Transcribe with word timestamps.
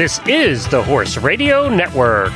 This 0.00 0.18
is 0.26 0.66
the 0.68 0.82
Horse 0.82 1.18
Radio 1.18 1.68
Network. 1.68 2.32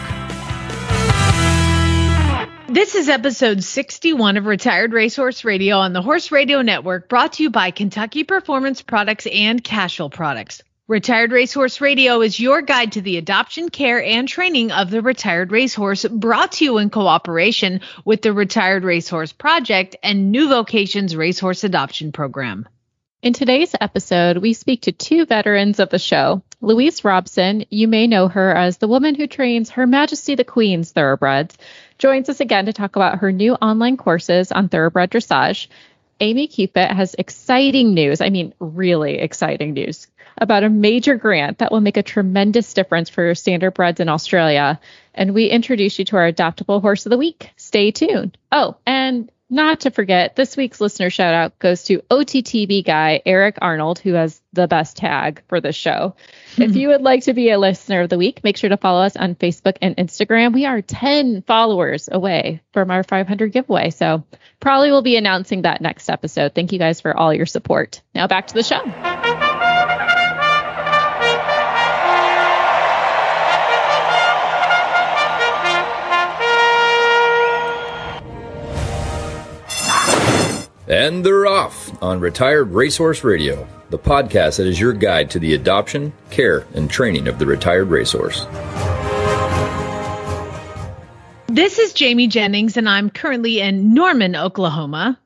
This 2.69 2.95
is 2.95 3.09
episode 3.09 3.65
61 3.65 4.37
of 4.37 4.45
Retired 4.45 4.93
Racehorse 4.93 5.47
Radio 5.47 5.79
on 5.79 5.95
the 5.95 6.03
Horse 6.03 6.31
Radio 6.31 6.61
Network, 6.61 7.09
brought 7.09 7.33
to 7.33 7.43
you 7.43 7.49
by 7.49 7.71
Kentucky 7.71 8.23
Performance 8.23 8.83
Products 8.83 9.27
and 9.27 9.65
Cashel 9.65 10.11
Products. 10.11 10.63
Retired 10.89 11.33
Racehorse 11.33 11.81
Radio 11.81 12.21
is 12.21 12.39
your 12.39 12.61
guide 12.61 12.93
to 12.93 13.01
the 13.01 13.17
adoption, 13.17 13.71
care, 13.71 14.05
and 14.05 14.29
training 14.29 14.71
of 14.71 14.91
the 14.91 15.01
retired 15.01 15.51
racehorse, 15.51 16.05
brought 16.05 16.53
to 16.53 16.67
you 16.67 16.77
in 16.77 16.91
cooperation 16.91 17.81
with 18.05 18.21
the 18.21 18.35
Retired 18.35 18.85
Racehorse 18.85 19.33
Project 19.33 19.97
and 20.03 20.31
New 20.31 20.51
Vocations 20.51 21.17
Racehorse 21.17 21.65
Adoption 21.65 22.13
Program. 22.13 22.69
In 23.25 23.33
today's 23.33 23.75
episode, 23.81 24.37
we 24.37 24.53
speak 24.53 24.83
to 24.83 24.93
two 24.93 25.25
veterans 25.25 25.81
of 25.81 25.89
the 25.89 25.99
show. 25.99 26.43
Louise 26.61 27.05
Robson, 27.05 27.65
you 27.71 27.89
may 27.89 28.07
know 28.07 28.29
her 28.29 28.55
as 28.55 28.79
the 28.79 28.89
woman 28.89 29.15
who 29.15 29.27
trains 29.27 29.71
Her 29.71 29.87
Majesty 29.87 30.35
the 30.35 30.45
Queen's 30.45 30.93
thoroughbreds, 30.93 31.57
joins 31.99 32.29
us 32.29 32.41
again 32.41 32.67
to 32.67 32.73
talk 32.73 32.97
about 32.97 33.19
her 33.19 33.33
new 33.33 33.55
online 33.55 33.97
courses 33.97 34.51
on 34.53 34.69
thoroughbred 34.69 35.11
dressage. 35.11 35.69
Amy 36.21 36.47
Cupit 36.47 36.91
has 36.91 37.15
exciting 37.15 37.93
news, 37.93 38.21
I 38.21 38.31
mean, 38.31 38.55
really 38.61 39.19
exciting 39.19 39.75
news, 39.75 40.07
about 40.39 40.65
a 40.65 40.71
major 40.71 41.17
grant 41.17 41.59
that 41.59 41.73
will 41.73 41.81
make 41.81 41.97
a 41.97 42.03
tremendous 42.03 42.73
difference 42.73 43.11
for 43.11 43.25
your 43.25 43.35
standardbreds 43.35 44.01
in 44.01 44.09
Australia. 44.09 44.81
And 45.13 45.35
we 45.35 45.47
introduce 45.47 45.99
you 45.99 46.05
to 46.07 46.17
our 46.17 46.33
adoptable 46.33 46.81
horse 46.81 47.05
of 47.07 47.11
the 47.11 47.19
week. 47.19 47.51
Stay 47.57 47.91
tuned. 47.91 48.39
Oh, 48.51 48.77
and 48.87 49.31
not 49.55 49.81
to 49.81 49.91
forget, 49.91 50.37
this 50.37 50.57
week's 50.57 50.81
listener 50.81 51.11
shout 51.11 51.33
out 51.33 51.59
goes 51.59 51.85
to 51.85 52.01
OTTB 52.11 52.85
guy 52.85 53.23
Eric 53.25 53.59
Arnold, 53.63 53.99
who 54.01 54.15
has 54.15 54.43
the 54.53 54.67
best 54.67 54.97
tag 54.97 55.43
for 55.49 55.61
this 55.61 55.77
show. 55.77 56.17
Hmm. 56.57 56.63
if 56.63 56.77
you 56.77 56.89
would 56.89 57.03
like 57.03 57.25
to 57.25 57.35
be 57.35 57.51
a 57.51 57.59
listener 57.59 58.03
of 58.03 58.11
the 58.11 58.19
week, 58.19 58.43
make 58.45 58.57
sure 58.57 58.71
to 58.71 58.77
follow 58.77 59.03
us 59.03 59.17
on 59.17 59.35
Facebook 59.37 59.77
and 59.81 59.97
Instagram. 59.97 60.53
We 60.53 60.67
are 60.67 60.83
10 60.83 61.43
followers 61.43 62.09
away 62.11 62.63
from 62.73 62.91
our 62.91 63.03
500 63.03 63.53
giveaway. 63.53 63.91
So 63.91 64.25
probably 64.61 64.91
we'll 64.91 65.03
be 65.03 65.17
announcing 65.17 65.63
that 65.63 65.81
next 65.81 66.11
episode. 66.11 66.55
Thank 66.55 66.73
you 66.73 66.79
guys 66.79 67.01
for 67.01 67.17
all 67.17 67.33
your 67.33 67.47
support. 67.47 68.03
Now 68.15 68.27
back 68.27 68.49
to 68.49 68.55
the 68.55 68.63
show. 68.63 69.24
And 80.95 81.27
they're 81.27 81.49
off 81.49 81.91
on 82.01 82.21
Retired 82.21 82.71
Racehorse 82.71 83.25
Radio, 83.25 83.67
the 83.91 83.99
podcast 83.99 84.59
that 84.59 84.69
is 84.69 84.79
your 84.79 84.93
guide 84.93 85.29
to 85.31 85.41
the 85.41 85.55
adoption, 85.55 86.13
care, 86.31 86.69
and 86.73 86.89
training 86.89 87.27
of 87.27 87.41
the 87.41 87.47
retired 87.47 87.89
racehorse. 87.89 88.47
This 91.49 91.81
is 91.81 91.95
Jamie 91.95 92.29
Jennings, 92.29 92.77
and 92.77 92.89
I'm 92.89 93.11
currently 93.11 93.59
in 93.59 93.93
Norman, 93.93 94.37
Oklahoma. 94.37 95.19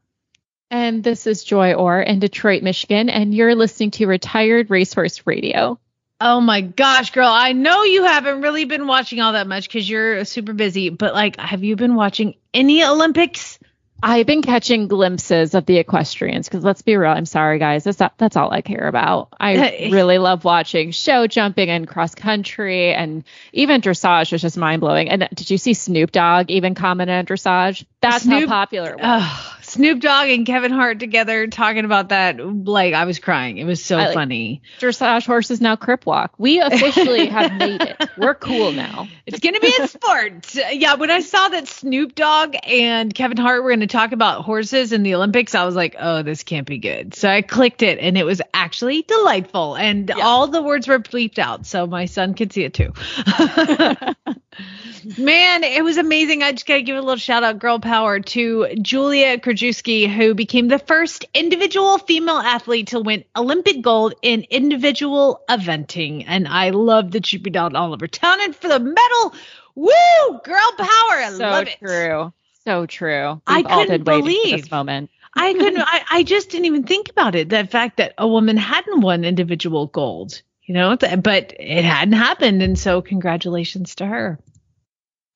And 0.70 1.04
this 1.04 1.26
is 1.26 1.44
Joy 1.44 1.74
Orr 1.74 2.00
in 2.00 2.18
Detroit, 2.18 2.62
Michigan, 2.62 3.10
and 3.10 3.34
you're 3.34 3.54
listening 3.54 3.90
to 3.90 4.06
Retired 4.06 4.70
Racehorse 4.70 5.26
Radio. 5.26 5.78
Oh 6.18 6.40
my 6.40 6.62
gosh, 6.62 7.10
girl, 7.10 7.28
I 7.28 7.52
know 7.52 7.82
you 7.82 8.04
haven't 8.04 8.40
really 8.40 8.64
been 8.64 8.86
watching 8.86 9.20
all 9.20 9.34
that 9.34 9.46
much 9.46 9.68
because 9.68 9.86
you're 9.86 10.24
super 10.24 10.54
busy, 10.54 10.88
but 10.88 11.12
like, 11.12 11.38
have 11.38 11.62
you 11.62 11.76
been 11.76 11.94
watching 11.94 12.36
any 12.54 12.82
Olympics? 12.82 13.58
I've 14.00 14.26
been 14.26 14.42
catching 14.42 14.86
glimpses 14.86 15.54
of 15.54 15.66
the 15.66 15.78
equestrians 15.78 16.48
because 16.48 16.62
let's 16.62 16.82
be 16.82 16.96
real. 16.96 17.10
I'm 17.10 17.26
sorry, 17.26 17.58
guys. 17.58 17.84
That's 17.84 18.00
that's 18.16 18.36
all 18.36 18.52
I 18.52 18.60
care 18.60 18.86
about. 18.86 19.28
I 19.40 19.88
really 19.92 20.18
love 20.18 20.44
watching 20.44 20.92
show 20.92 21.26
jumping 21.26 21.68
and 21.68 21.86
cross 21.88 22.14
country 22.14 22.92
and 22.94 23.24
even 23.52 23.80
dressage 23.80 24.30
was 24.30 24.42
just 24.42 24.56
mind 24.56 24.80
blowing. 24.80 25.08
And 25.08 25.28
did 25.34 25.50
you 25.50 25.58
see 25.58 25.74
Snoop 25.74 26.12
Dogg 26.12 26.50
even 26.50 26.74
comment 26.74 27.10
on 27.10 27.26
dressage? 27.26 27.84
That's 28.00 28.22
Snoop, 28.22 28.48
how 28.48 28.62
popular 28.62 28.90
it 28.90 28.96
was. 28.98 29.04
Uh, 29.04 29.57
Snoop 29.78 30.00
Dogg 30.00 30.28
and 30.28 30.44
Kevin 30.44 30.72
Hart 30.72 30.98
together 30.98 31.46
talking 31.46 31.84
about 31.84 32.08
that. 32.08 32.40
Like 32.40 32.94
I 32.94 33.04
was 33.04 33.20
crying. 33.20 33.58
It 33.58 33.64
was 33.64 33.82
so 33.82 33.96
I, 33.96 34.12
funny. 34.12 34.60
Dressage 34.80 35.24
horses 35.24 35.60
now 35.60 35.76
crip 35.76 36.04
walk. 36.04 36.34
We 36.36 36.60
officially 36.60 37.26
have 37.26 37.54
made 37.54 37.82
it. 37.82 38.10
We're 38.16 38.34
cool 38.34 38.72
now. 38.72 39.06
It's 39.24 39.38
gonna 39.38 39.60
be 39.60 39.72
a 39.80 39.86
sport. 39.86 40.52
yeah. 40.72 40.94
When 40.94 41.12
I 41.12 41.20
saw 41.20 41.46
that 41.50 41.68
Snoop 41.68 42.16
Dogg 42.16 42.56
and 42.64 43.14
Kevin 43.14 43.36
Hart 43.36 43.62
were 43.62 43.70
gonna 43.70 43.86
talk 43.86 44.10
about 44.10 44.42
horses 44.44 44.92
in 44.92 45.04
the 45.04 45.14
Olympics, 45.14 45.54
I 45.54 45.64
was 45.64 45.76
like, 45.76 45.94
oh, 45.96 46.22
this 46.22 46.42
can't 46.42 46.66
be 46.66 46.78
good. 46.78 47.14
So 47.14 47.28
I 47.28 47.42
clicked 47.42 47.82
it, 47.82 48.00
and 48.00 48.18
it 48.18 48.24
was 48.24 48.42
actually 48.52 49.02
delightful. 49.02 49.76
And 49.76 50.08
yeah. 50.08 50.26
all 50.26 50.48
the 50.48 50.60
words 50.60 50.88
were 50.88 50.98
bleeped 50.98 51.38
out, 51.38 51.66
so 51.66 51.86
my 51.86 52.06
son 52.06 52.34
could 52.34 52.52
see 52.52 52.64
it 52.64 52.74
too. 52.74 52.92
Man, 55.18 55.64
it 55.64 55.82
was 55.84 55.96
amazing. 55.96 56.42
I 56.42 56.52
just 56.52 56.66
got 56.66 56.74
to 56.76 56.82
give 56.82 56.96
a 56.96 57.00
little 57.00 57.16
shout 57.16 57.44
out, 57.44 57.58
girl 57.58 57.78
power, 57.78 58.20
to 58.20 58.74
Julia 58.80 59.38
Krajewski, 59.38 60.12
who 60.12 60.34
became 60.34 60.68
the 60.68 60.78
first 60.78 61.24
individual 61.34 61.98
female 61.98 62.38
athlete 62.38 62.88
to 62.88 63.00
win 63.00 63.24
Olympic 63.36 63.82
gold 63.82 64.14
in 64.22 64.44
individual 64.50 65.42
eventing. 65.48 66.24
And 66.26 66.48
I 66.48 66.70
love 66.70 67.12
that 67.12 67.26
she 67.26 67.38
beat 67.38 67.56
out 67.56 67.74
Oliver 67.74 68.06
Townend 68.06 68.56
for 68.56 68.68
the 68.68 68.78
medal. 68.78 69.34
Woo, 69.74 70.40
girl 70.44 70.72
power. 70.76 70.88
I 70.88 71.30
so 71.30 71.48
love 71.48 71.68
it. 71.68 71.78
true. 71.78 72.32
So 72.64 72.86
true. 72.86 73.40
We've 73.48 73.56
I 73.58 73.62
couldn't 73.62 74.04
believe 74.04 74.62
this 74.62 74.70
moment. 74.70 75.10
I 75.34 75.52
couldn't. 75.52 75.80
I, 75.80 76.04
I 76.10 76.22
just 76.22 76.50
didn't 76.50 76.66
even 76.66 76.82
think 76.82 77.10
about 77.10 77.34
it. 77.34 77.48
The 77.48 77.64
fact 77.66 77.98
that 77.98 78.14
a 78.18 78.26
woman 78.26 78.56
hadn't 78.56 79.00
won 79.00 79.24
individual 79.24 79.86
gold, 79.86 80.42
you 80.64 80.74
know, 80.74 80.96
but 80.96 81.54
it 81.58 81.84
hadn't 81.84 82.14
happened, 82.14 82.62
and 82.62 82.78
so 82.78 83.00
congratulations 83.00 83.94
to 83.96 84.06
her. 84.06 84.38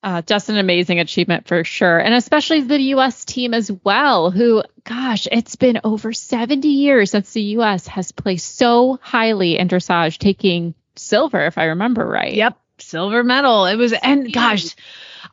Uh, 0.02 0.20
just 0.20 0.48
an 0.48 0.58
amazing 0.58 0.98
achievement 0.98 1.46
for 1.46 1.62
sure. 1.62 1.98
And 1.98 2.12
especially 2.12 2.62
the 2.62 2.80
U.S. 2.80 3.24
team 3.24 3.54
as 3.54 3.70
well, 3.84 4.32
who, 4.32 4.64
gosh, 4.82 5.28
it's 5.30 5.54
been 5.54 5.80
over 5.84 6.12
70 6.12 6.66
years 6.66 7.12
since 7.12 7.32
the 7.32 7.42
U.S. 7.42 7.86
has 7.86 8.10
placed 8.10 8.56
so 8.56 8.98
highly 9.00 9.58
in 9.58 9.68
dressage, 9.68 10.18
taking 10.18 10.74
silver, 10.96 11.46
if 11.46 11.56
I 11.56 11.66
remember 11.66 12.04
right. 12.04 12.34
Yep, 12.34 12.58
silver 12.78 13.22
medal. 13.22 13.66
It 13.66 13.76
was, 13.76 13.92
and 13.92 14.32
gosh, 14.32 14.74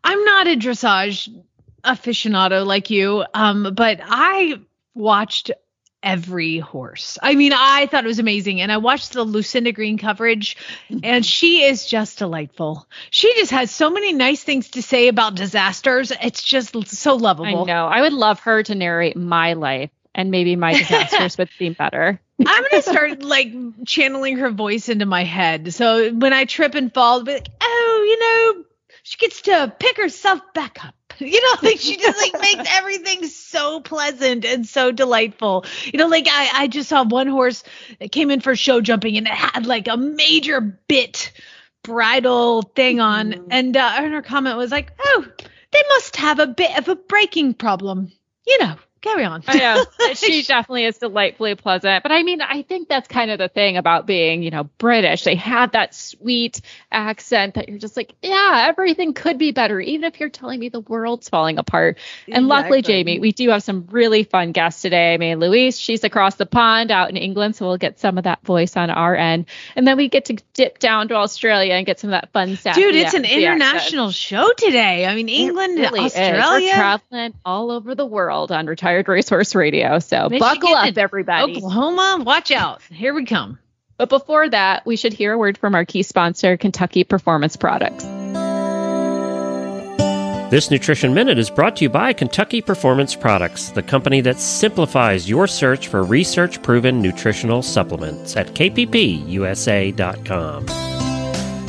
I'm 0.03 0.23
not 0.23 0.47
a 0.47 0.55
dressage 0.55 1.29
aficionado 1.83 2.63
like 2.65 2.91
you, 2.91 3.25
um, 3.33 3.73
but 3.73 3.99
I 4.03 4.59
watched 4.93 5.51
every 6.01 6.59
horse. 6.59 7.17
I 7.21 7.35
mean, 7.35 7.53
I 7.53 7.87
thought 7.87 8.03
it 8.03 8.07
was 8.07 8.19
amazing. 8.19 8.61
And 8.61 8.71
I 8.71 8.77
watched 8.77 9.13
the 9.13 9.23
Lucinda 9.23 9.71
Green 9.71 9.97
coverage, 9.97 10.57
and 11.03 11.25
she 11.25 11.63
is 11.63 11.85
just 11.85 12.19
delightful. 12.19 12.87
She 13.09 13.33
just 13.35 13.51
has 13.51 13.71
so 13.71 13.89
many 13.89 14.13
nice 14.13 14.43
things 14.43 14.69
to 14.71 14.81
say 14.81 15.07
about 15.07 15.35
disasters. 15.35 16.11
It's 16.21 16.43
just 16.43 16.87
so 16.87 17.15
lovable. 17.15 17.63
I 17.63 17.65
know. 17.65 17.87
I 17.87 18.01
would 18.01 18.13
love 18.13 18.39
her 18.41 18.63
to 18.63 18.75
narrate 18.75 19.15
my 19.15 19.53
life, 19.53 19.91
and 20.15 20.31
maybe 20.31 20.55
my 20.55 20.73
disasters 20.77 21.37
would 21.37 21.49
seem 21.57 21.73
better. 21.73 22.19
I'm 22.45 22.63
gonna 22.69 22.81
start 22.81 23.21
like 23.21 23.53
channeling 23.85 24.37
her 24.37 24.49
voice 24.49 24.87
into 24.87 25.05
my 25.05 25.25
head. 25.25 25.73
So 25.73 26.13
when 26.13 26.31
I 26.31 26.45
trip 26.45 26.75
and 26.75 26.93
fall, 26.93 27.19
I'll 27.19 27.23
be 27.23 27.33
like, 27.33 27.49
oh, 27.59 28.05
you 28.07 28.19
know, 28.19 28.65
she 29.03 29.17
gets 29.17 29.41
to 29.43 29.73
pick 29.77 29.97
herself 29.97 30.41
back 30.53 30.85
up. 30.85 30.95
You 31.29 31.41
know, 31.41 31.69
like 31.69 31.79
she 31.79 31.97
just 31.97 32.17
like 32.17 32.41
makes 32.41 32.69
everything 32.71 33.25
so 33.25 33.81
pleasant 33.81 34.45
and 34.45 34.65
so 34.65 34.91
delightful. 34.91 35.65
You 35.85 35.99
know, 35.99 36.07
like 36.07 36.27
I, 36.29 36.49
I 36.53 36.67
just 36.67 36.87
saw 36.87 37.03
one 37.03 37.27
horse 37.27 37.63
that 37.99 38.11
came 38.11 38.31
in 38.31 38.39
for 38.39 38.55
show 38.55 38.79
jumping 38.79 39.17
and 39.17 39.27
it 39.27 39.33
had 39.33 39.65
like 39.65 39.89
a 39.89 39.97
major 39.97 40.61
bit 40.61 41.33
bridle 41.83 42.61
thing 42.61 43.01
on. 43.01 43.33
Mm-hmm. 43.33 43.47
And 43.51 43.77
uh, 43.77 43.91
and 43.97 44.13
her 44.13 44.21
comment 44.21 44.57
was 44.57 44.71
like, 44.71 44.93
oh, 45.03 45.25
they 45.71 45.83
must 45.89 46.15
have 46.15 46.39
a 46.39 46.47
bit 46.47 46.77
of 46.77 46.87
a 46.87 46.95
braking 46.95 47.53
problem. 47.53 48.11
You 48.47 48.59
know, 48.59 48.75
carry 49.01 49.23
on. 49.23 49.43
I 49.47 49.57
know. 49.57 49.85
she 50.13 50.43
definitely 50.43 50.85
is 50.85 50.97
delightfully 50.97 51.55
pleasant. 51.55 52.03
But 52.03 52.11
I 52.11 52.23
mean, 52.23 52.41
I 52.41 52.63
think 52.63 52.87
that's 52.87 53.07
kind 53.07 53.31
of 53.31 53.37
the 53.37 53.47
thing 53.47 53.77
about 53.77 54.05
being, 54.05 54.43
you 54.43 54.51
know, 54.51 54.65
British. 54.77 55.23
They 55.23 55.35
have 55.35 55.71
that 55.71 55.93
sweet 55.93 56.61
accent 56.91 57.55
that 57.55 57.69
you're 57.69 57.79
just 57.79 57.95
like, 57.95 58.13
yeah, 58.21 58.65
everything 58.67 59.13
could 59.13 59.37
be 59.37 59.51
better, 59.51 59.79
even 59.79 60.03
if 60.03 60.19
you're 60.19 60.29
telling 60.29 60.59
me 60.59 60.69
the 60.69 60.81
world's 60.81 61.29
falling 61.29 61.57
apart. 61.57 61.97
And 62.27 62.47
luckily, 62.47 62.81
Jamie, 62.81 63.19
we 63.19 63.31
do 63.31 63.49
have 63.49 63.63
some 63.63 63.87
really 63.91 64.23
fun 64.23 64.51
guests 64.51 64.81
today. 64.81 65.13
I 65.13 65.17
mean, 65.17 65.39
Louise, 65.39 65.79
she's 65.79 66.03
across 66.03 66.35
the 66.35 66.45
pond 66.45 66.91
out 66.91 67.09
in 67.09 67.17
England, 67.17 67.55
so 67.55 67.65
we'll 67.65 67.77
get 67.77 67.99
some 67.99 68.17
of 68.17 68.25
that 68.25 68.43
voice 68.43 68.75
on 68.75 68.89
our 68.89 69.15
end. 69.15 69.45
And 69.75 69.87
then 69.87 69.97
we 69.97 70.09
get 70.09 70.25
to 70.25 70.37
dip 70.53 70.79
down 70.79 71.07
to 71.09 71.15
Australia 71.15 71.73
and 71.73 71.85
get 71.85 71.99
some 71.99 72.09
of 72.09 72.21
that 72.21 72.31
fun 72.31 72.57
stuff. 72.57 72.75
Dude, 72.75 72.95
it's 72.95 73.13
an 73.13 73.25
international 73.25 74.09
accent. 74.09 74.15
show 74.15 74.51
today. 74.57 75.05
I 75.05 75.15
mean, 75.15 75.29
England, 75.29 75.77
really 75.77 76.01
Australia. 76.01 76.67
Is. 76.67 76.71
We're 76.71 76.75
traveling 76.75 77.33
all 77.45 77.71
over 77.71 77.95
the 77.95 78.05
world 78.05 78.51
on 78.51 78.65
Retire 78.65 78.88
Retired 78.89 79.07
Racehorse 79.07 79.53
Radio. 79.55 79.99
So 79.99 80.29
Michigan, 80.29 80.39
buckle 80.39 80.73
up, 80.73 80.97
everybody. 80.97 81.57
Oklahoma, 81.57 82.23
watch 82.23 82.49
out. 82.51 82.81
Here 82.91 83.13
we 83.13 83.25
come. 83.25 83.59
But 83.97 84.09
before 84.09 84.49
that, 84.49 84.85
we 84.85 84.95
should 84.95 85.13
hear 85.13 85.33
a 85.33 85.37
word 85.37 85.59
from 85.59 85.75
our 85.75 85.85
key 85.85 86.01
sponsor, 86.03 86.57
Kentucky 86.57 87.03
Performance 87.03 87.55
Products. 87.55 88.03
This 90.49 90.71
Nutrition 90.71 91.13
Minute 91.13 91.37
is 91.37 91.51
brought 91.51 91.75
to 91.75 91.83
you 91.83 91.89
by 91.89 92.13
Kentucky 92.13 92.61
Performance 92.61 93.13
Products, 93.13 93.69
the 93.69 93.83
company 93.83 94.21
that 94.21 94.39
simplifies 94.39 95.29
your 95.29 95.45
search 95.45 95.87
for 95.87 96.03
research 96.03 96.63
proven 96.63 96.99
nutritional 96.99 97.61
supplements 97.61 98.35
at 98.35 98.47
kppusa.com. 98.55 99.95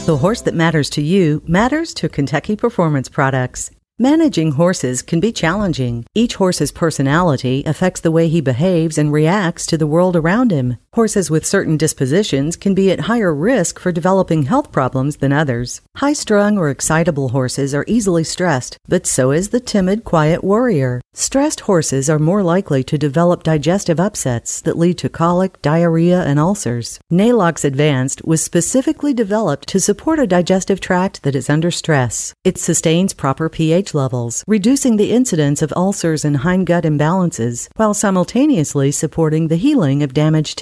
The 0.06 0.17
horse 0.17 0.40
that 0.43 0.55
matters 0.55 0.88
to 0.90 1.02
you 1.02 1.43
matters 1.46 1.93
to 1.94 2.08
Kentucky 2.08 2.56
Performance 2.56 3.11
Products. 3.11 3.70
Managing 4.02 4.52
horses 4.52 5.02
can 5.02 5.20
be 5.20 5.31
challenging. 5.31 6.06
Each 6.14 6.37
horse's 6.37 6.73
personality 6.73 7.62
affects 7.67 8.00
the 8.00 8.11
way 8.11 8.29
he 8.29 8.41
behaves 8.41 8.97
and 8.97 9.12
reacts 9.12 9.67
to 9.67 9.76
the 9.76 9.87
world 9.87 10.17
around 10.17 10.52
him. 10.52 10.79
Horses 10.95 11.31
with 11.31 11.47
certain 11.47 11.77
dispositions 11.77 12.57
can 12.57 12.75
be 12.75 12.91
at 12.91 13.03
higher 13.03 13.33
risk 13.33 13.79
for 13.79 13.93
developing 13.93 14.43
health 14.43 14.73
problems 14.73 15.19
than 15.19 15.33
others. 15.33 15.83
High 15.99 16.15
strung 16.15 16.59
or 16.59 16.69
excitable 16.69 17.29
horses 17.29 17.73
are 17.73 17.85
easily 17.87 18.25
stressed, 18.25 18.77
but 18.89 19.07
so 19.07 19.31
is 19.31 19.51
the 19.51 19.61
timid, 19.61 20.03
quiet 20.03 20.43
warrior. 20.43 21.01
Stressed 21.15 21.61
horses 21.61 22.11
are 22.11 22.19
more 22.19 22.43
likely 22.43 22.83
to 22.83 22.99
develop 22.99 23.45
digestive 23.45 24.01
upsets 24.01 24.61
that 24.63 24.77
lead 24.77 24.99
to 24.99 25.09
colic, 25.09 25.63
diarrhea, 25.63 26.23
and 26.23 26.41
ulcers. 26.41 26.99
Neigh-Lox 27.09 27.65
Advanced 27.65 28.25
was 28.25 28.43
specifically 28.43 29.15
developed 29.15 29.69
to 29.69 29.79
support 29.79 30.19
a 30.19 30.27
digestive 30.27 30.81
tract 30.81 31.23
that 31.23 31.37
is 31.37 31.49
under 31.49 31.71
stress. 31.71 32.35
It 32.43 32.59
sustains 32.59 33.15
proper 33.15 33.49
pH 33.49 33.95
levels, 33.95 34.43
reducing 34.49 34.97
the 34.97 35.13
incidence 35.13 35.63
of 35.63 35.73
ulcers 35.77 36.25
and 36.25 36.39
hindgut 36.39 36.83
imbalances, 36.83 37.69
while 37.77 37.95
simultaneously 37.95 38.91
supporting 38.91 39.47
the 39.47 39.57
healing 39.57 40.03
of 40.03 40.15
damaged 40.15 40.59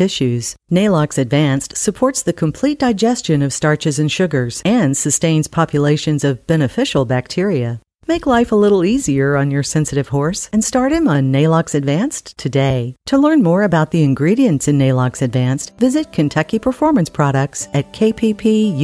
Neigh-Lox 0.70 1.18
Advanced 1.18 1.76
supports 1.76 2.22
the 2.22 2.32
complete 2.32 2.78
digestion 2.78 3.42
of 3.42 3.52
starches 3.52 3.98
and 3.98 4.10
sugars 4.10 4.62
and 4.64 4.96
sustains 4.96 5.48
populations 5.48 6.24
of 6.24 6.46
beneficial 6.46 7.04
bacteria. 7.04 7.80
Make 8.08 8.26
life 8.26 8.52
a 8.52 8.56
little 8.56 8.84
easier 8.86 9.36
on 9.36 9.50
your 9.50 9.62
sensitive 9.62 10.08
horse 10.08 10.48
and 10.50 10.64
start 10.64 10.92
him 10.92 11.06
on 11.08 11.30
Neigh-Lox 11.30 11.74
Advanced 11.74 12.38
today. 12.38 12.96
To 13.06 13.18
learn 13.18 13.42
more 13.42 13.64
about 13.64 13.90
the 13.90 14.02
ingredients 14.02 14.66
in 14.66 14.78
Neigh-Lox 14.78 15.20
Advanced, 15.20 15.76
visit 15.78 16.10
Kentucky 16.10 16.58
Performance 16.58 17.10
Products 17.10 17.68
at 17.74 17.92
kppusa.com. 17.92 18.78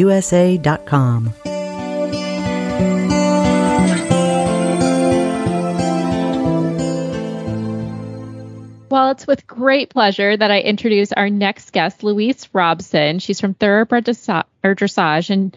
Well, 8.95 9.11
it's 9.11 9.27
with 9.27 9.49
great 9.49 9.91
pleasure 9.91 10.37
that 10.37 10.53
I 10.53 10.61
introduce 10.61 11.13
our 11.13 11.29
next 11.29 11.73
guest, 11.73 12.05
Louise 12.05 12.49
Robson. 12.53 13.19
She's 13.19 13.41
from 13.41 13.55
Thoroughbred 13.55 14.05
Dressage, 14.05 15.31
and 15.31 15.57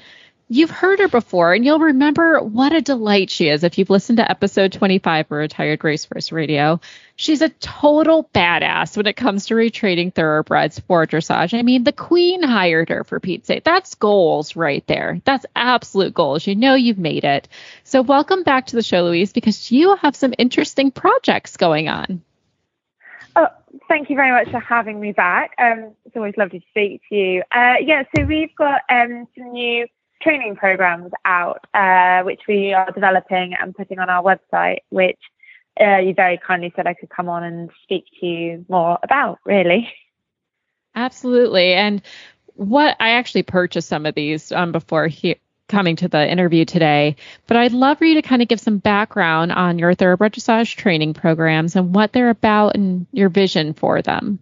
you've 0.50 0.72
heard 0.72 0.98
her 0.98 1.08
before, 1.08 1.54
and 1.54 1.64
you'll 1.64 1.78
remember 1.78 2.40
what 2.40 2.74
a 2.74 2.82
delight 2.82 3.30
she 3.30 3.48
is 3.48 3.64
if 3.64 3.78
you've 3.78 3.92
listened 3.92 4.18
to 4.18 4.28
episode 4.28 4.74
25 4.74 5.28
for 5.28 5.38
Retired 5.38 5.84
Racehorse 5.84 6.32
Radio. 6.32 6.82
She's 7.16 7.44
a 7.44 7.50
total 7.50 8.28
badass 8.34 8.98
when 8.98 9.06
it 9.06 9.18
comes 9.18 9.46
to 9.46 9.54
retraining 9.54 10.16
thoroughbreds 10.16 10.80
for 10.80 11.06
dressage. 11.06 11.56
I 11.56 11.62
mean, 11.62 11.84
the 11.84 11.92
queen 11.92 12.42
hired 12.42 12.90
her 12.90 13.04
for 13.04 13.20
Pete's 13.20 13.46
sake. 13.46 13.64
That's 13.64 13.94
goals 13.94 14.56
right 14.56 14.84
there. 14.88 15.22
That's 15.26 15.46
absolute 15.56 16.16
goals. 16.16 16.48
You 16.48 16.56
know 16.56 16.74
you've 16.74 16.98
made 16.98 17.24
it. 17.24 17.48
So 17.84 18.02
welcome 18.02 18.42
back 18.42 18.66
to 18.68 18.76
the 18.76 18.82
show, 18.82 19.04
Louise, 19.04 19.32
because 19.32 19.72
you 19.72 19.96
have 19.98 20.16
some 20.16 20.34
interesting 20.40 20.90
projects 20.90 21.56
going 21.56 21.88
on. 21.88 22.24
Oh, 23.38 23.50
thank 23.88 24.10
you 24.10 24.16
very 24.16 24.32
much 24.32 24.52
for 24.52 24.60
having 24.60 25.00
me 25.00 25.12
back. 25.12 25.52
Um, 25.60 25.94
it's 26.06 26.16
always 26.16 26.34
lovely 26.38 26.60
to 26.60 26.66
speak 26.72 27.02
to 27.10 27.16
you. 27.16 27.44
Uh, 27.54 27.76
yeah, 27.80 28.02
so 28.16 28.24
we've 28.24 28.56
got 28.56 28.82
um, 28.90 29.28
some 29.38 29.52
new 29.52 29.86
training 30.24 30.56
programs 30.56 31.12
out, 31.24 31.64
uh, 31.76 32.24
which 32.24 32.42
we 32.48 32.74
are 32.74 32.92
developing 32.92 33.54
and 33.54 33.76
putting 33.76 34.00
on 34.00 34.10
our 34.10 34.24
website, 34.24 34.78
which 34.90 35.20
uh, 35.80 35.98
you 35.98 36.16
very 36.16 36.40
kindly 36.40 36.74
said 36.76 36.88
I 36.88 36.96
could 36.96 37.10
come 37.12 37.30
on 37.30 37.44
and 37.44 37.70
speak 37.84 38.06
to 38.20 38.26
you 38.26 38.66
more 38.70 38.98
about, 39.04 39.38
really. 39.46 39.88
Absolutely. 40.96 41.76
And 41.76 42.02
what 42.56 42.98
I 43.00 43.12
actually 43.12 43.44
purchased 43.44 43.88
some 43.88 44.08
of 44.08 44.16
these 44.16 44.52
um, 44.52 44.72
before 44.72 45.06
here 45.06 45.36
coming 45.68 45.96
to 45.98 46.08
the 46.08 46.30
interview 46.30 46.66
today, 46.66 47.16
but 47.48 47.58
I'd 47.58 47.74
love 47.74 47.98
for 47.98 48.06
you 48.06 48.16
to 48.16 48.22
kind 48.22 48.42
of 48.42 48.48
give 48.48 48.60
some 48.60 48.78
background 48.78 49.52
on 49.52 49.80
your 49.80 49.94
thoroughbred 49.94 50.34
dressage 50.34 50.76
training 50.76 51.14
programs 51.14 51.76
and 51.76 51.94
what 51.94 52.14
they're 52.14 52.30
about 52.30 52.76
and 52.76 53.06
your 53.12 53.30
vision 53.30 53.74
for 53.74 54.02
them. 54.02 54.40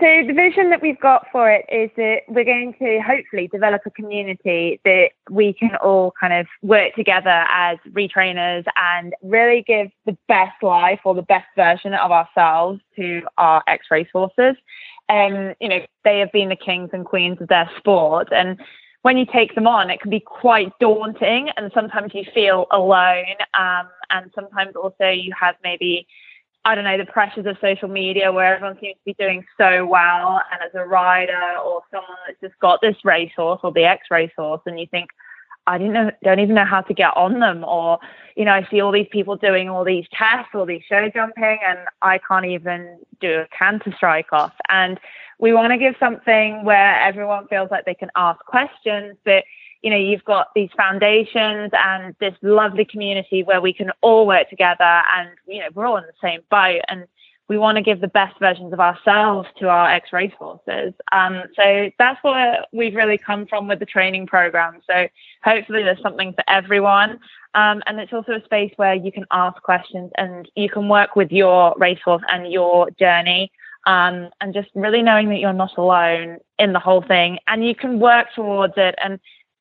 So 0.00 0.06
the 0.26 0.34
vision 0.34 0.70
that 0.70 0.82
we've 0.82 1.00
got 1.00 1.26
for 1.32 1.50
it 1.50 1.64
is 1.72 1.90
that 1.96 2.22
we're 2.28 2.44
going 2.44 2.74
to 2.78 3.00
hopefully 3.00 3.48
develop 3.48 3.82
a 3.86 3.90
community 3.90 4.80
that 4.84 5.10
we 5.30 5.54
can 5.54 5.76
all 5.76 6.12
kind 6.20 6.34
of 6.34 6.46
work 6.62 6.94
together 6.94 7.44
as 7.48 7.78
retrainers 7.90 8.64
and 8.76 9.14
really 9.22 9.64
give 9.66 9.88
the 10.04 10.16
best 10.26 10.62
life 10.62 11.00
or 11.04 11.14
the 11.14 11.22
best 11.22 11.46
version 11.56 11.94
of 11.94 12.10
ourselves 12.10 12.80
to 12.96 13.22
our 13.38 13.62
ex 13.66 13.86
racehorses. 13.90 14.56
And 15.08 15.50
um, 15.50 15.54
you 15.58 15.68
know, 15.68 15.80
they 16.04 16.18
have 16.18 16.32
been 16.32 16.50
the 16.50 16.56
kings 16.56 16.90
and 16.92 17.06
queens 17.06 17.40
of 17.40 17.48
their 17.48 17.70
sport 17.78 18.28
and 18.30 18.60
when 19.02 19.16
you 19.16 19.26
take 19.32 19.54
them 19.54 19.66
on, 19.66 19.90
it 19.90 20.00
can 20.00 20.10
be 20.10 20.20
quite 20.20 20.72
daunting, 20.80 21.50
and 21.56 21.70
sometimes 21.72 22.12
you 22.14 22.24
feel 22.34 22.66
alone. 22.72 23.24
Um, 23.54 23.88
and 24.10 24.30
sometimes 24.34 24.74
also 24.74 25.08
you 25.08 25.32
have 25.38 25.54
maybe, 25.62 26.06
I 26.64 26.74
don't 26.74 26.84
know, 26.84 26.98
the 26.98 27.06
pressures 27.06 27.46
of 27.46 27.56
social 27.60 27.88
media 27.88 28.32
where 28.32 28.54
everyone 28.54 28.78
seems 28.80 28.96
to 28.96 29.04
be 29.04 29.14
doing 29.14 29.44
so 29.56 29.86
well. 29.86 30.40
And 30.52 30.62
as 30.62 30.74
a 30.74 30.84
rider 30.84 31.56
or 31.64 31.82
someone 31.90 32.16
that's 32.26 32.40
just 32.40 32.58
got 32.60 32.80
this 32.80 32.96
racehorse 33.04 33.60
or 33.62 33.72
the 33.72 33.84
ex 33.84 34.06
racehorse, 34.10 34.62
and 34.66 34.80
you 34.80 34.86
think, 34.90 35.10
I 35.68 35.76
didn't 35.76 35.92
know, 35.92 36.10
don't 36.24 36.40
even 36.40 36.54
know 36.54 36.64
how 36.64 36.80
to 36.80 36.94
get 36.94 37.14
on 37.14 37.40
them, 37.40 37.62
or 37.62 37.98
you 38.36 38.44
know, 38.46 38.52
I 38.52 38.66
see 38.70 38.80
all 38.80 38.90
these 38.90 39.08
people 39.10 39.36
doing 39.36 39.68
all 39.68 39.84
these 39.84 40.06
tests, 40.12 40.50
all 40.54 40.64
these 40.64 40.82
show 40.88 41.10
jumping, 41.12 41.58
and 41.66 41.78
I 42.00 42.18
can't 42.26 42.46
even 42.46 42.98
do 43.20 43.40
a 43.40 43.46
canter 43.56 43.92
strike 43.94 44.32
off. 44.32 44.54
And 44.70 44.98
we 45.38 45.52
want 45.52 45.72
to 45.72 45.78
give 45.78 45.94
something 46.00 46.64
where 46.64 46.98
everyone 47.00 47.48
feels 47.48 47.70
like 47.70 47.84
they 47.84 47.94
can 47.94 48.10
ask 48.16 48.40
questions, 48.46 49.16
but 49.24 49.44
you 49.82 49.90
know, 49.90 49.96
you've 49.96 50.24
got 50.24 50.48
these 50.54 50.70
foundations 50.76 51.70
and 51.72 52.14
this 52.18 52.34
lovely 52.42 52.84
community 52.84 53.44
where 53.44 53.60
we 53.60 53.72
can 53.72 53.92
all 54.00 54.26
work 54.26 54.50
together 54.50 55.02
and, 55.16 55.30
you 55.46 55.60
know, 55.60 55.68
we're 55.74 55.86
all 55.86 55.98
in 55.98 56.04
the 56.04 56.12
same 56.20 56.40
boat 56.50 56.80
and 56.88 57.06
we 57.48 57.56
want 57.58 57.76
to 57.76 57.82
give 57.82 58.00
the 58.00 58.08
best 58.08 58.38
versions 58.38 58.72
of 58.72 58.80
ourselves 58.80 59.48
to 59.58 59.68
our 59.68 59.90
ex 59.90 60.12
racehorses. 60.12 60.92
Um, 61.12 61.42
so 61.56 61.90
that's 61.98 62.22
where 62.22 62.64
we've 62.72 62.94
really 62.94 63.18
come 63.18 63.46
from 63.46 63.68
with 63.68 63.78
the 63.78 63.86
training 63.86 64.26
program. 64.26 64.80
So 64.88 65.08
hopefully 65.42 65.82
there's 65.82 66.02
something 66.02 66.34
for 66.34 66.44
everyone. 66.48 67.18
Um, 67.54 67.82
and 67.86 67.98
it's 67.98 68.12
also 68.12 68.32
a 68.32 68.44
space 68.44 68.72
where 68.76 68.94
you 68.94 69.10
can 69.10 69.24
ask 69.30 69.60
questions 69.62 70.10
and 70.16 70.48
you 70.54 70.68
can 70.68 70.88
work 70.88 71.16
with 71.16 71.32
your 71.32 71.74
racehorse 71.78 72.22
and 72.28 72.52
your 72.52 72.90
journey 72.92 73.50
um, 73.86 74.28
and 74.40 74.52
just 74.52 74.68
really 74.74 75.02
knowing 75.02 75.30
that 75.30 75.38
you're 75.38 75.52
not 75.54 75.76
alone 75.78 76.38
in 76.58 76.72
the 76.74 76.78
whole 76.78 77.02
thing 77.02 77.38
and 77.46 77.64
you 77.66 77.74
can 77.74 77.98
work 77.98 78.26
towards 78.34 78.74
it 78.76 78.94
and 79.02 79.18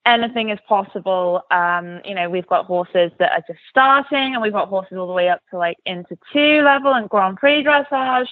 anything 0.07 0.49
is 0.49 0.59
possible. 0.67 1.43
Um, 1.51 2.01
you 2.05 2.15
know, 2.15 2.29
we've 2.29 2.47
got 2.47 2.65
horses 2.65 3.11
that 3.19 3.31
are 3.33 3.43
just 3.45 3.59
starting 3.69 4.33
and 4.33 4.41
we've 4.41 4.53
got 4.53 4.69
horses 4.69 4.97
all 4.97 5.05
the 5.05 5.13
way 5.13 5.29
up 5.29 5.41
to 5.51 5.57
like 5.57 5.77
Inter 5.85 6.17
II 6.33 6.61
level 6.61 6.93
and 6.93 7.09
Grand 7.09 7.37
Prix 7.37 7.63
dressage. 7.63 8.27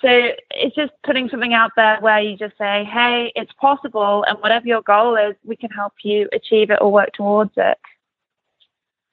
So 0.00 0.08
it's 0.50 0.74
just 0.74 0.92
putting 1.04 1.28
something 1.28 1.52
out 1.52 1.72
there 1.76 1.98
where 2.00 2.20
you 2.20 2.36
just 2.36 2.56
say, 2.56 2.84
hey, 2.84 3.32
it's 3.36 3.52
possible. 3.60 4.24
And 4.26 4.38
whatever 4.38 4.66
your 4.66 4.82
goal 4.82 5.16
is, 5.16 5.34
we 5.44 5.56
can 5.56 5.70
help 5.70 5.92
you 6.02 6.28
achieve 6.32 6.70
it 6.70 6.78
or 6.80 6.90
work 6.90 7.12
towards 7.12 7.52
it. 7.56 7.78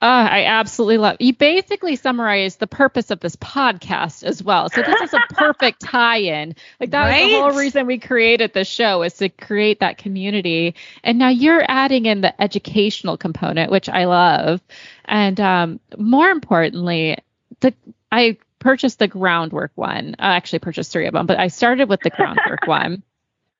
Oh, 0.05 0.07
I 0.07 0.45
absolutely 0.45 0.99
love. 0.99 1.17
You 1.19 1.33
basically 1.33 1.95
summarized 1.95 2.59
the 2.59 2.67
purpose 2.67 3.09
of 3.09 3.21
this 3.21 3.35
podcast 3.37 4.23
as 4.23 4.43
well. 4.43 4.69
So 4.69 4.83
this 4.83 5.01
is 5.01 5.15
a 5.15 5.33
perfect 5.33 5.81
tie-in. 5.83 6.55
Like 6.79 6.91
that 6.91 7.05
right? 7.05 7.23
was 7.23 7.31
the 7.31 7.39
whole 7.39 7.51
reason 7.53 7.87
we 7.87 7.97
created 7.97 8.53
this 8.53 8.67
show 8.67 9.01
is 9.01 9.15
to 9.15 9.29
create 9.29 9.79
that 9.79 9.97
community. 9.97 10.75
And 11.03 11.17
now 11.17 11.29
you're 11.29 11.65
adding 11.67 12.05
in 12.05 12.21
the 12.21 12.39
educational 12.39 13.17
component, 13.17 13.71
which 13.71 13.89
I 13.89 14.05
love. 14.05 14.61
And 15.05 15.39
um, 15.39 15.79
more 15.97 16.29
importantly, 16.29 17.17
the 17.61 17.73
I 18.11 18.37
purchased 18.59 18.99
the 18.99 19.07
groundwork 19.07 19.71
one. 19.73 20.17
I 20.19 20.35
actually 20.35 20.59
purchased 20.59 20.91
three 20.91 21.07
of 21.07 21.13
them, 21.13 21.25
but 21.25 21.39
I 21.39 21.47
started 21.47 21.89
with 21.89 22.01
the 22.01 22.11
groundwork 22.11 22.59
one. 22.67 23.01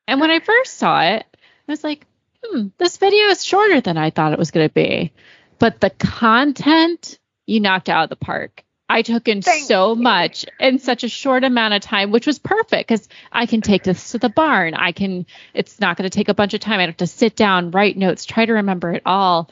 And 0.08 0.22
when 0.22 0.30
I 0.30 0.42
first 0.42 0.78
saw 0.78 1.02
it, 1.02 1.25
I 1.68 1.72
was 1.72 1.84
like, 1.84 2.06
hmm, 2.44 2.68
this 2.78 2.98
video 2.98 3.30
is 3.30 3.44
shorter 3.44 3.82
than 3.82 3.98
I 3.98 4.12
thought 4.12 4.34
it 4.34 4.38
was 4.38 4.52
going 4.52 4.70
to 4.70 4.74
be 4.74 5.12
but 5.60 5.80
the 5.80 5.90
content 5.90 7.20
you 7.46 7.60
knocked 7.60 7.90
out 7.90 8.04
of 8.06 8.10
the 8.10 8.16
park. 8.16 8.64
I 8.88 9.02
took 9.02 9.28
in 9.28 9.42
Thank 9.42 9.66
so 9.66 9.96
you. 9.96 10.02
much 10.02 10.46
in 10.60 10.78
such 10.78 11.04
a 11.04 11.10
short 11.10 11.44
amount 11.44 11.74
of 11.74 11.82
time, 11.82 12.12
which 12.12 12.28
was 12.28 12.38
perfect 12.38 12.88
because 12.88 13.08
I 13.32 13.48
can 13.48 13.62
take 13.62 13.84
this 13.84 14.12
to 14.12 14.20
the 14.20 14.30
barn. 14.30 14.76
I 14.76 14.92
can, 14.92 15.26
it's 15.56 15.80
not 15.80 15.98
going 15.98 16.10
to 16.10 16.16
take 16.16 16.30
a 16.30 16.36
bunch 16.36 16.54
of 16.54 16.60
time. 16.60 16.80
I 16.80 16.86
have 16.86 16.98
to 16.98 17.08
sit 17.08 17.36
down, 17.36 17.72
write 17.72 17.98
notes, 17.98 18.26
try 18.26 18.46
to 18.46 18.54
remember 18.54 18.92
it 18.94 19.02
all. 19.06 19.50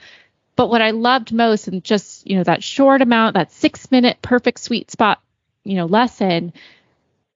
But 0.56 0.70
what 0.70 0.84
I 0.84 0.92
loved 0.92 1.34
most 1.34 1.68
and 1.68 1.84
just, 1.84 2.28
you 2.28 2.38
know, 2.38 2.44
that 2.44 2.64
short 2.64 3.02
amount, 3.02 3.34
that 3.34 3.52
six 3.52 3.90
minute 3.90 4.18
perfect 4.22 4.60
sweet 4.60 4.92
spot, 4.92 5.20
you 5.64 5.76
know, 5.78 5.86
lesson 5.86 6.54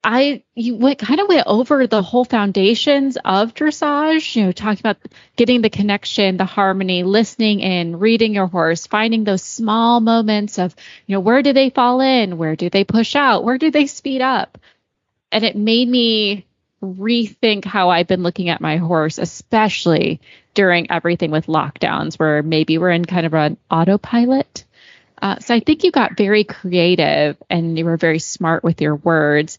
I 0.10 0.44
you 0.56 0.78
went 0.78 1.00
kind 1.00 1.20
of 1.20 1.28
went 1.28 1.48
over 1.48 1.86
the 1.86 2.02
whole 2.02 2.24
foundations 2.24 3.18
of 3.26 3.54
dressage, 3.54 4.38
you 4.38 4.46
know, 4.46 4.54
talking 4.54 4.80
about 4.80 5.00
getting 5.36 5.62
the 5.62 5.70
connection, 5.70 6.38
the 6.38 6.46
harmony, 6.46 7.04
listening 7.04 7.60
in, 7.60 8.00
reading 8.00 8.34
your 8.34 8.48
horse, 8.48 8.88
finding 8.88 9.26
those 9.26 9.44
small 9.44 10.00
moments 10.00 10.60
of, 10.60 10.74
you 11.08 11.14
know, 11.14 11.20
where 11.20 11.44
do 11.44 11.52
they 11.52 11.72
fall 11.72 12.00
in, 12.00 12.38
where 12.38 12.56
do 12.56 12.70
they 12.70 12.86
push 12.86 13.18
out, 13.18 13.44
where 13.44 13.58
do 13.58 13.70
they 13.70 13.86
speed 13.86 14.22
up? 14.22 14.58
And 15.30 15.44
it 15.44 15.58
made 15.58 15.90
me 15.90 16.46
rethink 16.82 17.66
how 17.66 17.90
I've 17.90 18.08
been 18.08 18.24
looking 18.24 18.48
at 18.48 18.62
my 18.62 18.78
horse, 18.78 19.18
especially 19.18 20.22
during 20.54 20.90
everything 20.90 21.32
with 21.32 21.48
lockdowns, 21.48 22.18
where 22.18 22.42
maybe 22.42 22.78
we're 22.78 22.92
in 22.92 23.04
kind 23.04 23.26
of 23.26 23.34
an 23.34 23.58
autopilot. 23.70 24.64
Uh, 25.22 25.40
so 25.40 25.54
I 25.56 25.60
think 25.60 25.84
you 25.84 25.92
got 25.92 26.16
very 26.16 26.44
creative 26.44 27.38
and 27.50 27.78
you 27.78 27.86
were 27.86 27.98
very 27.98 28.20
smart 28.20 28.64
with 28.64 28.82
your 28.82 28.96
words. 28.96 29.58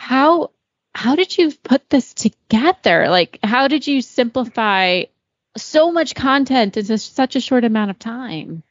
How 0.00 0.50
how 0.94 1.14
did 1.14 1.36
you 1.36 1.52
put 1.52 1.90
this 1.90 2.14
together? 2.14 3.10
Like, 3.10 3.38
how 3.44 3.68
did 3.68 3.86
you 3.86 4.00
simplify 4.00 5.04
so 5.58 5.92
much 5.92 6.14
content 6.14 6.78
in 6.78 6.96
such 6.96 7.36
a 7.36 7.40
short 7.40 7.64
amount 7.64 7.90
of 7.90 7.98
time? 7.98 8.62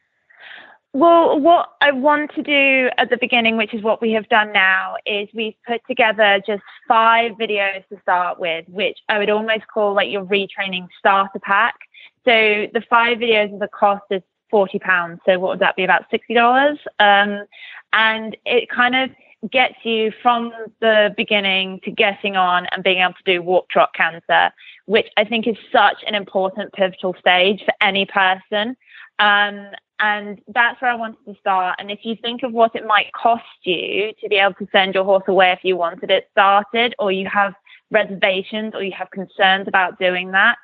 Well, 0.92 1.38
what 1.38 1.68
I 1.80 1.92
want 1.92 2.32
to 2.34 2.42
do 2.42 2.90
at 2.98 3.10
the 3.10 3.16
beginning, 3.16 3.56
which 3.56 3.72
is 3.72 3.80
what 3.80 4.02
we 4.02 4.10
have 4.10 4.28
done 4.28 4.52
now, 4.52 4.96
is 5.06 5.28
we've 5.32 5.54
put 5.64 5.82
together 5.86 6.42
just 6.44 6.64
five 6.88 7.32
videos 7.40 7.86
to 7.90 8.00
start 8.02 8.40
with, 8.40 8.64
which 8.68 8.98
I 9.08 9.18
would 9.18 9.30
almost 9.30 9.68
call 9.72 9.94
like 9.94 10.10
your 10.10 10.24
retraining 10.24 10.88
starter 10.98 11.38
pack. 11.38 11.76
So 12.24 12.66
the 12.74 12.82
five 12.90 13.18
videos, 13.18 13.56
the 13.56 13.68
cost 13.68 14.02
is 14.10 14.22
forty 14.50 14.80
pounds. 14.80 15.20
So 15.24 15.38
what 15.38 15.50
would 15.50 15.60
that 15.60 15.76
be? 15.76 15.84
About 15.84 16.06
sixty 16.10 16.34
dollars. 16.34 16.78
Um, 16.98 17.44
and 17.92 18.36
it 18.44 18.68
kind 18.68 18.96
of 18.96 19.10
gets 19.50 19.76
you 19.84 20.12
from 20.22 20.52
the 20.80 21.14
beginning 21.16 21.80
to 21.84 21.90
getting 21.90 22.36
on 22.36 22.66
and 22.66 22.84
being 22.84 22.98
able 22.98 23.14
to 23.14 23.22
do 23.24 23.42
walk 23.42 23.68
trot 23.70 23.94
canter, 23.94 24.52
which 24.86 25.08
I 25.16 25.24
think 25.24 25.46
is 25.46 25.56
such 25.72 26.04
an 26.06 26.14
important 26.14 26.72
pivotal 26.72 27.14
stage 27.18 27.62
for 27.64 27.72
any 27.80 28.04
person. 28.04 28.76
Um, 29.18 29.68
and 29.98 30.40
that's 30.48 30.80
where 30.80 30.90
I 30.90 30.94
wanted 30.94 31.24
to 31.26 31.34
start. 31.38 31.76
And 31.78 31.90
if 31.90 32.00
you 32.02 32.16
think 32.20 32.42
of 32.42 32.52
what 32.52 32.74
it 32.74 32.86
might 32.86 33.12
cost 33.12 33.44
you 33.62 34.12
to 34.20 34.28
be 34.28 34.36
able 34.36 34.54
to 34.54 34.68
send 34.72 34.94
your 34.94 35.04
horse 35.04 35.24
away 35.26 35.52
if 35.52 35.60
you 35.62 35.76
wanted 35.76 36.10
it 36.10 36.28
started, 36.32 36.94
or 36.98 37.12
you 37.12 37.28
have 37.28 37.54
reservations 37.90 38.74
or 38.74 38.82
you 38.82 38.92
have 38.92 39.10
concerns 39.10 39.68
about 39.68 39.98
doing 39.98 40.30
that, 40.32 40.56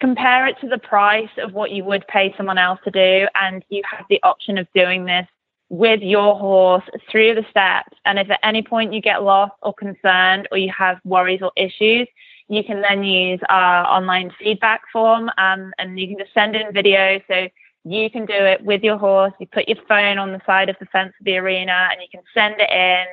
compare 0.00 0.46
it 0.46 0.56
to 0.60 0.68
the 0.68 0.78
price 0.78 1.30
of 1.38 1.52
what 1.52 1.70
you 1.70 1.84
would 1.84 2.06
pay 2.08 2.34
someone 2.36 2.58
else 2.58 2.80
to 2.84 2.90
do. 2.90 3.26
And 3.34 3.64
you 3.68 3.82
have 3.90 4.06
the 4.10 4.20
option 4.22 4.58
of 4.58 4.66
doing 4.74 5.04
this 5.04 5.26
with 5.68 6.00
your 6.02 6.36
horse 6.36 6.84
through 7.10 7.34
the 7.34 7.44
steps. 7.50 7.96
And 8.04 8.18
if 8.18 8.30
at 8.30 8.40
any 8.42 8.62
point 8.62 8.92
you 8.92 9.00
get 9.00 9.22
lost 9.22 9.54
or 9.62 9.72
concerned 9.74 10.48
or 10.50 10.58
you 10.58 10.72
have 10.76 10.98
worries 11.04 11.40
or 11.42 11.52
issues, 11.56 12.06
you 12.48 12.62
can 12.62 12.82
then 12.82 13.02
use 13.02 13.40
our 13.48 13.86
online 13.86 14.30
feedback 14.38 14.82
form 14.92 15.30
um, 15.38 15.72
and 15.78 15.98
you 15.98 16.08
can 16.08 16.18
just 16.18 16.34
send 16.34 16.54
in 16.54 16.72
video. 16.72 17.20
So 17.28 17.48
you 17.84 18.10
can 18.10 18.26
do 18.26 18.34
it 18.34 18.62
with 18.64 18.82
your 18.82 18.98
horse. 18.98 19.32
You 19.40 19.46
put 19.46 19.68
your 19.68 19.78
phone 19.88 20.18
on 20.18 20.32
the 20.32 20.40
side 20.46 20.68
of 20.68 20.76
the 20.78 20.86
fence 20.86 21.12
of 21.18 21.24
the 21.24 21.36
arena 21.36 21.88
and 21.90 22.00
you 22.00 22.08
can 22.10 22.22
send 22.34 22.56
it 22.58 22.70
in. 22.70 23.06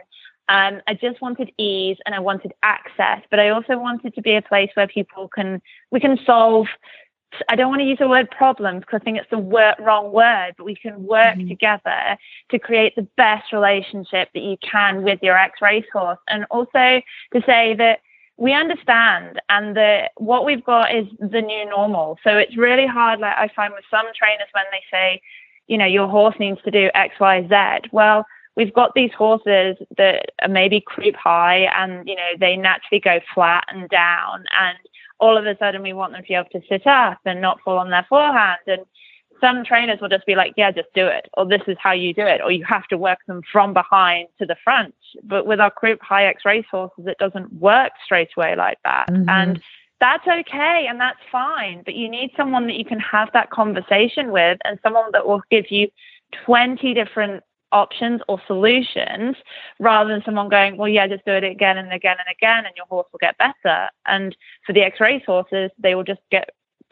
Um, 0.49 0.81
I 0.87 0.95
just 0.95 1.21
wanted 1.21 1.51
ease 1.57 1.97
and 2.05 2.13
I 2.13 2.19
wanted 2.19 2.53
access, 2.61 3.21
but 3.29 3.39
I 3.39 3.49
also 3.49 3.77
wanted 3.77 4.13
to 4.15 4.21
be 4.21 4.35
a 4.35 4.41
place 4.41 4.69
where 4.73 4.87
people 4.87 5.29
can, 5.29 5.61
we 5.91 5.99
can 5.99 6.19
solve 6.25 6.67
I 7.49 7.55
don't 7.55 7.69
want 7.69 7.81
to 7.81 7.85
use 7.85 7.99
the 7.99 8.07
word 8.07 8.29
problems 8.29 8.81
because 8.81 8.99
I 9.01 9.03
think 9.03 9.17
it's 9.17 9.29
the 9.29 9.75
wrong 9.79 10.11
word, 10.11 10.53
but 10.57 10.65
we 10.65 10.75
can 10.75 11.05
work 11.05 11.37
mm-hmm. 11.37 11.47
together 11.47 12.17
to 12.49 12.59
create 12.59 12.95
the 12.95 13.07
best 13.17 13.51
relationship 13.53 14.29
that 14.33 14.41
you 14.41 14.57
can 14.61 15.03
with 15.03 15.19
your 15.21 15.37
ex 15.37 15.61
racehorse. 15.61 16.19
And 16.27 16.45
also 16.49 17.01
to 17.33 17.41
say 17.45 17.73
that 17.75 17.99
we 18.37 18.53
understand 18.53 19.39
and 19.49 19.77
that 19.77 20.11
what 20.17 20.45
we've 20.45 20.63
got 20.63 20.95
is 20.95 21.05
the 21.19 21.41
new 21.41 21.65
normal. 21.69 22.17
So 22.23 22.37
it's 22.37 22.57
really 22.57 22.87
hard, 22.87 23.19
like 23.19 23.37
I 23.37 23.49
find 23.55 23.73
with 23.73 23.85
some 23.91 24.07
trainers 24.15 24.47
when 24.53 24.65
they 24.71 24.81
say, 24.91 25.21
you 25.67 25.77
know, 25.77 25.85
your 25.85 26.07
horse 26.07 26.35
needs 26.39 26.61
to 26.63 26.71
do 26.71 26.89
X, 26.95 27.19
Y, 27.19 27.47
Z. 27.47 27.89
Well, 27.91 28.25
we've 28.55 28.73
got 28.73 28.93
these 28.95 29.11
horses 29.13 29.77
that 29.97 30.31
are 30.41 30.47
maybe 30.47 30.81
croup 30.81 31.15
high 31.15 31.69
and, 31.77 32.07
you 32.07 32.15
know, 32.15 32.31
they 32.39 32.57
naturally 32.57 32.99
go 32.99 33.19
flat 33.33 33.63
and 33.69 33.87
down. 33.89 34.43
And 34.59 34.77
all 35.21 35.37
of 35.37 35.45
a 35.45 35.55
sudden 35.57 35.83
we 35.83 35.93
want 35.93 36.11
them 36.11 36.21
to 36.21 36.27
be 36.27 36.33
able 36.33 36.49
to 36.49 36.61
sit 36.67 36.85
up 36.85 37.19
and 37.25 37.39
not 37.39 37.61
fall 37.61 37.77
on 37.77 37.91
their 37.91 38.05
forehand. 38.09 38.59
And 38.67 38.81
some 39.39 39.63
trainers 39.63 40.01
will 40.01 40.09
just 40.09 40.25
be 40.25 40.35
like, 40.35 40.53
yeah, 40.57 40.71
just 40.71 40.89
do 40.93 41.07
it, 41.07 41.29
or 41.35 41.45
this 41.45 41.61
is 41.67 41.77
how 41.79 41.93
you 41.93 42.13
do 42.13 42.25
it, 42.25 42.41
or 42.43 42.51
you 42.51 42.63
have 42.65 42.87
to 42.87 42.97
work 42.97 43.19
them 43.27 43.41
from 43.51 43.73
behind 43.73 44.27
to 44.39 44.45
the 44.45 44.55
front. 44.63 44.93
But 45.23 45.45
with 45.45 45.59
our 45.59 45.71
croup 45.71 46.01
high 46.01 46.25
X 46.25 46.43
race 46.45 46.65
horses, 46.69 47.05
it 47.07 47.17
doesn't 47.17 47.53
work 47.53 47.91
straight 48.03 48.29
away 48.35 48.55
like 48.55 48.79
that. 48.83 49.07
Mm-hmm. 49.09 49.29
And 49.29 49.61
that's 49.99 50.27
okay 50.27 50.87
and 50.89 50.99
that's 50.99 51.19
fine. 51.31 51.83
But 51.85 51.93
you 51.95 52.09
need 52.09 52.31
someone 52.35 52.67
that 52.67 52.75
you 52.75 52.85
can 52.85 52.99
have 52.99 53.29
that 53.33 53.51
conversation 53.51 54.31
with 54.31 54.57
and 54.65 54.79
someone 54.83 55.11
that 55.13 55.27
will 55.27 55.43
give 55.51 55.69
you 55.69 55.89
20 56.45 56.93
different 56.93 57.43
options 57.71 58.21
or 58.27 58.41
solutions 58.47 59.35
rather 59.79 60.09
than 60.09 60.23
someone 60.23 60.49
going, 60.49 60.77
well, 60.77 60.89
yeah, 60.89 61.07
just 61.07 61.25
do 61.25 61.31
it 61.31 61.43
again 61.43 61.77
and 61.77 61.91
again 61.91 62.17
and 62.19 62.35
again, 62.35 62.65
and 62.65 62.75
your 62.75 62.85
horse 62.87 63.07
will 63.11 63.19
get 63.19 63.37
better. 63.37 63.89
And 64.05 64.35
for 64.65 64.73
the 64.73 64.81
X 64.81 64.99
race 64.99 65.23
horses, 65.25 65.71
they 65.79 65.95
will 65.95 66.03
just 66.03 66.21
get 66.31 66.49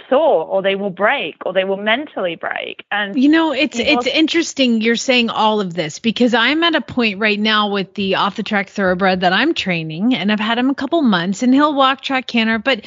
sore 0.07 0.45
or 0.45 0.61
they 0.61 0.75
will 0.75 0.89
break 0.89 1.35
or 1.45 1.53
they 1.53 1.63
will 1.63 1.77
mentally 1.77 2.35
break 2.35 2.85
and 2.91 3.21
you 3.21 3.27
know 3.27 3.51
it's 3.51 3.77
you 3.77 3.83
know, 3.83 3.99
it's 3.99 4.07
interesting 4.07 4.81
you're 4.81 4.95
saying 4.95 5.29
all 5.29 5.59
of 5.59 5.73
this 5.73 5.99
because 5.99 6.33
i'm 6.33 6.63
at 6.63 6.75
a 6.75 6.81
point 6.81 7.19
right 7.19 7.39
now 7.39 7.69
with 7.69 7.93
the 7.95 8.15
off 8.15 8.35
the 8.35 8.43
track 8.43 8.69
thoroughbred 8.69 9.19
that 9.21 9.33
i'm 9.33 9.53
training 9.53 10.15
and 10.15 10.31
i've 10.31 10.39
had 10.39 10.57
him 10.57 10.69
a 10.69 10.75
couple 10.75 11.01
months 11.01 11.43
and 11.43 11.53
he'll 11.53 11.75
walk 11.75 12.01
track 12.01 12.27
canter 12.27 12.57
but 12.57 12.85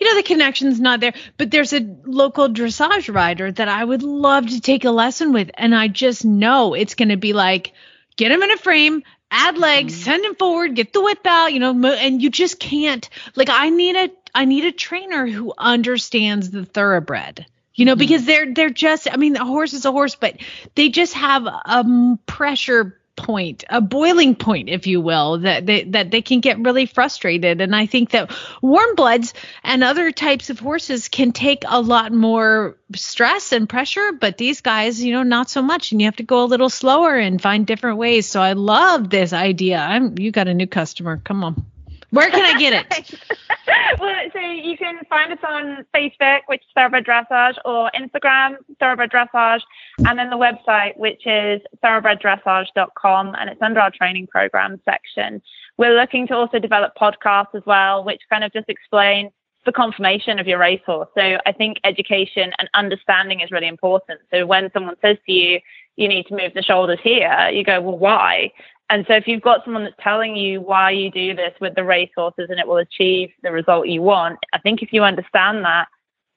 you 0.00 0.08
know 0.08 0.16
the 0.16 0.22
connection's 0.22 0.80
not 0.80 1.00
there 1.00 1.12
but 1.36 1.50
there's 1.50 1.72
a 1.72 1.80
local 2.04 2.48
dressage 2.48 3.14
rider 3.14 3.52
that 3.52 3.68
i 3.68 3.84
would 3.84 4.02
love 4.02 4.48
to 4.48 4.60
take 4.60 4.84
a 4.84 4.90
lesson 4.90 5.32
with 5.32 5.50
and 5.54 5.74
i 5.74 5.88
just 5.88 6.24
know 6.24 6.74
it's 6.74 6.94
going 6.94 7.10
to 7.10 7.16
be 7.16 7.32
like 7.32 7.72
get 8.16 8.32
him 8.32 8.42
in 8.42 8.50
a 8.50 8.56
frame 8.56 9.02
add 9.30 9.58
legs 9.58 9.92
mm-hmm. 9.92 10.02
send 10.02 10.24
him 10.24 10.34
forward 10.34 10.74
get 10.74 10.92
the 10.92 11.02
whip 11.02 11.24
out 11.26 11.52
you 11.52 11.60
know 11.60 11.86
and 11.92 12.22
you 12.22 12.30
just 12.30 12.58
can't 12.58 13.08
like 13.36 13.48
i 13.50 13.70
need 13.70 13.96
a 13.96 14.10
i 14.34 14.44
need 14.44 14.64
a 14.64 14.72
trainer 14.72 15.26
who 15.26 15.52
understands 15.56 16.50
the 16.50 16.64
thoroughbred 16.64 17.46
you 17.74 17.84
know 17.84 17.92
mm-hmm. 17.92 18.00
because 18.00 18.24
they're 18.24 18.52
they're 18.52 18.70
just 18.70 19.08
i 19.12 19.16
mean 19.16 19.36
a 19.36 19.44
horse 19.44 19.72
is 19.72 19.84
a 19.84 19.92
horse 19.92 20.16
but 20.16 20.36
they 20.74 20.88
just 20.88 21.14
have 21.14 21.46
a 21.46 22.18
pressure 22.26 22.99
point, 23.20 23.64
a 23.68 23.80
boiling 23.80 24.34
point, 24.34 24.68
if 24.68 24.86
you 24.86 25.00
will, 25.00 25.38
that 25.38 25.66
they, 25.66 25.84
that 25.84 26.10
they 26.10 26.22
can 26.22 26.40
get 26.40 26.58
really 26.58 26.86
frustrated. 26.86 27.60
And 27.60 27.76
I 27.76 27.86
think 27.86 28.10
that 28.10 28.34
warm 28.62 28.94
bloods 28.94 29.34
and 29.62 29.84
other 29.84 30.10
types 30.10 30.50
of 30.50 30.58
horses 30.58 31.08
can 31.08 31.32
take 31.32 31.62
a 31.66 31.80
lot 31.80 32.12
more 32.12 32.76
stress 32.94 33.52
and 33.52 33.68
pressure, 33.68 34.12
but 34.12 34.38
these 34.38 34.60
guys, 34.60 35.02
you 35.02 35.12
know, 35.12 35.22
not 35.22 35.50
so 35.50 35.62
much. 35.62 35.92
And 35.92 36.00
you 36.00 36.06
have 36.06 36.16
to 36.16 36.22
go 36.22 36.42
a 36.42 36.46
little 36.46 36.70
slower 36.70 37.16
and 37.16 37.40
find 37.40 37.66
different 37.66 37.98
ways. 37.98 38.26
So 38.26 38.40
I 38.40 38.54
love 38.54 39.10
this 39.10 39.32
idea. 39.32 39.78
I'm 39.78 40.18
you 40.18 40.32
got 40.32 40.48
a 40.48 40.54
new 40.54 40.66
customer. 40.66 41.20
Come 41.22 41.44
on. 41.44 41.66
Where 42.10 42.28
can 42.30 42.44
I 42.44 42.58
get 42.58 42.72
it? 42.72 43.20
well, 44.00 44.14
so 44.32 44.40
you 44.40 44.76
can 44.76 44.98
find 45.08 45.32
us 45.32 45.38
on 45.46 45.86
Facebook, 45.94 46.40
which 46.46 46.60
is 46.60 46.66
Thoroughbred 46.74 47.04
Dressage, 47.04 47.56
or 47.64 47.90
Instagram, 47.94 48.56
Thoroughbred 48.80 49.10
Dressage, 49.10 49.60
and 50.06 50.18
then 50.18 50.28
the 50.30 50.36
website, 50.36 50.96
which 50.96 51.24
is 51.26 51.60
thoroughbreddressage.com, 51.84 53.36
and 53.38 53.50
it's 53.50 53.62
under 53.62 53.80
our 53.80 53.90
training 53.90 54.26
program 54.26 54.80
section. 54.84 55.40
We're 55.76 55.96
looking 55.96 56.26
to 56.28 56.34
also 56.34 56.58
develop 56.58 56.94
podcasts 57.00 57.54
as 57.54 57.62
well, 57.64 58.04
which 58.04 58.20
kind 58.28 58.44
of 58.44 58.52
just 58.52 58.68
explain 58.68 59.30
the 59.66 59.72
conformation 59.72 60.38
of 60.38 60.46
your 60.46 60.58
racehorse. 60.58 61.08
So 61.16 61.38
I 61.46 61.52
think 61.52 61.78
education 61.84 62.52
and 62.58 62.68
understanding 62.74 63.40
is 63.40 63.50
really 63.50 63.68
important. 63.68 64.20
So 64.32 64.46
when 64.46 64.70
someone 64.72 64.96
says 65.02 65.18
to 65.26 65.32
you, 65.32 65.60
you 65.96 66.08
need 66.08 66.26
to 66.26 66.36
move 66.36 66.54
the 66.54 66.62
shoulders 66.62 66.98
here, 67.02 67.50
you 67.52 67.62
go, 67.62 67.80
well, 67.80 67.98
why? 67.98 68.52
And 68.90 69.06
so 69.06 69.14
if 69.14 69.28
you've 69.28 69.40
got 69.40 69.64
someone 69.64 69.84
that's 69.84 69.96
telling 70.02 70.34
you 70.34 70.60
why 70.60 70.90
you 70.90 71.12
do 71.12 71.34
this 71.34 71.54
with 71.60 71.76
the 71.76 71.84
racehorses 71.84 72.48
and 72.50 72.58
it 72.58 72.66
will 72.66 72.78
achieve 72.78 73.30
the 73.42 73.52
result 73.52 73.86
you 73.86 74.02
want, 74.02 74.40
I 74.52 74.58
think 74.58 74.82
if 74.82 74.92
you 74.92 75.04
understand 75.04 75.64
that, 75.64 75.86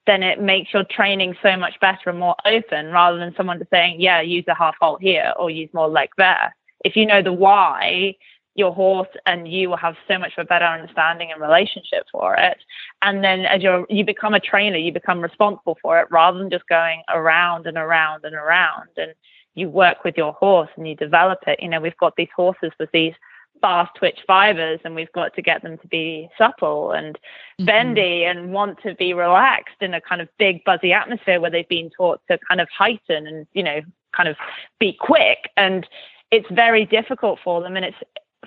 then 0.06 0.22
it 0.22 0.40
makes 0.40 0.72
your 0.72 0.84
training 0.84 1.34
so 1.42 1.56
much 1.56 1.74
better 1.80 2.10
and 2.10 2.18
more 2.20 2.36
open 2.44 2.92
rather 2.92 3.18
than 3.18 3.34
someone 3.36 3.58
just 3.58 3.70
saying, 3.70 4.00
yeah, 4.00 4.20
use 4.20 4.44
a 4.46 4.54
half 4.54 4.76
halt 4.80 5.02
here 5.02 5.32
or 5.36 5.50
use 5.50 5.68
more 5.72 5.88
leg 5.88 6.10
there. 6.16 6.54
If 6.84 6.94
you 6.94 7.06
know 7.06 7.22
the 7.22 7.32
why, 7.32 8.14
your 8.54 8.72
horse 8.72 9.08
and 9.26 9.48
you 9.50 9.68
will 9.68 9.76
have 9.76 9.96
so 10.06 10.16
much 10.16 10.32
of 10.38 10.44
a 10.44 10.46
better 10.46 10.64
understanding 10.64 11.32
and 11.32 11.40
relationship 11.40 12.04
for 12.12 12.36
it. 12.36 12.58
And 13.02 13.24
then 13.24 13.40
as 13.46 13.62
you're, 13.62 13.84
you 13.88 14.04
become 14.04 14.34
a 14.34 14.38
trainer, 14.40 14.76
you 14.76 14.92
become 14.92 15.20
responsible 15.20 15.76
for 15.82 15.98
it 15.98 16.06
rather 16.10 16.38
than 16.38 16.50
just 16.50 16.68
going 16.68 17.02
around 17.08 17.66
and 17.66 17.76
around 17.76 18.24
and 18.24 18.36
around. 18.36 18.90
And 18.96 19.14
you 19.54 19.68
work 19.68 20.04
with 20.04 20.16
your 20.16 20.32
horse 20.32 20.70
and 20.76 20.88
you 20.88 20.94
develop 20.94 21.40
it. 21.46 21.60
You 21.62 21.68
know, 21.68 21.80
we've 21.80 21.96
got 21.96 22.16
these 22.16 22.28
horses 22.34 22.72
with 22.78 22.90
these 22.92 23.14
fast 23.60 23.94
twitch 23.96 24.18
fibers 24.26 24.80
and 24.84 24.94
we've 24.94 25.12
got 25.12 25.34
to 25.34 25.40
get 25.40 25.62
them 25.62 25.78
to 25.78 25.86
be 25.88 26.28
supple 26.36 26.92
and 26.92 27.14
mm-hmm. 27.14 27.64
bendy 27.64 28.24
and 28.24 28.52
want 28.52 28.78
to 28.82 28.94
be 28.96 29.14
relaxed 29.14 29.76
in 29.80 29.94
a 29.94 30.00
kind 30.00 30.20
of 30.20 30.28
big 30.38 30.62
buzzy 30.64 30.92
atmosphere 30.92 31.40
where 31.40 31.50
they've 31.50 31.68
been 31.68 31.90
taught 31.96 32.20
to 32.30 32.38
kind 32.46 32.60
of 32.60 32.68
heighten 32.76 33.26
and 33.26 33.46
you 33.54 33.62
know 33.62 33.80
kind 34.14 34.28
of 34.28 34.36
be 34.78 34.92
quick 34.92 35.50
and 35.56 35.86
it's 36.30 36.46
very 36.50 36.84
difficult 36.84 37.38
for 37.42 37.62
them 37.62 37.76
and 37.76 37.86
it's 37.86 37.96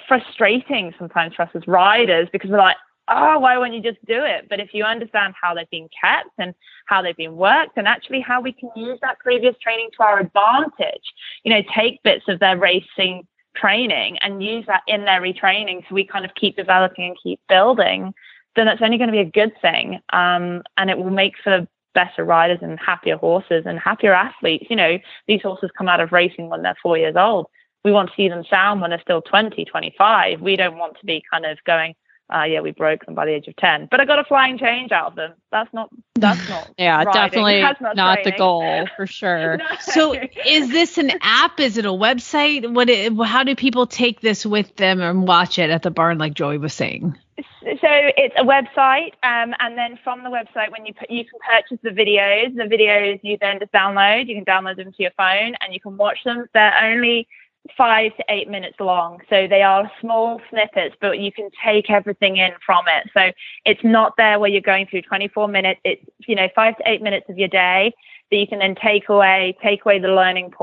frustrating 0.08 0.94
sometimes 1.00 1.34
for 1.34 1.44
us 1.44 1.50
as 1.56 1.68
riders 1.68 2.28
because 2.32 2.50
we're 2.50 2.58
like 2.58 2.78
oh, 3.08 3.40
why 3.40 3.58
won't 3.58 3.74
you 3.74 3.82
just 3.82 4.04
do 4.06 4.24
it? 4.24 4.48
But 4.50 4.60
if 4.60 4.74
you 4.74 4.84
understand 4.84 5.34
how 5.42 5.54
they've 5.54 5.70
been 5.70 5.90
kept 6.02 6.32
and 6.38 6.54
how 6.88 7.02
they've 7.02 7.16
been 7.16 7.36
worked 7.36 7.78
and 7.78 7.88
actually 7.88 8.22
how 8.22 8.42
we 8.42 8.52
can 8.52 8.70
use 8.76 9.00
that 9.02 9.20
previous 9.20 9.56
training 9.62 9.90
to 9.98 10.04
our 10.04 10.20
advantage, 10.20 11.04
you 11.44 11.54
know, 11.54 11.62
take 11.76 12.02
bits 12.04 12.26
of 12.28 12.40
their 12.40 12.58
racing 12.58 13.26
training 13.56 14.18
and 14.22 14.44
use 14.44 14.66
that 14.68 14.84
in 14.88 15.06
their 15.06 15.22
retraining 15.22 15.82
so 15.88 15.96
we 15.96 16.06
kind 16.06 16.26
of 16.26 16.32
keep 16.36 16.56
developing 16.56 17.06
and 17.06 17.18
keep 17.22 17.40
building, 17.50 18.14
then 18.56 18.66
that's 18.66 18.82
only 18.82 18.98
going 18.98 19.10
to 19.10 19.14
be 19.14 19.20
a 19.20 19.26
good 19.26 19.54
thing. 19.62 20.00
Um, 20.12 20.64
and 20.78 20.90
it 20.90 20.98
will 20.98 21.10
make 21.10 21.34
for 21.44 21.68
better 21.94 22.24
riders 22.24 22.60
and 22.62 22.80
happier 22.80 23.18
horses 23.18 23.64
and 23.66 23.80
happier 23.80 24.14
athletes. 24.14 24.66
You 24.70 24.76
know, 24.76 25.00
these 25.28 25.42
horses 25.42 25.72
come 25.78 25.88
out 25.88 26.00
of 26.00 26.12
racing 26.12 26.50
when 26.50 26.62
they're 26.62 26.78
four 26.82 26.98
years 26.98 27.16
old. 27.18 27.48
We 27.84 27.92
want 27.92 28.10
to 28.10 28.16
see 28.16 28.30
them 28.30 28.44
sound 28.50 28.82
when 28.82 28.90
they're 28.90 29.02
still 29.02 29.22
20, 29.22 29.66
25. 29.66 30.42
We 30.42 30.56
don't 30.56 30.78
want 30.78 30.98
to 31.00 31.06
be 31.06 31.24
kind 31.32 31.46
of 31.46 31.58
going, 31.66 31.96
uh, 32.34 32.44
yeah, 32.44 32.60
we 32.60 32.72
broke 32.72 33.06
them 33.06 33.16
by 33.16 33.26
the 33.26 33.34
age 33.34 33.48
of 33.48 33.56
10. 33.56 33.88
But 33.90 34.02
I 34.02 34.06
got 34.06 34.20
a 34.20 34.24
flying 34.26 34.58
change 34.58 34.92
out 34.92 35.08
of 35.08 35.16
them. 35.16 35.34
That's 35.52 35.74
not, 35.74 35.90
that's 36.16 36.50
not. 36.50 36.70
yeah, 36.78 36.98
riding. 36.98 37.14
definitely 37.14 37.62
That's 37.62 37.82
not, 37.82 37.96
not 37.96 38.20
the 38.24 38.32
goal 38.32 38.88
for 38.96 39.08
sure. 39.08 39.58
No. 39.58 39.66
So 39.80 40.14
is 40.46 40.70
this 40.70 40.98
an 40.98 41.12
app? 41.22 41.60
Is 41.60 41.78
it 41.78 41.86
a 41.86 41.92
website? 41.92 42.72
What? 42.74 42.90
It, 42.90 43.14
how 43.26 43.44
do 43.44 43.56
people 43.56 43.88
take 43.88 44.22
this 44.22 44.46
with 44.46 44.76
them 44.76 45.02
and 45.02 45.28
watch 45.28 45.58
it 45.58 45.70
at 45.70 45.84
the 45.84 45.92
barn, 45.92 46.18
like 46.18 46.34
Joey 46.34 46.58
was 46.58 46.74
saying? 46.74 47.18
so 47.38 47.88
it's 48.18 48.36
a 48.38 48.44
website, 48.44 49.14
um, 49.24 49.54
and 49.60 49.78
then 49.78 50.00
from 50.04 50.24
the 50.24 50.30
website, 50.30 50.72
when 50.72 50.86
you 50.86 50.94
put, 50.94 51.10
you 51.10 51.24
can 51.24 51.40
purchase 51.48 51.80
the 51.84 51.90
videos. 51.90 52.56
The 52.56 52.64
videos 52.64 53.20
you 53.24 53.38
then 53.40 53.60
just 53.60 53.72
download. 53.72 54.28
You 54.28 54.36
can 54.36 54.46
download 54.46 54.78
them 54.78 54.92
to 54.92 55.02
your 55.02 55.12
phone, 55.18 55.56
and 55.62 55.74
you 55.74 55.80
can 55.80 55.98
watch 55.98 56.24
them. 56.24 56.48
They're 56.54 56.78
only 56.84 57.28
five 57.78 58.16
to 58.18 58.24
eight 58.30 58.50
minutes 58.50 58.80
long, 58.80 59.20
so 59.30 59.48
they 59.48 59.62
are 59.62 59.92
small 60.00 60.42
snippets, 60.50 60.96
but 61.02 61.20
you 61.20 61.32
can 61.32 61.50
take 61.64 61.90
everything 61.90 62.38
in 62.38 62.52
from 62.66 62.86
it. 62.88 63.10
So 63.14 63.32
it's 63.66 63.84
not 63.84 64.14
there 64.18 64.40
where 64.40 64.50
you're 64.50 64.62
going 64.62 64.88
through 64.88 65.04
24 65.04 65.48
minutes. 65.48 65.80
It's 65.84 66.04
you 66.28 66.36
know 66.36 66.48
five 66.56 66.78
to 66.78 66.84
eight 66.86 67.02
minutes 67.02 67.28
of 67.30 67.38
your 67.38 67.48
day 67.48 67.94
that 68.30 68.38
you 68.38 68.48
can 68.48 68.60
then 68.60 68.76
take 68.76 69.10
away, 69.10 69.58
take 69.64 69.86
away 69.86 70.00
the 70.00 70.10
learning 70.10 70.54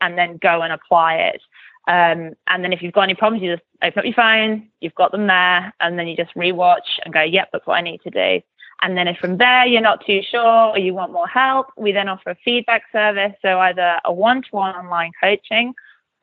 and 0.00 0.18
then 0.18 0.36
go 0.38 0.62
and 0.62 0.72
apply 0.72 1.14
it. 1.14 1.42
Um, 1.88 2.34
and 2.46 2.62
then 2.62 2.72
if 2.72 2.82
you've 2.82 2.92
got 2.92 3.02
any 3.02 3.14
problems, 3.14 3.42
you 3.42 3.54
just 3.54 3.66
open 3.82 3.98
up 4.00 4.04
your 4.04 4.14
phone, 4.14 4.68
you've 4.80 4.94
got 4.94 5.10
them 5.10 5.26
there, 5.26 5.72
and 5.80 5.98
then 5.98 6.06
you 6.06 6.16
just 6.16 6.34
rewatch 6.34 7.00
and 7.04 7.14
go, 7.14 7.22
yep, 7.22 7.48
that's 7.52 7.66
what 7.66 7.74
I 7.74 7.80
need 7.80 8.02
to 8.02 8.10
do. 8.10 8.42
And 8.82 8.96
then 8.96 9.08
if 9.08 9.16
from 9.16 9.38
there 9.38 9.66
you're 9.66 9.80
not 9.80 10.04
too 10.06 10.20
sure 10.30 10.68
or 10.70 10.78
you 10.78 10.94
want 10.94 11.12
more 11.12 11.26
help, 11.26 11.68
we 11.76 11.90
then 11.90 12.08
offer 12.08 12.30
a 12.30 12.36
feedback 12.44 12.82
service. 12.92 13.32
So 13.42 13.58
either 13.58 13.98
a 14.04 14.12
one-to-one 14.12 14.76
online 14.76 15.10
coaching 15.20 15.74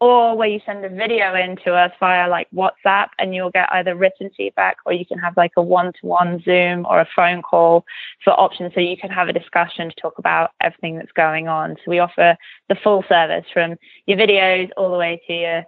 or 0.05 0.37
where 0.37 0.47
you 0.47 0.59
send 0.65 0.85
a 0.85 0.89
video 0.89 1.33
in 1.35 1.55
to 1.57 1.73
us 1.73 1.91
via 1.99 2.29
like 2.29 2.47
WhatsApp 2.53 3.07
and 3.17 3.33
you'll 3.33 3.49
get 3.49 3.67
either 3.71 3.95
written 3.95 4.29
feedback 4.37 4.77
or 4.85 4.93
you 4.93 5.05
can 5.05 5.17
have 5.17 5.35
like 5.35 5.53
a 5.57 5.63
one-to-one 5.63 6.41
Zoom 6.43 6.85
or 6.85 6.99
a 6.99 7.07
phone 7.15 7.41
call 7.41 7.85
for 8.23 8.31
options 8.39 8.73
so 8.73 8.79
you 8.79 8.97
can 8.97 9.09
have 9.09 9.27
a 9.27 9.33
discussion 9.33 9.89
to 9.89 9.95
talk 9.95 10.19
about 10.19 10.51
everything 10.61 10.97
that's 10.97 11.11
going 11.13 11.47
on. 11.47 11.75
So 11.77 11.89
we 11.89 11.99
offer 11.99 12.37
the 12.69 12.75
full 12.75 13.03
service 13.09 13.45
from 13.51 13.75
your 14.05 14.17
videos 14.17 14.69
all 14.77 14.91
the 14.91 14.97
way 14.97 15.21
to 15.27 15.33
your 15.33 15.63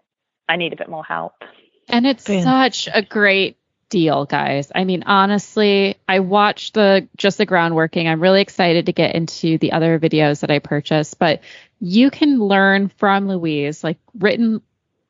I 0.50 0.56
need 0.56 0.72
a 0.72 0.78
bit 0.78 0.88
more 0.90 1.04
help. 1.04 1.34
And 1.90 2.06
it's 2.06 2.26
Fan- 2.26 2.44
such 2.44 2.88
a 2.94 3.02
great 3.02 3.58
deal, 3.90 4.26
guys. 4.26 4.72
I 4.74 4.84
mean, 4.84 5.04
honestly, 5.06 5.96
I 6.08 6.20
watched 6.20 6.74
the 6.74 7.08
just 7.18 7.38
the 7.38 7.46
groundworking. 7.46 8.08
I'm 8.08 8.22
really 8.22 8.42
excited 8.42 8.88
to 8.88 8.94
get 8.94 9.16
into 9.16 9.58
the 9.58 9.72
other 9.72 10.00
videos 10.00 10.42
that 10.42 10.52
I 10.52 10.60
purchased, 10.60 11.20
but 11.20 11.42
you 11.80 12.10
can 12.10 12.40
learn 12.40 12.90
from 12.90 13.28
Louise, 13.28 13.84
like 13.84 14.00
written, 14.18 14.62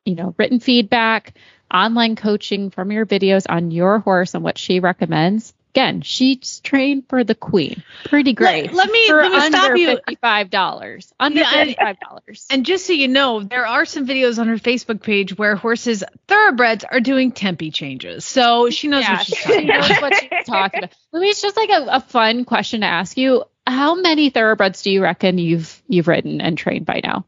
you 0.05 0.15
know, 0.15 0.35
written 0.37 0.59
feedback, 0.59 1.33
online 1.73 2.15
coaching 2.15 2.69
from 2.69 2.91
your 2.91 3.05
videos 3.05 3.45
on 3.49 3.71
your 3.71 3.99
horse 3.99 4.33
and 4.33 4.43
what 4.43 4.57
she 4.57 4.79
recommends. 4.79 5.53
Again, 5.77 6.01
she's 6.01 6.59
trained 6.61 7.03
for 7.07 7.23
the 7.23 7.35
queen. 7.35 7.83
Pretty 8.05 8.33
great. 8.33 8.73
let 8.73 8.89
me- 8.89 9.07
for 9.07 9.17
let 9.21 9.31
me 9.31 9.39
stop 9.57 9.77
you. 9.77 9.87
fifty-five 9.97 10.49
dollars. 10.49 11.13
Under 11.19 11.39
Yeah, 11.41 11.51
and- 11.53 11.69
fifty-five 11.69 11.99
dollars. 11.99 12.47
And 12.49 12.65
just 12.65 12.87
so 12.87 12.93
you 12.93 13.07
know, 13.07 13.43
there 13.43 13.67
are 13.67 13.85
some 13.85 14.07
videos 14.07 14.39
on 14.39 14.47
her 14.47 14.55
Facebook 14.57 15.03
page 15.03 15.37
where 15.37 15.55
horses, 15.55 16.03
thoroughbreds, 16.27 16.83
are 16.83 16.99
doing 16.99 17.31
tempi 17.31 17.69
changes. 17.69 18.25
So 18.25 18.71
she 18.71 18.87
knows 18.87 19.03
yeah, 19.03 19.17
what 19.17 19.25
she's 19.27 19.37
she 19.37 19.43
talking 19.43 19.69
about. 19.69 19.89
knows 19.89 20.01
what 20.01 20.15
she's 20.15 20.45
talking 20.47 20.77
about. 20.79 20.95
Louise, 21.13 21.41
just 21.43 21.55
like 21.57 21.69
a, 21.69 21.85
a 21.91 21.99
fun 22.01 22.43
question 22.43 22.81
to 22.81 22.87
ask 22.87 23.15
you. 23.15 23.43
How 23.67 23.93
many 23.95 24.31
thoroughbreds 24.31 24.81
do 24.81 24.89
you 24.89 25.03
reckon 25.03 25.37
you've 25.37 25.79
you've 25.87 26.07
ridden 26.07 26.41
and 26.41 26.57
trained 26.57 26.87
by 26.87 27.01
now? 27.03 27.25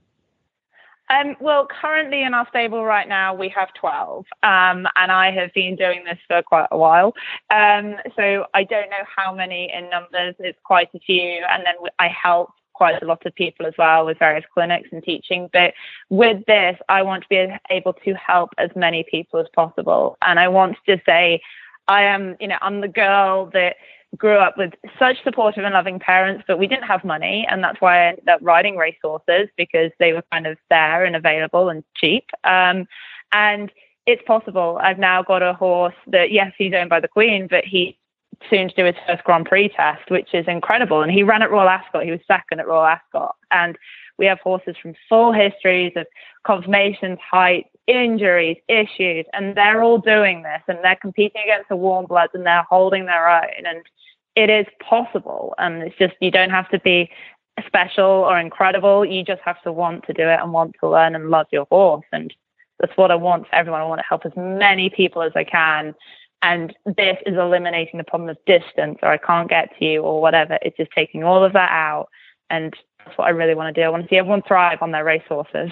Um, 1.10 1.36
well, 1.40 1.66
currently 1.66 2.22
in 2.24 2.34
our 2.34 2.48
stable 2.50 2.86
right 2.86 3.08
now, 3.08 3.34
we 3.34 3.50
have 3.50 3.74
12, 3.74 4.26
um, 4.44 4.88
and 4.96 5.12
I 5.12 5.32
have 5.32 5.52
been 5.54 5.76
doing 5.76 6.04
this 6.04 6.20
for 6.28 6.44
quite 6.44 6.68
a 6.72 6.78
while. 6.78 7.14
Um, 7.50 7.96
so 8.16 8.46
I 8.54 8.64
don't 8.64 8.90
know 8.92 9.04
how 9.16 9.34
many 9.34 9.72
in 9.74 9.90
numbers, 9.90 10.36
it's 10.40 10.60
quite 10.64 10.90
a 10.94 11.00
few. 11.00 11.44
And 11.50 11.64
then 11.66 11.76
I 11.98 12.10
help 12.10 12.52
quite 12.74 13.02
a 13.02 13.06
lot 13.06 13.26
of 13.26 13.36
people 13.36 13.66
as 13.66 13.74
well 13.78 14.06
with 14.06 14.20
various 14.20 14.46
clinics 14.54 14.90
and 14.92 15.04
teaching. 15.04 15.50
But 15.52 15.74
with 16.10 16.46
this, 16.46 16.78
I 16.88 17.02
want 17.02 17.24
to 17.24 17.30
be 17.30 17.48
able 17.70 17.94
to 17.94 18.14
help 18.14 18.52
as 18.58 18.70
many 18.76 19.04
people 19.04 19.40
as 19.40 19.48
possible. 19.54 20.18
And 20.22 20.40
I 20.40 20.48
want 20.48 20.78
to 20.88 21.02
say, 21.06 21.42
I 21.90 22.04
am, 22.04 22.38
you 22.40 22.48
know, 22.48 22.58
I'm 22.62 22.82
the 22.82 22.88
girl 22.88 23.48
that 23.54 23.78
grew 24.18 24.38
up 24.38 24.58
with 24.58 24.74
such 24.98 25.24
supportive 25.24 25.64
and 25.64 25.74
loving 25.74 26.00
parents, 26.00 26.44
but 26.48 26.60
we 26.60 26.68
didn't 26.68 26.88
have 26.88 27.04
money. 27.04 27.48
And 27.50 27.64
that's 27.64 27.80
why 27.80 28.06
I 28.06 28.08
ended 28.10 28.28
up 28.28 28.40
riding 28.42 28.76
racehorses 28.76 29.50
because 29.58 29.92
they 30.00 30.14
were 30.14 30.24
kind 30.32 30.48
of 30.48 30.58
there 30.70 31.06
and 31.06 31.16
available 31.16 31.70
and 31.70 31.84
cheap. 31.96 32.26
Um, 32.44 32.88
and 33.32 33.72
it's 34.06 34.24
possible. 34.26 34.80
I've 34.82 35.00
now 35.00 35.22
got 35.22 35.44
a 35.44 35.54
horse 35.54 35.96
that, 36.08 36.32
yes, 36.32 36.52
he's 36.58 36.74
owned 36.74 36.90
by 36.90 37.00
the 37.00 37.08
Queen, 37.08 37.48
but 37.48 37.64
he 37.64 37.98
soon 38.50 38.70
to 38.70 38.76
do 38.76 38.86
his 38.86 38.96
first 39.06 39.24
Grand 39.24 39.46
Prix 39.46 39.70
test, 39.70 40.10
which 40.10 40.34
is 40.34 40.48
incredible. 40.48 41.02
And 41.02 41.12
he 41.12 41.24
ran 41.24 41.42
at 41.42 41.52
Royal 41.52 41.70
Ascot. 41.70 42.06
He 42.06 42.12
was 42.12 42.22
second 42.28 42.60
at 42.60 42.68
Royal 42.68 42.86
Ascot. 42.86 43.36
And 43.52 43.78
we 44.20 44.26
have 44.26 44.40
horses 44.42 44.76
from 44.80 44.94
full 45.08 45.32
histories 45.32 45.94
of 45.96 46.06
conformations, 46.46 47.18
height, 47.20 47.68
injuries, 47.88 48.58
issues, 48.68 49.26
and 49.34 49.56
they're 49.56 49.82
all 49.82 49.98
doing 49.98 50.44
this 50.44 50.62
and 50.68 50.78
they're 50.84 50.98
competing 50.98 51.42
against 51.42 51.70
the 51.70 51.76
warm 51.76 52.06
bloods 52.06 52.34
and 52.36 52.46
they're 52.46 52.68
holding 52.70 53.06
their 53.06 53.30
own. 53.30 53.66
And 53.66 53.82
it 54.36 54.50
is 54.50 54.68
possible. 54.88 55.56
And 55.58 55.82
it's 55.82 55.98
just, 55.98 56.14
you 56.20 56.30
don't 56.30 56.52
have 56.52 56.70
to 56.70 56.80
be 56.80 57.10
special 57.66 58.06
or 58.06 58.38
incredible. 58.38 59.06
You 59.06 59.24
just 59.24 59.42
have 59.44 59.62
to 59.64 59.72
want 59.72 60.06
to 60.08 60.14
do 60.14 60.24
it 60.24 60.40
and 60.40 60.54
want 60.54 60.76
to 60.82 60.90
learn 60.90 61.16
and 61.16 61.30
love 61.30 61.48
your 61.52 61.66
horse. 61.72 62.06
And 62.12 62.34
that's 62.80 62.96
what 62.98 63.12
I 63.12 63.16
want 63.16 63.48
for 63.48 63.56
everyone. 63.56 63.82
I 63.82 63.86
want 63.86 64.00
to 64.00 64.06
help 64.08 64.26
as 64.26 64.34
many 64.36 64.90
people 64.90 65.22
as 65.22 65.32
I 65.36 65.46
can. 65.46 65.96
And 66.42 66.76
this 66.86 67.18
is 67.26 67.36
eliminating 67.36 67.98
the 67.98 68.04
problem 68.04 68.30
of 68.30 68.38
distance 68.46 69.00
or 69.02 69.10
I 69.10 69.18
can't 69.18 69.50
get 69.50 69.78
to 69.78 69.86
you 69.86 70.02
or 70.02 70.22
whatever. 70.22 70.60
It's 70.62 70.78
just 70.78 70.92
taking 70.92 71.24
all 71.24 71.44
of 71.44 71.54
that 71.54 71.72
out. 71.72 72.08
And 72.50 72.74
that's 73.10 73.18
what 73.18 73.28
I 73.28 73.32
really 73.32 73.56
want 73.56 73.76
to 73.76 73.82
do. 73.82 73.86
I 73.86 73.90
want 73.90 74.04
to 74.04 74.10
see 74.10 74.16
everyone 74.18 74.42
thrive 74.44 74.78
on 74.82 74.92
their 74.92 75.04
racehorses. 75.04 75.72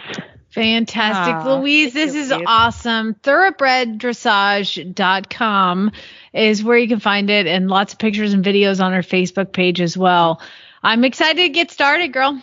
Fantastic. 0.51 1.35
Aw, 1.35 1.55
Louise, 1.55 1.93
this 1.93 2.13
is 2.15 2.31
Louise. 2.31 2.43
awesome. 2.47 3.13
Thoroughbreddressage.com 3.15 5.91
is 6.33 6.63
where 6.63 6.77
you 6.77 6.87
can 6.87 6.99
find 6.99 7.29
it 7.29 7.45
and 7.47 7.67
lots 7.69 7.93
of 7.93 7.99
pictures 7.99 8.33
and 8.33 8.43
videos 8.43 8.83
on 8.83 8.91
her 8.93 9.01
Facebook 9.01 9.51
page 9.53 9.79
as 9.81 9.95
well. 9.97 10.41
I'm 10.81 11.03
excited 11.03 11.41
to 11.43 11.49
get 11.49 11.69
started, 11.71 12.13
girl. 12.13 12.41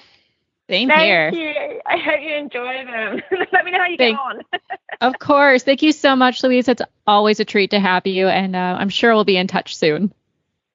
Same 0.69 0.89
Thank 0.89 1.03
here. 1.03 1.31
you. 1.31 1.81
I 1.87 1.97
hope 1.99 2.21
you 2.23 2.35
enjoy 2.37 2.85
them. 2.85 3.23
Let 3.53 3.65
me 3.65 3.71
know 3.71 3.79
how 3.79 3.87
you 3.87 3.97
Thank- 3.97 4.17
get 4.17 4.25
on. 4.25 4.43
Of 5.01 5.19
course. 5.19 5.65
Thank 5.65 5.83
you 5.83 5.91
so 5.91 6.15
much, 6.15 6.45
Louise. 6.45 6.69
It's 6.69 6.81
always 7.05 7.41
a 7.41 7.45
treat 7.45 7.73
to 7.73 7.81
have 7.81 8.07
you, 8.07 8.29
and 8.29 8.55
uh, 8.55 8.77
I'm 8.79 8.91
sure 8.91 9.13
we'll 9.13 9.25
be 9.25 9.37
in 9.37 9.49
touch 9.49 9.77
soon. 9.77 10.13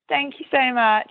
Thank 0.09 0.41
you 0.41 0.45
so 0.51 0.73
much. 0.73 1.09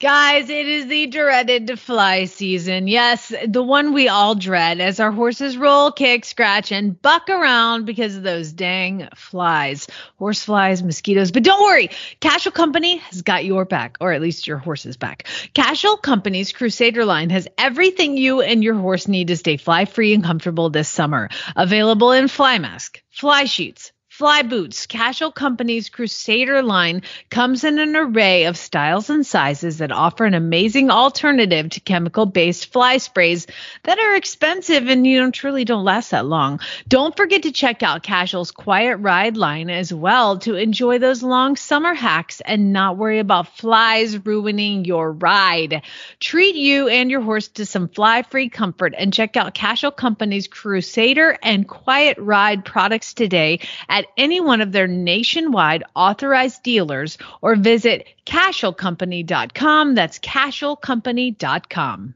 Guys, 0.00 0.48
it 0.48 0.66
is 0.66 0.86
the 0.86 1.08
dreaded 1.08 1.78
fly 1.78 2.24
season. 2.24 2.88
Yes, 2.88 3.34
the 3.46 3.62
one 3.62 3.92
we 3.92 4.08
all 4.08 4.34
dread 4.34 4.80
as 4.80 4.98
our 4.98 5.12
horses 5.12 5.58
roll, 5.58 5.92
kick, 5.92 6.24
scratch, 6.24 6.72
and 6.72 7.00
buck 7.02 7.28
around 7.28 7.84
because 7.84 8.16
of 8.16 8.22
those 8.22 8.50
dang 8.50 9.10
flies. 9.14 9.88
Horse 10.16 10.42
flies, 10.42 10.82
mosquitoes. 10.82 11.32
But 11.32 11.42
don't 11.42 11.62
worry, 11.62 11.90
Cashel 12.20 12.50
Company 12.50 12.96
has 12.96 13.20
got 13.20 13.44
your 13.44 13.66
back, 13.66 13.98
or 14.00 14.14
at 14.14 14.22
least 14.22 14.46
your 14.46 14.56
horse's 14.56 14.96
back. 14.96 15.26
Cashel 15.52 15.98
Company's 15.98 16.50
Crusader 16.50 17.04
line 17.04 17.28
has 17.28 17.46
everything 17.58 18.16
you 18.16 18.40
and 18.40 18.64
your 18.64 18.76
horse 18.76 19.06
need 19.06 19.28
to 19.28 19.36
stay 19.36 19.58
fly 19.58 19.84
free 19.84 20.14
and 20.14 20.24
comfortable 20.24 20.70
this 20.70 20.88
summer. 20.88 21.28
Available 21.56 22.12
in 22.12 22.28
fly 22.28 22.58
mask, 22.58 23.02
fly 23.10 23.44
sheets, 23.44 23.92
Fly 24.20 24.42
Boots, 24.42 24.84
Cashel 24.84 25.32
Company's 25.32 25.88
Crusader 25.88 26.62
line 26.62 27.00
comes 27.30 27.64
in 27.64 27.78
an 27.78 27.96
array 27.96 28.44
of 28.44 28.58
styles 28.58 29.08
and 29.08 29.24
sizes 29.26 29.78
that 29.78 29.92
offer 29.92 30.26
an 30.26 30.34
amazing 30.34 30.90
alternative 30.90 31.70
to 31.70 31.80
chemical 31.80 32.26
based 32.26 32.70
fly 32.70 32.98
sprays 32.98 33.46
that 33.84 33.98
are 33.98 34.14
expensive 34.14 34.88
and 34.88 35.06
you 35.06 35.18
know 35.18 35.30
truly 35.30 35.64
don't 35.64 35.86
last 35.86 36.10
that 36.10 36.26
long. 36.26 36.60
Don't 36.86 37.16
forget 37.16 37.44
to 37.44 37.50
check 37.50 37.82
out 37.82 38.02
Cashel's 38.02 38.50
Quiet 38.50 38.98
Ride 38.98 39.38
line 39.38 39.70
as 39.70 39.90
well 39.90 40.38
to 40.40 40.54
enjoy 40.54 40.98
those 40.98 41.22
long 41.22 41.56
summer 41.56 41.94
hacks 41.94 42.42
and 42.42 42.74
not 42.74 42.98
worry 42.98 43.20
about 43.20 43.56
flies 43.56 44.26
ruining 44.26 44.84
your 44.84 45.12
ride. 45.12 45.80
Treat 46.18 46.56
you 46.56 46.88
and 46.88 47.10
your 47.10 47.22
horse 47.22 47.48
to 47.48 47.64
some 47.64 47.88
fly 47.88 48.20
free 48.20 48.50
comfort 48.50 48.94
and 48.98 49.14
check 49.14 49.38
out 49.38 49.54
Cashel 49.54 49.92
Company's 49.92 50.46
Crusader 50.46 51.38
and 51.42 51.66
Quiet 51.66 52.18
Ride 52.18 52.66
products 52.66 53.14
today 53.14 53.60
at 53.88 54.04
any 54.16 54.40
one 54.40 54.60
of 54.60 54.72
their 54.72 54.86
nationwide 54.86 55.84
authorized 55.94 56.62
dealers 56.62 57.18
or 57.40 57.56
visit 57.56 58.06
cashelcompany.com. 58.26 59.94
That's 59.94 60.18
cashelcompany.com. 60.18 62.14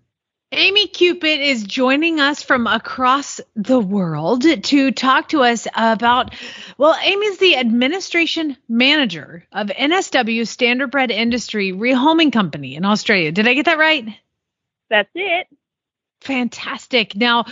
Amy 0.57 0.87
Cupid 0.87 1.41
is 1.41 1.65
joining 1.65 2.21
us 2.21 2.45
from 2.45 2.69
across 2.69 3.41
the 3.57 3.81
world 3.81 4.43
to 4.43 4.93
talk 4.93 5.31
to 5.31 5.43
us 5.43 5.67
about. 5.75 6.33
Well, 6.79 6.97
Amy's 7.03 7.39
the 7.39 7.57
administration 7.57 8.57
manager 8.69 9.45
of 9.51 9.67
NSW 9.67 10.43
Standardbred 10.43 11.11
Industry 11.11 11.73
Rehoming 11.73 12.33
Company 12.33 12.77
in 12.77 12.85
Australia. 12.85 13.33
Did 13.33 13.49
I 13.49 13.55
get 13.55 13.65
that 13.65 13.79
right? 13.79 14.07
That's 14.91 15.11
it. 15.17 15.49
Fantastic. 16.21 17.17
Now, 17.17 17.47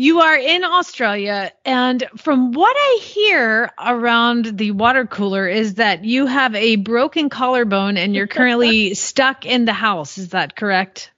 you 0.00 0.20
are 0.20 0.34
in 0.34 0.64
Australia, 0.64 1.52
and 1.62 2.08
from 2.16 2.52
what 2.52 2.74
I 2.74 3.00
hear 3.02 3.70
around 3.78 4.56
the 4.56 4.70
water 4.70 5.06
cooler 5.06 5.46
is 5.46 5.74
that 5.74 6.06
you 6.06 6.24
have 6.24 6.54
a 6.54 6.76
broken 6.76 7.28
collarbone 7.28 7.98
and 7.98 8.14
you're 8.14 8.26
currently 8.26 8.94
stuck 9.08 9.44
in 9.44 9.66
the 9.66 9.74
house. 9.74 10.16
Is 10.16 10.30
that 10.30 10.56
correct? 10.56 11.12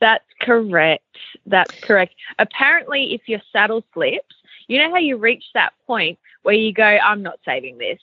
That's 0.00 0.22
correct. 0.40 1.02
That's 1.46 1.74
correct. 1.82 2.14
Apparently, 2.38 3.14
if 3.14 3.22
your 3.26 3.40
saddle 3.52 3.82
slips, 3.92 4.36
you 4.68 4.78
know 4.78 4.90
how 4.90 4.98
you 4.98 5.16
reach 5.16 5.46
that 5.54 5.72
point 5.84 6.16
where 6.44 6.54
you 6.54 6.72
go, 6.72 6.84
I'm 6.84 7.24
not 7.24 7.40
saving 7.44 7.78
this. 7.78 7.98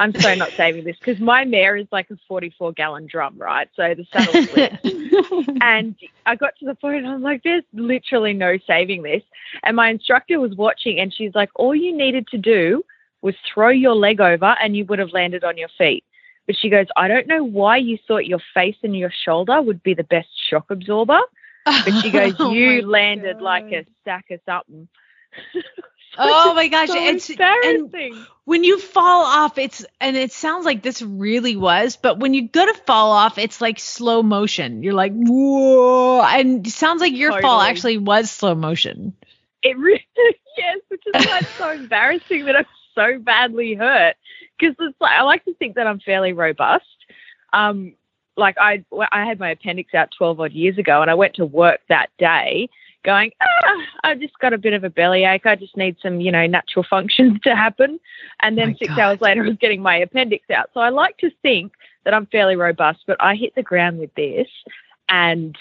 I'm 0.00 0.14
so 0.14 0.34
not 0.34 0.50
saving 0.56 0.84
this 0.84 0.96
because 0.98 1.20
my 1.20 1.44
mare 1.44 1.76
is 1.76 1.86
like 1.92 2.10
a 2.10 2.16
44 2.26 2.72
gallon 2.72 3.06
drum, 3.06 3.36
right? 3.36 3.68
So 3.76 3.94
the 3.94 4.06
saddle 4.10 4.46
slipped. 4.46 5.60
and 5.60 5.94
I 6.24 6.36
got 6.36 6.56
to 6.58 6.64
the 6.64 6.74
point, 6.74 7.04
I'm 7.04 7.20
like, 7.20 7.42
there's 7.42 7.64
literally 7.74 8.32
no 8.32 8.56
saving 8.66 9.02
this. 9.02 9.22
And 9.62 9.76
my 9.76 9.90
instructor 9.90 10.40
was 10.40 10.54
watching 10.54 10.98
and 10.98 11.12
she's 11.12 11.34
like, 11.34 11.50
all 11.54 11.74
you 11.74 11.94
needed 11.94 12.26
to 12.28 12.38
do 12.38 12.82
was 13.20 13.34
throw 13.52 13.68
your 13.68 13.94
leg 13.94 14.22
over 14.22 14.56
and 14.62 14.74
you 14.74 14.86
would 14.86 14.98
have 14.98 15.12
landed 15.12 15.44
on 15.44 15.58
your 15.58 15.68
feet. 15.76 16.02
But 16.46 16.56
she 16.56 16.70
goes, 16.70 16.86
I 16.96 17.06
don't 17.06 17.26
know 17.26 17.44
why 17.44 17.76
you 17.76 17.98
thought 18.08 18.24
your 18.24 18.40
face 18.54 18.76
and 18.82 18.96
your 18.96 19.12
shoulder 19.24 19.60
would 19.60 19.82
be 19.82 19.92
the 19.92 20.04
best 20.04 20.28
shock 20.48 20.70
absorber. 20.70 21.20
But 21.66 21.92
she 22.00 22.10
goes, 22.10 22.32
Oh 22.38 22.52
you 22.52 22.80
my 22.82 22.88
landed 22.88 23.34
God. 23.34 23.42
like 23.42 23.72
a 23.72 23.84
sack 24.06 24.30
of 24.30 24.40
something. 24.46 24.88
Oh 26.22 26.54
my 26.54 26.68
gosh, 26.68 26.88
so 26.88 26.96
it's 26.96 27.30
and 27.30 27.40
embarrassing. 27.40 28.26
when 28.44 28.64
you 28.64 28.78
fall 28.78 29.24
off, 29.24 29.58
it's 29.58 29.84
and 30.00 30.16
it 30.16 30.32
sounds 30.32 30.66
like 30.66 30.82
this 30.82 31.02
really 31.02 31.56
was, 31.56 31.96
but 31.96 32.18
when 32.18 32.34
you 32.34 32.48
go 32.48 32.66
to 32.66 32.74
fall 32.74 33.12
off, 33.12 33.38
it's 33.38 33.60
like 33.60 33.78
slow 33.78 34.22
motion. 34.22 34.82
You're 34.82 34.94
like 34.94 35.12
whoa, 35.14 36.22
and 36.22 36.66
it 36.66 36.70
sounds 36.70 37.00
like 37.00 37.14
your 37.14 37.40
fall 37.40 37.60
actually 37.60 37.98
was 37.98 38.30
slow 38.30 38.54
motion. 38.54 39.14
It 39.62 39.78
really 39.78 40.04
yes, 40.56 40.78
which 40.88 41.02
is 41.06 41.26
why 41.26 41.38
it's 41.40 41.58
so 41.58 41.70
embarrassing 41.72 42.44
that 42.46 42.56
I'm 42.56 42.66
so 42.94 43.18
badly 43.18 43.74
hurt. 43.74 44.16
Because 44.58 44.76
it's 44.78 45.00
like 45.00 45.12
I 45.12 45.22
like 45.22 45.44
to 45.46 45.54
think 45.54 45.76
that 45.76 45.86
I'm 45.86 46.00
fairly 46.00 46.32
robust. 46.32 46.84
Um, 47.52 47.94
like 48.36 48.56
I 48.60 48.84
I 49.10 49.24
had 49.24 49.38
my 49.38 49.50
appendix 49.50 49.94
out 49.94 50.10
12 50.16 50.40
odd 50.40 50.52
years 50.52 50.76
ago, 50.76 51.02
and 51.02 51.10
I 51.10 51.14
went 51.14 51.34
to 51.34 51.46
work 51.46 51.80
that 51.88 52.10
day 52.18 52.68
going, 53.02 53.32
ah, 53.40 53.76
I've 54.04 54.20
just 54.20 54.38
got 54.38 54.52
a 54.52 54.58
bit 54.58 54.72
of 54.72 54.84
a 54.84 54.90
bellyache. 54.90 55.46
I 55.46 55.56
just 55.56 55.76
need 55.76 55.96
some, 56.02 56.20
you 56.20 56.30
know, 56.32 56.46
natural 56.46 56.84
functions 56.88 57.40
to 57.44 57.56
happen. 57.56 57.98
And 58.40 58.56
then 58.58 58.76
six 58.78 58.88
God. 58.90 58.98
hours 58.98 59.20
later, 59.20 59.44
I 59.44 59.48
was 59.48 59.56
getting 59.58 59.82
my 59.82 59.96
appendix 59.96 60.48
out. 60.50 60.70
So 60.74 60.80
I 60.80 60.90
like 60.90 61.16
to 61.18 61.30
think 61.42 61.72
that 62.04 62.14
I'm 62.14 62.26
fairly 62.26 62.56
robust, 62.56 63.00
but 63.06 63.16
I 63.20 63.34
hit 63.34 63.54
the 63.54 63.62
ground 63.62 63.98
with 63.98 64.14
this, 64.14 64.48
and 65.08 65.56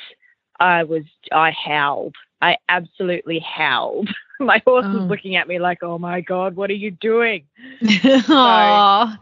I 0.60 0.84
was 0.84 1.04
I 1.32 1.52
howled. 1.52 2.16
I 2.42 2.58
absolutely 2.70 3.40
howled. 3.40 4.10
My 4.40 4.62
horse 4.66 4.86
Oh. 4.88 5.00
was 5.00 5.10
looking 5.10 5.36
at 5.36 5.50
me 5.50 5.60
like, 5.60 5.84
"Oh 5.84 5.98
my 5.98 6.22
god, 6.22 6.56
what 6.56 6.70
are 6.70 6.74
you 6.74 6.92
doing?" 6.92 7.44
Aw. 8.30 9.20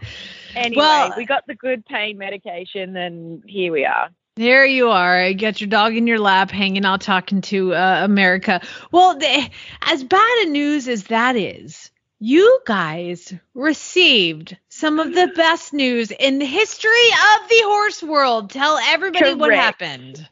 Anyway, 0.56 0.78
Well- 0.80 1.14
we 1.18 1.26
got 1.26 1.46
the 1.48 1.56
good 1.56 1.86
pain 1.88 2.18
medication, 2.20 2.96
and 2.96 3.42
here 3.48 3.72
we 3.72 3.84
are. 3.86 4.10
There 4.38 4.68
you 4.68 4.90
are. 4.92 5.26
You 5.26 5.34
got 5.34 5.60
your 5.60 5.68
dog 5.68 5.96
in 5.96 6.06
your 6.06 6.20
lap, 6.20 6.52
hanging 6.52 6.86
out, 6.86 7.02
talking 7.02 7.42
to 7.42 7.74
uh, 7.74 8.02
America. 8.04 8.62
Well, 8.92 9.18
the, 9.18 9.50
as 9.82 10.04
bad 10.04 10.46
a 10.46 10.50
news 10.52 10.88
as 10.88 11.06
that 11.06 11.36
is, 11.36 11.90
you 12.20 12.60
guys 12.68 13.34
received 13.56 14.56
some 14.70 15.00
of 15.00 15.16
the 15.16 15.32
best 15.36 15.74
news 15.74 16.12
in 16.12 16.38
the 16.38 16.46
history 16.46 17.08
of 17.34 17.50
the 17.50 17.62
horse 17.64 18.04
world. 18.04 18.52
Tell 18.52 18.78
everybody 18.78 19.34
what 19.34 19.54
happened. 19.54 20.30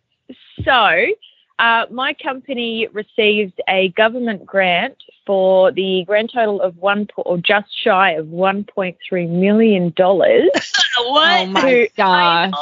So, 0.64 1.08
uh, 1.58 1.86
my 1.90 2.14
company 2.14 2.88
received 2.94 3.60
a 3.68 3.90
government 3.90 4.46
grant 4.46 4.98
for 5.26 5.72
the 5.72 6.04
grand 6.06 6.30
total 6.32 6.62
of 6.62 6.78
one 6.78 7.08
po- 7.08 7.24
or 7.24 7.40
just 7.40 7.70
shy 7.84 8.12
of 8.12 8.28
1.3 8.28 9.30
million 9.30 9.94
dollars. 9.96 10.52
What? 10.98 11.42
Oh 11.42 11.46
my 11.48 11.90
gosh. 11.98 12.54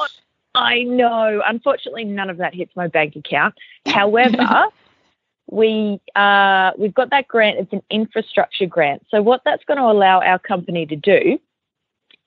I 0.55 0.83
know. 0.83 1.41
Unfortunately, 1.45 2.03
none 2.03 2.29
of 2.29 2.37
that 2.37 2.53
hits 2.53 2.75
my 2.75 2.87
bank 2.87 3.15
account. 3.15 3.55
However, 3.85 4.65
we 5.51 5.99
uh, 6.15 6.71
we've 6.77 6.93
got 6.93 7.09
that 7.09 7.27
grant. 7.27 7.59
It's 7.59 7.73
an 7.73 7.83
infrastructure 7.89 8.65
grant. 8.65 9.05
So 9.09 9.21
what 9.21 9.41
that's 9.45 9.63
going 9.65 9.79
to 9.79 9.85
allow 9.85 10.21
our 10.21 10.39
company 10.39 10.85
to 10.85 10.95
do 10.95 11.39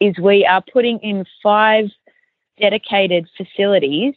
is 0.00 0.18
we 0.18 0.44
are 0.44 0.62
putting 0.72 0.98
in 0.98 1.24
five 1.42 1.86
dedicated 2.60 3.28
facilities 3.36 4.14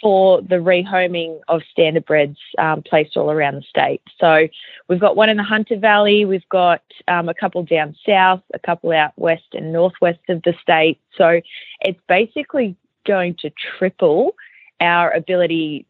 for 0.00 0.40
the 0.40 0.56
rehoming 0.56 1.40
of 1.48 1.60
standardbreds 1.76 2.36
um, 2.58 2.82
placed 2.82 3.16
all 3.16 3.30
around 3.30 3.56
the 3.56 3.62
state. 3.62 4.00
So 4.18 4.48
we've 4.88 5.00
got 5.00 5.14
one 5.14 5.28
in 5.28 5.36
the 5.36 5.42
Hunter 5.42 5.76
Valley, 5.76 6.24
we've 6.24 6.48
got 6.48 6.82
um, 7.06 7.28
a 7.28 7.34
couple 7.34 7.62
down 7.64 7.94
south, 8.06 8.40
a 8.54 8.58
couple 8.58 8.92
out 8.92 9.12
west 9.16 9.44
and 9.52 9.72
northwest 9.72 10.20
of 10.28 10.42
the 10.42 10.54
state. 10.62 10.98
So 11.16 11.40
it's 11.82 12.00
basically 12.08 12.76
going 13.06 13.34
to 13.40 13.50
triple 13.78 14.34
our 14.80 15.10
ability 15.12 15.86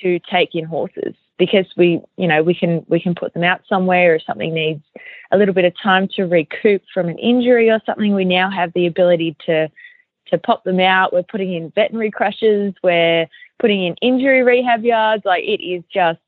to 0.00 0.18
take 0.30 0.54
in 0.54 0.64
horses 0.64 1.14
because 1.38 1.66
we 1.76 2.00
you 2.16 2.26
know 2.26 2.42
we 2.42 2.54
can 2.54 2.84
we 2.88 3.00
can 3.00 3.14
put 3.14 3.32
them 3.32 3.44
out 3.44 3.60
somewhere 3.68 4.14
or 4.14 4.18
something 4.18 4.52
needs 4.52 4.82
a 5.30 5.38
little 5.38 5.54
bit 5.54 5.64
of 5.64 5.72
time 5.80 6.08
to 6.08 6.24
recoup 6.24 6.82
from 6.92 7.08
an 7.08 7.18
injury 7.18 7.70
or 7.70 7.80
something. 7.86 8.14
We 8.14 8.24
now 8.24 8.50
have 8.50 8.72
the 8.74 8.86
ability 8.86 9.36
to 9.46 9.70
to 10.26 10.38
pop 10.38 10.64
them 10.64 10.80
out. 10.80 11.12
We're 11.12 11.22
putting 11.22 11.54
in 11.54 11.70
veterinary 11.70 12.10
crushes. 12.10 12.74
We're 12.82 13.26
putting 13.58 13.84
in 13.84 13.94
injury 13.96 14.42
rehab 14.42 14.84
yards. 14.84 15.24
Like 15.24 15.44
it 15.44 15.62
is 15.62 15.82
just 15.92 16.20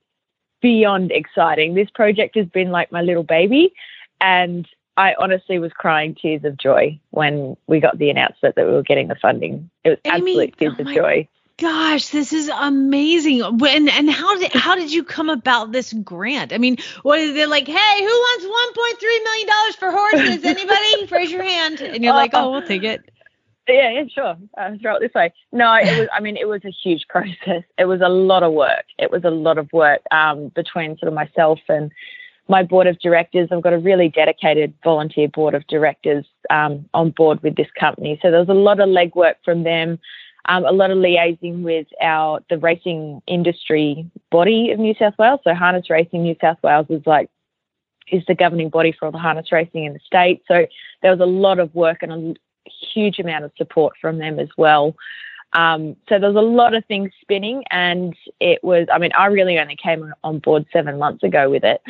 beyond 0.62 1.10
exciting. 1.12 1.74
This 1.74 1.90
project 1.90 2.36
has 2.36 2.46
been 2.46 2.70
like 2.70 2.92
my 2.92 3.02
little 3.02 3.22
baby. 3.22 3.72
And 4.20 4.66
I 5.00 5.14
honestly 5.18 5.58
was 5.58 5.72
crying 5.72 6.14
tears 6.14 6.44
of 6.44 6.58
joy 6.58 7.00
when 7.08 7.56
we 7.66 7.80
got 7.80 7.96
the 7.96 8.10
announcement 8.10 8.54
that 8.56 8.66
we 8.66 8.72
were 8.72 8.82
getting 8.82 9.08
the 9.08 9.14
funding. 9.14 9.70
It 9.82 9.88
was 9.88 9.98
Amy, 10.04 10.32
absolute 10.32 10.58
tears 10.58 10.74
oh 10.78 10.82
of 10.82 10.94
joy. 10.94 11.28
Gosh, 11.56 12.08
this 12.10 12.34
is 12.34 12.50
amazing. 12.50 13.40
When 13.56 13.88
and 13.88 14.10
how 14.10 14.38
did 14.38 14.52
how 14.52 14.74
did 14.74 14.92
you 14.92 15.02
come 15.02 15.30
about 15.30 15.72
this 15.72 15.94
grant? 15.94 16.52
I 16.52 16.58
mean, 16.58 16.76
what 17.02 17.18
is 17.18 17.34
it 17.34 17.48
like? 17.48 17.66
Hey, 17.66 17.98
who 17.98 18.04
wants 18.04 18.44
1.3 19.00 19.24
million 19.24 19.48
dollars 19.48 19.76
for 19.76 19.90
horses? 19.90 20.44
Anybody? 20.44 21.06
Raise 21.10 21.32
your 21.32 21.44
hand. 21.44 21.80
And 21.80 22.04
you're 22.04 22.12
like, 22.12 22.32
oh, 22.34 22.50
we'll 22.50 22.66
take 22.66 22.82
it. 22.82 23.00
Yeah, 23.68 23.90
yeah, 23.90 24.04
sure. 24.12 24.36
Uh, 24.58 24.76
throw 24.82 24.96
it 24.96 25.00
this 25.00 25.14
way. 25.14 25.32
No, 25.50 25.72
it 25.76 25.98
was. 25.98 26.08
I 26.12 26.20
mean, 26.20 26.36
it 26.36 26.46
was 26.46 26.62
a 26.66 26.70
huge 26.70 27.06
process. 27.08 27.62
It 27.78 27.86
was 27.86 28.02
a 28.02 28.08
lot 28.10 28.42
of 28.42 28.52
work. 28.52 28.84
It 28.98 29.10
was 29.10 29.24
a 29.24 29.30
lot 29.30 29.56
of 29.56 29.72
work 29.72 30.02
um, 30.10 30.48
between 30.48 30.98
sort 30.98 31.08
of 31.08 31.14
myself 31.14 31.60
and 31.70 31.90
my 32.50 32.64
board 32.64 32.88
of 32.88 32.98
directors. 32.98 33.48
I've 33.50 33.62
got 33.62 33.72
a 33.72 33.78
really 33.78 34.08
dedicated 34.08 34.74
volunteer 34.82 35.28
board 35.28 35.54
of 35.54 35.66
directors 35.68 36.26
um, 36.50 36.84
on 36.92 37.10
board 37.10 37.40
with 37.42 37.54
this 37.56 37.68
company. 37.78 38.18
So 38.20 38.30
there 38.30 38.40
was 38.40 38.48
a 38.48 38.54
lot 38.54 38.80
of 38.80 38.88
legwork 38.88 39.36
from 39.44 39.62
them. 39.62 39.98
Um, 40.46 40.64
a 40.64 40.72
lot 40.72 40.90
of 40.90 40.98
liaising 40.98 41.62
with 41.62 41.86
our 42.02 42.40
the 42.50 42.58
racing 42.58 43.22
industry 43.26 44.10
body 44.30 44.70
of 44.72 44.80
New 44.80 44.94
South 44.98 45.14
Wales. 45.18 45.40
So 45.44 45.54
Harness 45.54 45.88
Racing 45.88 46.22
New 46.22 46.34
South 46.40 46.58
Wales 46.62 46.86
is 46.90 47.02
like 47.06 47.30
is 48.10 48.24
the 48.26 48.34
governing 48.34 48.70
body 48.70 48.92
for 48.98 49.06
all 49.06 49.12
the 49.12 49.18
harness 49.18 49.52
racing 49.52 49.84
in 49.84 49.92
the 49.92 50.00
state. 50.04 50.42
So 50.48 50.66
there 51.02 51.12
was 51.12 51.20
a 51.20 51.26
lot 51.26 51.60
of 51.60 51.72
work 51.74 52.02
and 52.02 52.12
a 52.12 52.70
huge 52.92 53.20
amount 53.20 53.44
of 53.44 53.52
support 53.56 53.94
from 54.00 54.18
them 54.18 54.40
as 54.40 54.48
well. 54.56 54.96
Um, 55.52 55.94
so 56.08 56.18
there 56.18 56.32
was 56.32 56.42
a 56.42 56.46
lot 56.46 56.74
of 56.74 56.84
things 56.86 57.10
spinning, 57.20 57.64
and 57.70 58.14
it 58.40 58.62
was. 58.64 58.86
I 58.92 58.98
mean, 58.98 59.10
I 59.16 59.26
really 59.26 59.58
only 59.58 59.76
came 59.76 60.12
on 60.24 60.38
board 60.38 60.64
seven 60.72 60.98
months 60.98 61.22
ago 61.22 61.50
with 61.50 61.64
it, 61.64 61.80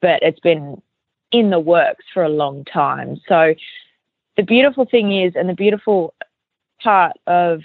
but 0.00 0.22
it's 0.22 0.40
been 0.40 0.80
in 1.32 1.50
the 1.50 1.60
works 1.60 2.04
for 2.12 2.22
a 2.22 2.28
long 2.28 2.64
time. 2.64 3.20
So 3.28 3.54
the 4.36 4.42
beautiful 4.42 4.84
thing 4.84 5.12
is, 5.12 5.34
and 5.36 5.48
the 5.48 5.54
beautiful 5.54 6.14
part 6.82 7.16
of 7.26 7.62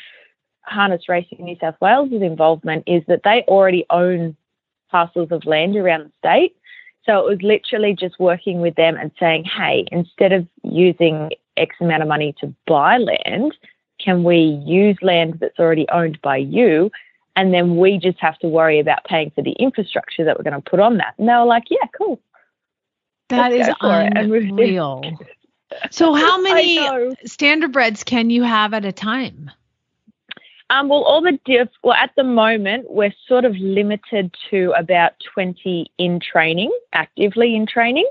Harness 0.63 1.07
Racing 1.07 1.43
New 1.43 1.57
South 1.59 1.75
Wales' 1.81 2.11
involvement 2.11 2.83
is 2.87 3.03
that 3.07 3.21
they 3.23 3.43
already 3.47 3.85
own 3.89 4.35
parcels 4.89 5.31
of 5.31 5.45
land 5.45 5.75
around 5.75 6.05
the 6.05 6.11
state. 6.19 6.55
So 7.05 7.19
it 7.19 7.29
was 7.29 7.41
literally 7.41 7.93
just 7.93 8.19
working 8.19 8.61
with 8.61 8.75
them 8.75 8.97
and 8.97 9.11
saying, 9.19 9.45
hey, 9.45 9.85
instead 9.91 10.31
of 10.31 10.47
using 10.63 11.31
X 11.57 11.75
amount 11.79 12.01
of 12.01 12.07
money 12.07 12.33
to 12.41 12.53
buy 12.65 12.97
land, 12.97 13.55
can 13.99 14.23
we 14.23 14.61
use 14.65 14.97
land 15.01 15.37
that's 15.39 15.59
already 15.59 15.87
owned 15.89 16.21
by 16.21 16.37
you? 16.37 16.91
And 17.35 17.53
then 17.53 17.77
we 17.77 17.97
just 17.97 18.19
have 18.19 18.37
to 18.39 18.47
worry 18.47 18.79
about 18.79 19.03
paying 19.05 19.31
for 19.31 19.41
the 19.41 19.51
infrastructure 19.53 20.23
that 20.23 20.37
we're 20.37 20.49
going 20.49 20.61
to 20.61 20.69
put 20.69 20.79
on 20.79 20.97
that. 20.97 21.15
And 21.17 21.27
they 21.27 21.33
were 21.33 21.45
like, 21.45 21.65
yeah, 21.69 21.87
cool. 21.97 22.21
That 23.29 23.51
Let's 23.51 23.69
is 23.69 23.75
go 23.81 23.89
for 23.89 24.01
it. 24.01 24.13
And 24.15 24.31
we 24.31 24.39
did. 24.39 24.49
unreal. 24.51 25.01
So 25.91 26.13
how 26.13 26.39
many 26.41 26.79
I 26.79 26.85
know. 26.85 27.15
standardbreds 27.27 28.05
can 28.05 28.29
you 28.29 28.43
have 28.43 28.73
at 28.73 28.85
a 28.85 28.91
time? 28.91 29.51
Um, 30.69 30.89
well, 30.89 31.03
all 31.03 31.21
the 31.21 31.39
diff. 31.45 31.69
Well, 31.83 31.93
at 31.93 32.11
the 32.15 32.23
moment, 32.23 32.89
we're 32.89 33.13
sort 33.27 33.45
of 33.45 33.55
limited 33.57 34.33
to 34.49 34.73
about 34.77 35.13
20 35.33 35.91
in 35.97 36.19
training, 36.19 36.71
actively 36.93 37.55
in 37.55 37.67
training. 37.67 38.07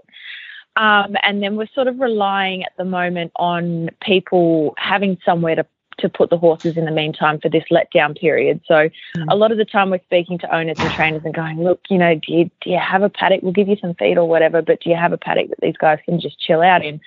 Um, 0.77 1.17
and 1.23 1.43
then 1.43 1.57
we're 1.57 1.69
sort 1.75 1.89
of 1.89 2.01
relying 2.01 2.65
at 2.65 2.73
the 2.77 2.85
moment 2.85 3.33
on 3.37 3.91
people 4.03 4.75
having 4.77 5.19
somewhere 5.25 5.57
to, 5.57 5.67
to 5.99 6.09
put 6.09 6.31
the 6.31 6.39
horses 6.39 6.77
in 6.77 6.85
the 6.85 6.91
meantime 6.91 7.41
for 7.41 7.49
this 7.49 7.65
letdown 7.71 8.19
period. 8.19 8.61
So 8.67 8.89
mm. 9.17 9.25
a 9.29 9.37
lot 9.37 9.53
of 9.53 9.59
the 9.59 9.65
time 9.65 9.91
we're 9.91 10.01
speaking 10.05 10.39
to 10.39 10.55
owners 10.55 10.79
and 10.79 10.91
trainers 10.93 11.23
and 11.25 11.35
going, 11.35 11.63
look, 11.63 11.81
you 11.89 11.99
know, 11.99 12.15
do 12.15 12.33
you, 12.33 12.51
do 12.61 12.71
you 12.71 12.79
have 12.79 13.03
a 13.03 13.09
paddock? 13.09 13.43
We'll 13.43 13.53
give 13.53 13.69
you 13.69 13.77
some 13.81 13.95
feed 13.95 14.19
or 14.19 14.29
whatever, 14.29 14.63
but 14.63 14.81
do 14.81 14.91
you 14.91 14.97
have 14.97 15.13
a 15.13 15.19
paddock 15.19 15.49
that 15.49 15.61
these 15.61 15.77
guys 15.77 15.99
can 16.05 16.21
just 16.21 16.39
chill 16.39 16.63
out 16.63 16.85
in 16.85 17.01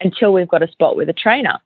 until 0.00 0.32
we've 0.32 0.48
got 0.48 0.62
a 0.62 0.68
spot 0.68 0.96
with 0.96 1.08
a 1.08 1.14
trainer? 1.14 1.58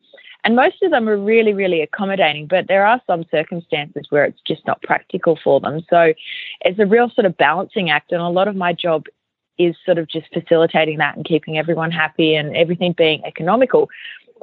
And 0.44 0.54
most 0.54 0.80
of 0.82 0.92
them 0.92 1.08
are 1.08 1.16
really, 1.16 1.52
really 1.52 1.82
accommodating, 1.82 2.46
but 2.46 2.68
there 2.68 2.86
are 2.86 3.00
some 3.04 3.24
circumstances 3.32 4.06
where 4.10 4.24
it's 4.24 4.40
just 4.46 4.64
not 4.64 4.80
practical 4.82 5.36
for 5.42 5.58
them. 5.58 5.84
So 5.90 6.14
it's 6.60 6.78
a 6.78 6.86
real 6.86 7.10
sort 7.10 7.24
of 7.24 7.36
balancing 7.36 7.90
act. 7.90 8.12
And 8.12 8.20
a 8.20 8.28
lot 8.28 8.46
of 8.46 8.54
my 8.54 8.72
job 8.72 9.06
is 9.58 9.74
sort 9.84 9.98
of 9.98 10.08
just 10.08 10.26
facilitating 10.32 10.98
that 10.98 11.16
and 11.16 11.24
keeping 11.24 11.58
everyone 11.58 11.90
happy 11.90 12.36
and 12.36 12.56
everything 12.56 12.92
being 12.92 13.24
economical. 13.24 13.88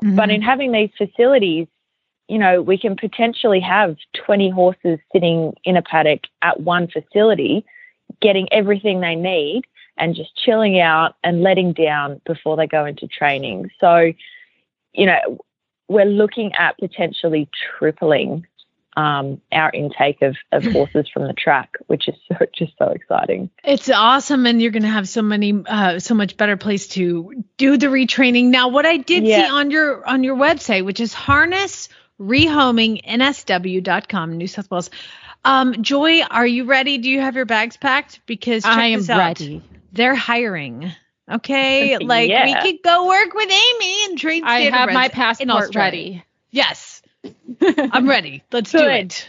Mm-hmm. 0.04 0.16
But 0.16 0.30
in 0.30 0.42
having 0.42 0.74
these 0.74 0.90
facilities, 0.98 1.68
you 2.28 2.38
know, 2.38 2.62
we 2.62 2.78
can 2.78 2.96
potentially 2.96 3.60
have 3.60 3.98
20 4.26 4.50
horses 4.50 5.00
sitting 5.12 5.54
in 5.64 5.78
a 5.78 5.82
paddock 5.82 6.22
at 6.42 6.60
one 6.62 6.88
facility, 6.88 7.66
getting 8.22 8.48
everything 8.52 9.02
they 9.02 9.16
need 9.16 9.64
and 9.98 10.16
just 10.16 10.36
chilling 10.36 10.80
out 10.80 11.16
and 11.24 11.44
letting 11.44 11.74
down 11.74 12.22
before 12.26 12.58
they 12.58 12.68
go 12.68 12.86
into 12.86 13.08
training. 13.08 13.70
So, 13.80 14.12
you 14.94 15.06
know, 15.06 15.40
we're 15.88 16.06
looking 16.06 16.54
at 16.56 16.78
potentially 16.78 17.50
tripling 17.78 18.48
um, 18.96 19.42
our 19.52 19.72
intake 19.72 20.22
of, 20.22 20.36
of 20.52 20.64
horses 20.72 21.08
from 21.14 21.28
the 21.28 21.34
track, 21.34 21.76
which 21.88 22.08
is 22.08 22.16
so, 22.28 22.46
just 22.56 22.74
so 22.78 22.90
exciting. 22.90 23.50
It's 23.64 23.90
awesome, 23.90 24.46
and 24.46 24.62
you're 24.62 24.72
going 24.72 24.84
to 24.84 24.90
have 24.90 25.10
so 25.10 25.22
many, 25.22 25.64
uh, 25.66 26.00
so 26.00 26.14
much 26.14 26.38
better 26.38 26.58
place 26.58 26.88
to 26.90 27.44
do 27.58 27.78
the 27.78 27.88
retraining. 27.88 28.46
Now, 28.46 28.70
what 28.70 28.86
I 28.86 28.98
did 28.98 29.26
yeah. 29.26 29.44
see 29.44 29.52
on 29.52 29.72
your 29.72 30.08
on 30.08 30.24
your 30.24 30.36
website, 30.36 30.86
which 30.86 31.00
is 31.00 31.14
harness 31.14 31.90
rehoming 32.24 33.04
nsw.com, 33.06 34.38
New 34.38 34.48
South 34.48 34.70
Wales. 34.72 34.90
Um, 35.46 35.82
Joy, 35.84 36.22
are 36.22 36.48
you 36.48 36.66
ready? 36.66 36.98
Do 36.98 37.10
you 37.10 37.22
have 37.22 37.36
your 37.36 37.46
bags 37.46 37.78
packed? 37.78 38.22
Because 38.26 38.64
I 38.66 38.88
am 38.88 39.04
ready. 39.04 39.62
They're 39.92 40.16
hiring. 40.16 40.92
Okay, 41.30 41.98
like 42.02 42.30
yeah. 42.30 42.46
we 42.46 42.72
could 42.72 42.84
go 42.84 43.08
work 43.08 43.34
with 43.34 43.50
Amy 43.50 44.06
and 44.06 44.18
train. 44.18 44.44
I 44.44 44.62
have 44.62 44.92
my 44.92 45.10
passport 45.10 45.76
ready. 45.76 46.24
Yes. 46.52 47.02
I'm 47.62 48.08
ready. 48.08 48.44
Let's 48.52 48.72
do 48.72 48.80
it. 48.80 49.28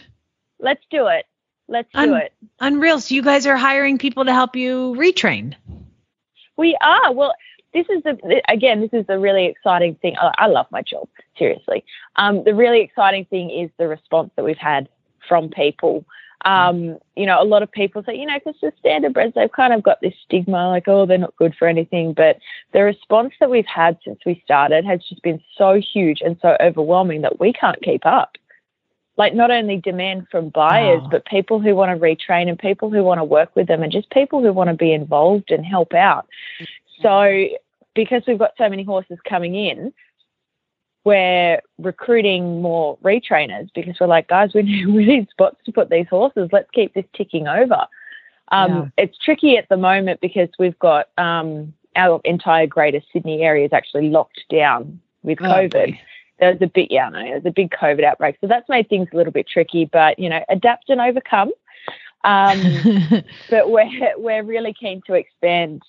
Let's 0.59 0.85
do 0.89 1.07
it. 1.07 1.25
Let's 1.67 1.91
do 1.93 1.99
Un- 1.99 2.13
it. 2.13 2.33
Unreal. 2.59 2.99
So 2.99 3.15
you 3.15 3.21
guys 3.21 3.47
are 3.47 3.57
hiring 3.57 3.97
people 3.97 4.25
to 4.25 4.33
help 4.33 4.55
you 4.55 4.95
retrain. 4.97 5.55
We 6.57 6.77
are. 6.81 7.11
Well, 7.11 7.33
this 7.75 7.85
is 7.89 8.01
the 8.03 8.41
again, 8.47 8.79
this 8.79 8.93
is 8.93 9.05
the 9.05 9.19
really 9.19 9.45
exciting 9.45 9.95
thing. 9.95 10.15
I 10.19 10.47
love 10.47 10.65
my 10.71 10.81
job, 10.81 11.09
seriously. 11.37 11.83
Um, 12.15 12.43
the 12.45 12.55
really 12.55 12.79
exciting 12.79 13.25
thing 13.25 13.49
is 13.49 13.69
the 13.77 13.87
response 13.87 14.31
that 14.37 14.45
we've 14.45 14.57
had 14.57 14.87
from 15.27 15.49
people. 15.49 16.05
Um, 16.45 16.99
you 17.15 17.25
know, 17.25 17.41
a 17.41 17.43
lot 17.43 17.63
of 17.63 17.71
people 17.71 18.03
say, 18.05 18.15
you 18.15 18.25
know, 18.25 18.37
because 18.37 18.59
the 18.61 18.71
standardbreds, 18.83 19.33
they've 19.33 19.51
kind 19.51 19.73
of 19.73 19.83
got 19.83 19.99
this 20.01 20.13
stigma, 20.23 20.69
like, 20.69 20.87
oh, 20.87 21.05
they're 21.05 21.17
not 21.17 21.35
good 21.37 21.55
for 21.57 21.67
anything. 21.67 22.13
But 22.13 22.37
the 22.71 22.83
response 22.83 23.33
that 23.39 23.49
we've 23.49 23.65
had 23.65 23.97
since 24.05 24.19
we 24.25 24.41
started 24.45 24.85
has 24.85 25.01
just 25.09 25.23
been 25.23 25.41
so 25.57 25.81
huge 25.81 26.21
and 26.21 26.37
so 26.41 26.55
overwhelming 26.61 27.21
that 27.21 27.39
we 27.39 27.51
can't 27.51 27.81
keep 27.81 28.05
up. 28.05 28.37
Like, 29.17 29.33
not 29.33 29.49
only 29.49 29.77
demand 29.77 30.27
from 30.29 30.49
buyers, 30.49 31.01
oh. 31.03 31.09
but 31.09 31.25
people 31.25 31.59
who 31.59 31.73
want 31.73 31.91
to 31.91 32.01
retrain 32.01 32.47
and 32.47 32.59
people 32.59 32.89
who 32.91 33.03
want 33.03 33.19
to 33.19 33.23
work 33.23 33.55
with 33.55 33.67
them 33.67 33.81
and 33.81 33.91
just 33.91 34.09
people 34.11 34.41
who 34.41 34.53
want 34.53 34.69
to 34.69 34.75
be 34.75 34.93
involved 34.93 35.51
and 35.51 35.65
help 35.65 35.93
out. 35.93 36.27
So, 37.01 37.47
because 37.95 38.21
we've 38.27 38.39
got 38.39 38.51
so 38.57 38.69
many 38.69 38.83
horses 38.83 39.17
coming 39.27 39.55
in, 39.55 39.93
we're 41.05 41.61
recruiting 41.77 42.61
more 42.61 42.97
retrainers 43.03 43.69
because 43.73 43.95
we're 43.99 44.07
like, 44.07 44.27
guys, 44.27 44.51
we 44.53 44.61
need, 44.63 44.87
we 44.87 45.05
need 45.05 45.29
spots 45.29 45.57
to 45.65 45.71
put 45.71 45.89
these 45.89 46.07
horses. 46.09 46.49
Let's 46.51 46.69
keep 46.71 46.93
this 46.93 47.05
ticking 47.15 47.47
over. 47.47 47.87
Um, 48.49 48.91
yeah. 48.97 49.05
It's 49.05 49.17
tricky 49.17 49.57
at 49.57 49.69
the 49.69 49.77
moment 49.77 50.19
because 50.21 50.49
we've 50.59 50.77
got 50.77 51.07
um, 51.17 51.73
our 51.95 52.21
entire 52.25 52.67
Greater 52.67 53.01
Sydney 53.11 53.41
area 53.41 53.65
is 53.65 53.73
actually 53.73 54.09
locked 54.09 54.43
down 54.49 54.99
with 55.23 55.39
oh, 55.41 55.45
COVID. 55.45 55.93
Oh, 55.93 56.01
there's 56.39 56.61
a 56.61 56.67
big, 56.67 56.87
yeah, 56.91 57.09
no, 57.09 57.23
there's 57.23 57.45
a 57.45 57.51
big 57.51 57.71
COVID 57.71 58.03
outbreak, 58.03 58.37
so 58.41 58.47
that's 58.47 58.67
made 58.67 58.89
things 58.89 59.07
a 59.13 59.15
little 59.15 59.31
bit 59.31 59.47
tricky. 59.47 59.85
But 59.85 60.19
you 60.19 60.29
know, 60.29 60.43
adapt 60.49 60.89
and 60.89 60.99
overcome. 60.99 61.51
Um, 62.25 63.23
but 63.49 63.69
we're 63.69 64.17
we're 64.17 64.43
really 64.43 64.73
keen 64.73 65.01
to 65.07 65.13
expand 65.13 65.81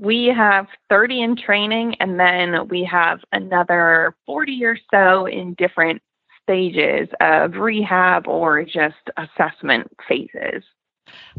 We 0.00 0.32
have 0.34 0.66
30 0.88 1.22
in 1.22 1.36
training, 1.36 1.96
and 2.00 2.18
then 2.18 2.68
we 2.68 2.84
have 2.84 3.20
another 3.32 4.16
40 4.24 4.64
or 4.64 4.78
so 4.90 5.26
in 5.26 5.52
different 5.54 6.00
stages 6.42 7.08
of 7.20 7.56
rehab 7.56 8.26
or 8.26 8.64
just 8.64 8.96
assessment 9.18 9.90
phases. 10.08 10.64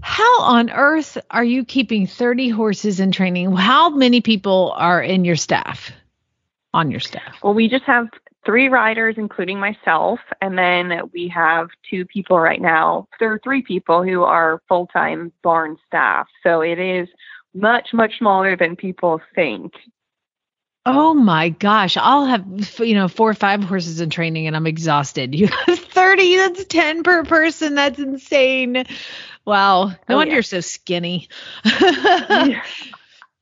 How 0.04 0.42
on 0.42 0.70
earth 0.70 1.18
are 1.32 1.44
you 1.44 1.66
keeping 1.66 2.06
30 2.06 2.50
horses 2.50 3.00
in 3.00 3.12
training? 3.12 3.52
How 3.56 3.90
many 3.90 4.22
people 4.22 4.74
are 4.76 5.02
in 5.02 5.26
your 5.26 5.36
staff? 5.38 5.92
On 6.76 6.92
your 6.92 7.00
staff? 7.00 7.38
Well, 7.42 7.56
we 7.56 7.68
just 7.68 7.86
have 7.86 8.10
three 8.46 8.68
riders, 8.70 9.16
including 9.18 9.60
myself, 9.60 10.20
and 10.40 10.56
then 10.56 11.10
we 11.14 11.28
have 11.30 11.70
two 11.90 12.06
people 12.06 12.40
right 12.40 12.62
now. 12.62 13.08
There 13.20 13.32
are 13.32 13.40
three 13.44 13.64
people 13.64 14.04
who 14.04 14.24
are 14.24 14.62
full 14.68 14.88
time 14.88 15.32
barn 15.42 15.78
staff. 15.88 16.28
So 16.44 16.62
it 16.62 16.80
is 16.80 17.08
much, 17.54 17.90
much 17.94 18.18
smaller 18.18 18.56
than 18.56 18.76
people 18.76 19.22
think. 19.36 19.74
Oh 20.84 21.14
my 21.14 21.50
gosh, 21.50 21.96
I'll 21.96 22.26
have 22.26 22.46
you 22.80 22.96
know 22.96 23.08
four 23.08 23.30
or 23.30 23.36
five 23.36 23.64
horses 23.64 24.02
in 24.02 24.10
training 24.10 24.48
and 24.48 24.56
I'm 24.56 24.66
exhausted. 24.66 25.36
You 25.42 25.48
have 25.48 25.80
30, 25.80 26.38
that's 26.38 26.66
10 26.66 27.04
per 27.04 27.24
person. 27.24 27.76
That's 27.76 28.00
insane. 28.00 28.84
Wow. 29.46 29.88
No 29.88 29.96
oh, 30.10 30.16
wonder 30.16 30.32
yeah. 30.32 30.36
you're 30.36 30.44
so 30.44 30.62
skinny. 30.62 31.30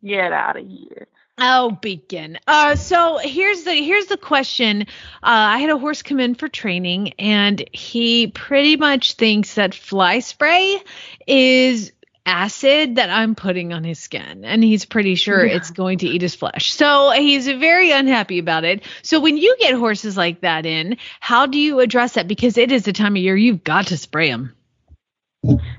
Get 0.04 0.34
out 0.34 0.58
of 0.58 0.68
here. 0.68 1.08
Oh, 1.42 1.72
Beacon. 1.72 2.38
Uh, 2.46 2.76
so 2.76 3.18
here's 3.18 3.64
the 3.64 3.74
here's 3.74 4.08
the 4.08 4.18
question. 4.18 4.82
Uh, 4.82 4.86
I 5.24 5.60
had 5.60 5.70
a 5.70 5.78
horse 5.78 6.02
come 6.02 6.20
in 6.20 6.36
for 6.36 6.50
training, 6.50 7.14
and 7.14 7.64
he 7.72 8.28
pretty 8.28 8.76
much 8.76 9.14
thinks 9.14 9.54
that 9.54 9.74
fly 9.74 10.20
spray 10.20 10.82
is 11.26 11.94
acid 12.30 12.96
that 12.96 13.10
I'm 13.10 13.36
putting 13.36 13.74
on 13.74 13.84
his 13.84 14.00
skin, 14.00 14.46
and 14.46 14.64
he's 14.64 14.86
pretty 14.86 15.16
sure 15.16 15.46
yeah. 15.46 15.56
it's 15.56 15.72
going 15.72 15.98
to 16.00 16.08
eat 16.08 16.22
his 16.22 16.36
flesh. 16.36 16.72
So 16.72 17.12
he's 17.12 17.48
very 17.48 17.92
unhappy 17.92 18.40
about 18.40 18.64
it. 18.64 18.84
So 19.02 19.20
when 19.20 19.38
you 19.38 19.56
get 19.60 19.74
horses 19.74 20.16
like 20.16 20.42
that 20.42 20.66
in, 20.66 20.98
how 21.20 21.48
do 21.48 21.60
you 21.60 21.80
address 21.80 22.14
that? 22.14 22.28
Because 22.28 22.58
it 22.58 22.72
is 22.72 22.84
the 22.84 22.94
time 22.94 23.16
of 23.16 23.22
year 23.22 23.36
you've 23.36 23.64
got 23.64 23.88
to 23.88 23.98
spray 23.98 24.30
them. 24.30 24.56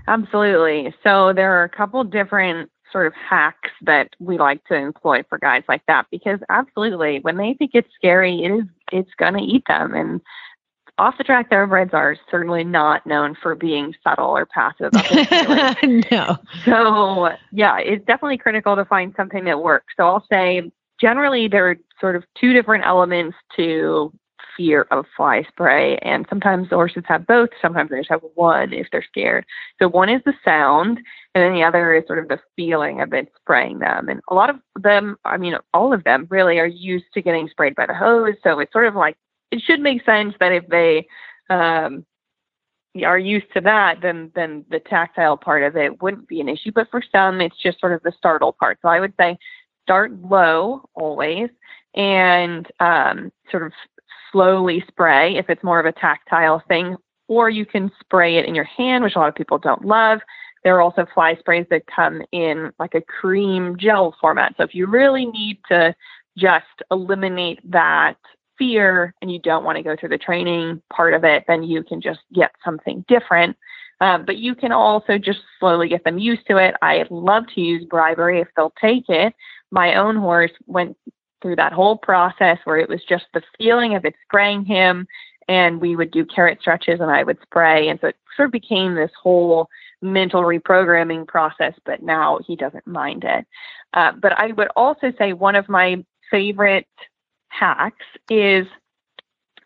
Absolutely. 0.09 0.93
So 1.05 1.33
there 1.33 1.61
are 1.61 1.65
a 1.65 1.69
couple 1.69 2.03
different 2.05 2.71
sort 2.93 3.07
of 3.07 3.13
hacks 3.15 3.71
that 3.83 4.09
we 4.19 4.37
like 4.39 4.65
to 4.65 4.75
employ 4.75 5.23
for 5.29 5.39
guys 5.39 5.63
like 5.69 5.83
that 5.87 6.07
because 6.11 6.41
absolutely 6.49 7.21
when 7.21 7.37
they 7.37 7.55
think 7.55 7.71
it's 7.75 7.89
scary 7.95 8.43
it 8.43 8.51
is 8.51 8.65
it's 8.91 9.15
going 9.17 9.35
to 9.35 9.41
eat 9.41 9.63
them 9.69 9.95
and 9.95 10.21
off 11.01 11.17
the 11.17 11.25
track 11.25 11.49
thoroughbreds 11.49 11.95
are 11.95 12.15
certainly 12.31 12.63
not 12.63 13.07
known 13.07 13.35
for 13.35 13.55
being 13.55 13.95
subtle 14.05 14.37
or 14.37 14.45
passive 14.45 14.89
about 14.89 15.09
their 15.09 15.25
feelings. 15.25 16.05
no. 16.11 16.37
So 16.67 17.31
yeah, 17.53 17.79
it's 17.79 18.05
definitely 18.05 18.37
critical 18.37 18.77
to 18.77 18.85
find 18.85 19.15
something 19.17 19.45
that 19.45 19.63
works. 19.63 19.95
So 19.97 20.07
I'll 20.07 20.27
say 20.31 20.71
generally 21.01 21.49
there 21.49 21.71
are 21.71 21.77
sort 21.99 22.17
of 22.17 22.25
two 22.39 22.53
different 22.53 22.85
elements 22.85 23.35
to 23.57 24.13
fear 24.59 24.87
of 24.91 25.07
fly 25.17 25.43
spray, 25.49 25.97
and 25.99 26.27
sometimes 26.29 26.69
the 26.69 26.77
horses 26.77 27.05
have 27.07 27.27
both. 27.27 27.49
Sometimes 27.63 27.89
they 27.89 27.97
just 27.97 28.11
have 28.11 28.21
one 28.35 28.75
if 28.75 28.89
they're 28.93 29.03
scared. 29.03 29.47
So 29.81 29.89
one 29.89 30.11
is 30.11 30.21
the 30.27 30.35
sound, 30.45 30.99
and 31.35 31.43
then 31.43 31.55
the 31.55 31.63
other 31.63 31.95
is 31.95 32.07
sort 32.07 32.19
of 32.19 32.29
the 32.29 32.41
feeling 32.57 33.01
of 33.01 33.15
it 33.15 33.33
spraying 33.41 33.79
them. 33.79 34.11
And 34.11 34.21
a 34.29 34.35
lot 34.35 34.51
of 34.51 34.57
them, 34.77 35.17
I 35.25 35.39
mean, 35.39 35.55
all 35.73 35.95
of 35.95 36.05
them 36.05 36.27
really 36.29 36.59
are 36.59 36.67
used 36.67 37.07
to 37.15 37.23
getting 37.23 37.49
sprayed 37.49 37.75
by 37.75 37.87
the 37.87 37.95
hose. 37.95 38.35
So 38.43 38.59
it's 38.59 38.73
sort 38.73 38.87
of 38.87 38.95
like 38.95 39.17
it 39.51 39.63
should 39.63 39.81
make 39.81 40.05
sense 40.05 40.35
that 40.41 40.53
if 40.53 40.67
they 40.69 41.07
um, 41.49 42.05
are 43.05 43.19
used 43.19 43.47
to 43.55 43.61
that, 43.61 44.01
then 44.03 44.31
then 44.35 44.65
the 44.71 44.81
tactile 44.81 45.37
part 45.37 45.63
of 45.63 45.77
it 45.77 46.03
wouldn't 46.03 46.29
be 46.29 46.41
an 46.41 46.49
issue. 46.49 46.73
But 46.75 46.91
for 46.91 47.03
some, 47.13 47.41
it's 47.41 47.57
just 47.63 47.81
sort 47.81 47.93
of 47.93 48.03
the 48.03 48.13
startle 48.17 48.53
part. 48.53 48.79
So 48.83 48.89
I 48.89 49.01
would 49.01 49.15
say 49.19 49.39
start 49.83 50.13
low 50.23 50.89
always 50.95 51.51
and 51.95 52.67
um, 52.81 53.33
sort 53.51 53.65
of 53.65 53.73
slowly 54.31 54.85
spray 54.89 55.37
if 55.37 55.51
it's 55.51 55.65
more 55.65 55.81
of 55.81 55.87
a 55.87 55.93
tactile 55.93 56.63
thing, 56.69 56.97
or 57.29 57.51
you 57.51 57.67
can 57.67 57.91
spray 58.01 58.37
it 58.37 58.47
in 58.47 58.55
your 58.55 58.65
hand, 58.65 59.03
which 59.03 59.17
a 59.17 59.19
lot 59.19 59.29
of 59.29 59.35
people 59.35 59.59
don't 59.59 59.85
love. 59.85 60.21
There 60.63 60.77
are 60.77 60.83
also 60.83 61.07
fly 61.15 61.37
sprays 61.37 61.67
that 61.71 61.87
come 61.87 62.23
in 62.33 62.71
like 62.79 62.95
a 62.95 63.01
cream 63.01 63.77
gel 63.79 64.15
format. 64.21 64.55
So 64.57 64.63
if 64.63 64.75
you 64.75 64.87
really 64.87 65.27
need 65.27 65.59
to 65.69 65.95
just 66.37 66.67
eliminate 66.91 67.59
that 67.71 68.17
fear 68.61 69.15
and 69.23 69.33
you 69.33 69.41
don't 69.41 69.65
want 69.65 69.77
to 69.77 69.83
go 69.83 69.97
through 69.97 70.11
the 70.11 70.19
training 70.19 70.83
part 70.93 71.15
of 71.15 71.25
it, 71.25 71.45
then 71.49 71.65
you 71.65 71.83
can 71.83 72.01
just 72.01 72.21
get 72.33 72.53
something 72.65 73.05
different. 73.09 73.57
Um, 74.03 74.25
but 74.25 74.37
you 74.37 74.55
can 74.55 74.71
also 74.71 75.19
just 75.19 75.41
slowly 75.59 75.89
get 75.89 76.05
them 76.05 76.19
used 76.19 76.47
to 76.49 76.59
it. 76.59 76.75
I 76.81 77.05
love 77.11 77.45
to 77.55 77.61
use 77.61 77.85
bribery 77.85 78.41
if 78.41 78.49
they'll 78.55 78.73
take 78.81 79.09
it. 79.09 79.35
My 79.71 79.97
own 79.97 80.17
horse 80.17 80.53
went 80.67 80.97
through 81.43 81.57
that 81.57 81.73
whole 81.73 81.97
process 81.97 82.59
where 82.65 82.79
it 82.79 82.89
was 82.89 83.01
just 83.09 83.25
the 83.33 83.43
feeling 83.59 83.95
of 83.95 84.05
it 84.05 84.15
spraying 84.25 84.65
him, 84.65 85.07
and 85.49 85.81
we 85.81 85.97
would 85.97 86.11
do 86.11 86.25
carrot 86.25 86.59
stretches 86.61 87.01
and 87.01 87.11
I 87.11 87.25
would 87.25 87.39
spray. 87.43 87.89
And 87.89 87.99
so 88.01 88.09
it 88.09 88.17
sort 88.37 88.47
of 88.47 88.53
became 88.53 88.95
this 88.95 89.11
whole 89.21 89.69
mental 90.03 90.43
reprogramming 90.43 91.27
process, 91.27 91.75
but 91.85 92.03
now 92.03 92.39
he 92.47 92.57
doesn't 92.57 92.87
mind 92.87 93.25
it. 93.25 93.47
Uh, 93.95 94.13
but 94.13 94.33
I 94.33 94.53
would 94.53 94.69
also 94.77 95.13
say 95.19 95.33
one 95.33 95.57
of 95.57 95.69
my 95.69 96.05
favorite 96.31 96.87
hacks 97.51 98.07
is 98.31 98.67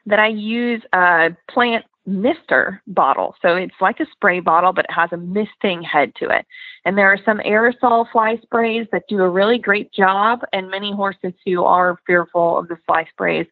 that 0.07 0.19
I 0.19 0.29
use 0.29 0.83
a 0.93 1.31
plant 1.49 1.85
mister 2.07 2.83
bottle. 2.87 3.35
So 3.41 3.57
it's 3.57 3.75
like 3.81 4.01
a 4.01 4.07
spray 4.13 4.41
bottle, 4.41 4.73
but 4.73 4.85
it 4.85 4.93
has 4.93 5.11
a 5.13 5.17
misting 5.17 5.83
head 5.83 6.13
to 6.17 6.29
it. 6.29 6.45
And 6.85 6.99
there 6.99 7.11
are 7.11 7.19
some 7.25 7.39
aerosol 7.39 8.11
fly 8.11 8.37
sprays 8.43 8.87
that 8.93 9.05
do 9.09 9.21
a 9.21 9.29
really 9.29 9.59
great 9.59 9.93
job. 9.93 10.41
And 10.53 10.71
many 10.71 10.93
horses 10.93 11.33
who 11.47 11.65
are 11.65 11.99
fearful 12.07 12.59
of 12.59 12.69
the 12.69 12.77
fly 12.87 13.07
sprays 13.11 13.47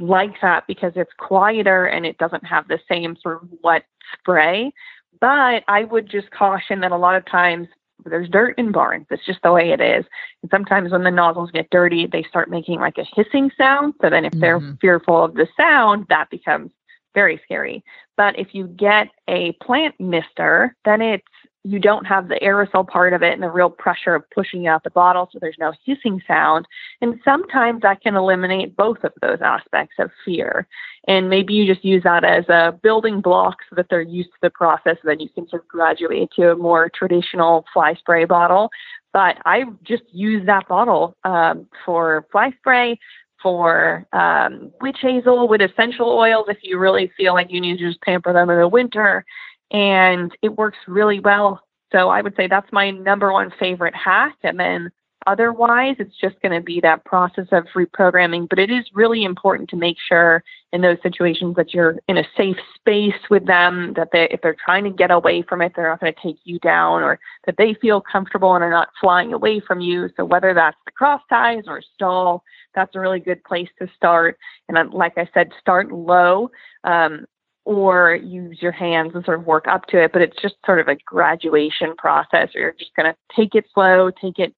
like 0.00 0.40
that 0.42 0.66
because 0.66 0.92
it's 0.96 1.12
quieter 1.18 1.86
and 1.86 2.04
it 2.04 2.18
doesn't 2.18 2.44
have 2.44 2.66
the 2.66 2.80
same 2.90 3.16
sort 3.22 3.42
of 3.42 3.48
wet 3.62 3.84
spray. 4.18 4.72
But 5.20 5.62
I 5.68 5.84
would 5.84 6.10
just 6.10 6.30
caution 6.32 6.80
that 6.80 6.90
a 6.90 6.96
lot 6.96 7.14
of 7.14 7.24
times 7.26 7.68
there's 8.10 8.28
dirt 8.28 8.58
in 8.58 8.72
barns. 8.72 9.06
It's 9.10 9.24
just 9.24 9.42
the 9.42 9.52
way 9.52 9.70
it 9.70 9.80
is. 9.80 10.04
And 10.42 10.50
sometimes 10.50 10.92
when 10.92 11.04
the 11.04 11.10
nozzles 11.10 11.50
get 11.50 11.70
dirty, 11.70 12.06
they 12.06 12.22
start 12.22 12.50
making 12.50 12.80
like 12.80 12.98
a 12.98 13.06
hissing 13.14 13.50
sound. 13.56 13.94
So 14.00 14.10
then 14.10 14.24
if 14.24 14.32
they're 14.32 14.60
mm-hmm. 14.60 14.76
fearful 14.80 15.24
of 15.24 15.34
the 15.34 15.48
sound, 15.56 16.06
that 16.08 16.30
becomes 16.30 16.70
very 17.14 17.40
scary. 17.44 17.84
But 18.16 18.38
if 18.38 18.54
you 18.54 18.66
get 18.66 19.08
a 19.28 19.52
plant 19.62 19.98
mister, 19.98 20.76
then 20.84 21.00
it's 21.00 21.24
you 21.64 21.78
don't 21.78 22.04
have 22.04 22.28
the 22.28 22.38
aerosol 22.42 22.86
part 22.86 23.14
of 23.14 23.22
it 23.22 23.32
and 23.32 23.42
the 23.42 23.50
real 23.50 23.70
pressure 23.70 24.14
of 24.14 24.28
pushing 24.30 24.66
out 24.66 24.84
the 24.84 24.90
bottle, 24.90 25.30
so 25.32 25.38
there's 25.40 25.56
no 25.58 25.72
hissing 25.84 26.22
sound. 26.26 26.66
And 27.00 27.18
sometimes 27.24 27.80
that 27.80 28.02
can 28.02 28.16
eliminate 28.16 28.76
both 28.76 29.02
of 29.02 29.12
those 29.22 29.38
aspects 29.40 29.96
of 29.98 30.10
fear. 30.24 30.66
And 31.08 31.30
maybe 31.30 31.54
you 31.54 31.66
just 31.66 31.84
use 31.84 32.02
that 32.02 32.22
as 32.22 32.46
a 32.50 32.78
building 32.82 33.22
block 33.22 33.56
so 33.68 33.76
that 33.76 33.86
they're 33.88 34.02
used 34.02 34.28
to 34.30 34.38
the 34.42 34.50
process, 34.50 34.98
and 35.02 35.10
then 35.10 35.20
you 35.20 35.30
can 35.30 35.48
sort 35.48 35.62
of 35.62 35.68
graduate 35.68 36.28
to 36.36 36.52
a 36.52 36.56
more 36.56 36.90
traditional 36.94 37.64
fly 37.72 37.94
spray 37.94 38.26
bottle. 38.26 38.68
But 39.14 39.36
I 39.46 39.64
just 39.84 40.02
use 40.12 40.44
that 40.46 40.68
bottle 40.68 41.16
um, 41.24 41.66
for 41.84 42.26
fly 42.30 42.52
spray, 42.58 42.98
for 43.42 44.06
um, 44.12 44.72
witch 44.80 44.98
hazel 45.00 45.46
with 45.48 45.60
essential 45.60 46.08
oils 46.08 46.46
if 46.48 46.58
you 46.62 46.78
really 46.78 47.12
feel 47.16 47.34
like 47.34 47.50
you 47.50 47.60
need 47.60 47.78
to 47.78 47.88
just 47.88 48.00
pamper 48.00 48.32
them 48.32 48.48
in 48.48 48.58
the 48.58 48.66
winter 48.66 49.24
and 49.70 50.32
it 50.42 50.56
works 50.56 50.78
really 50.86 51.20
well. 51.20 51.60
So 51.92 52.08
I 52.08 52.22
would 52.22 52.34
say 52.36 52.48
that's 52.48 52.72
my 52.72 52.90
number 52.90 53.32
one 53.32 53.52
favorite 53.58 53.94
hack. 53.94 54.36
And 54.42 54.58
then 54.58 54.90
otherwise, 55.26 55.96
it's 55.98 56.16
just 56.20 56.40
going 56.42 56.52
to 56.52 56.60
be 56.60 56.80
that 56.80 57.04
process 57.04 57.46
of 57.52 57.64
reprogramming. 57.74 58.48
But 58.48 58.58
it 58.58 58.70
is 58.70 58.84
really 58.92 59.24
important 59.24 59.70
to 59.70 59.76
make 59.76 59.96
sure 60.08 60.42
in 60.72 60.80
those 60.80 60.98
situations 61.02 61.54
that 61.54 61.72
you're 61.72 61.96
in 62.08 62.18
a 62.18 62.24
safe 62.36 62.56
space 62.74 63.20
with 63.30 63.46
them, 63.46 63.92
that 63.94 64.08
they, 64.12 64.28
if 64.30 64.40
they're 64.42 64.56
trying 64.64 64.84
to 64.84 64.90
get 64.90 65.12
away 65.12 65.40
from 65.42 65.62
it, 65.62 65.72
they're 65.74 65.88
not 65.88 66.00
going 66.00 66.12
to 66.12 66.20
take 66.20 66.38
you 66.42 66.58
down, 66.58 67.02
or 67.02 67.20
that 67.46 67.56
they 67.58 67.74
feel 67.74 68.00
comfortable 68.00 68.54
and 68.54 68.64
are 68.64 68.70
not 68.70 68.88
flying 69.00 69.32
away 69.32 69.60
from 69.60 69.80
you. 69.80 70.08
So 70.16 70.24
whether 70.24 70.52
that's 70.52 70.76
the 70.84 70.90
cross 70.90 71.22
ties 71.30 71.62
or 71.68 71.80
stall, 71.94 72.42
that's 72.74 72.96
a 72.96 73.00
really 73.00 73.20
good 73.20 73.42
place 73.44 73.68
to 73.78 73.88
start. 73.96 74.36
And 74.68 74.92
like 74.92 75.16
I 75.16 75.28
said, 75.32 75.52
start 75.60 75.92
low. 75.92 76.50
Um, 76.82 77.26
or 77.64 78.14
use 78.14 78.60
your 78.60 78.72
hands 78.72 79.12
and 79.14 79.24
sort 79.24 79.38
of 79.38 79.46
work 79.46 79.66
up 79.66 79.86
to 79.86 80.02
it. 80.02 80.12
But 80.12 80.22
it's 80.22 80.40
just 80.40 80.56
sort 80.66 80.80
of 80.80 80.88
a 80.88 80.96
graduation 81.06 81.94
process, 81.96 82.50
or 82.54 82.60
you're 82.60 82.72
just 82.72 82.94
going 82.94 83.12
to 83.12 83.16
take 83.34 83.54
it 83.54 83.64
slow, 83.72 84.10
take 84.10 84.38
it 84.38 84.54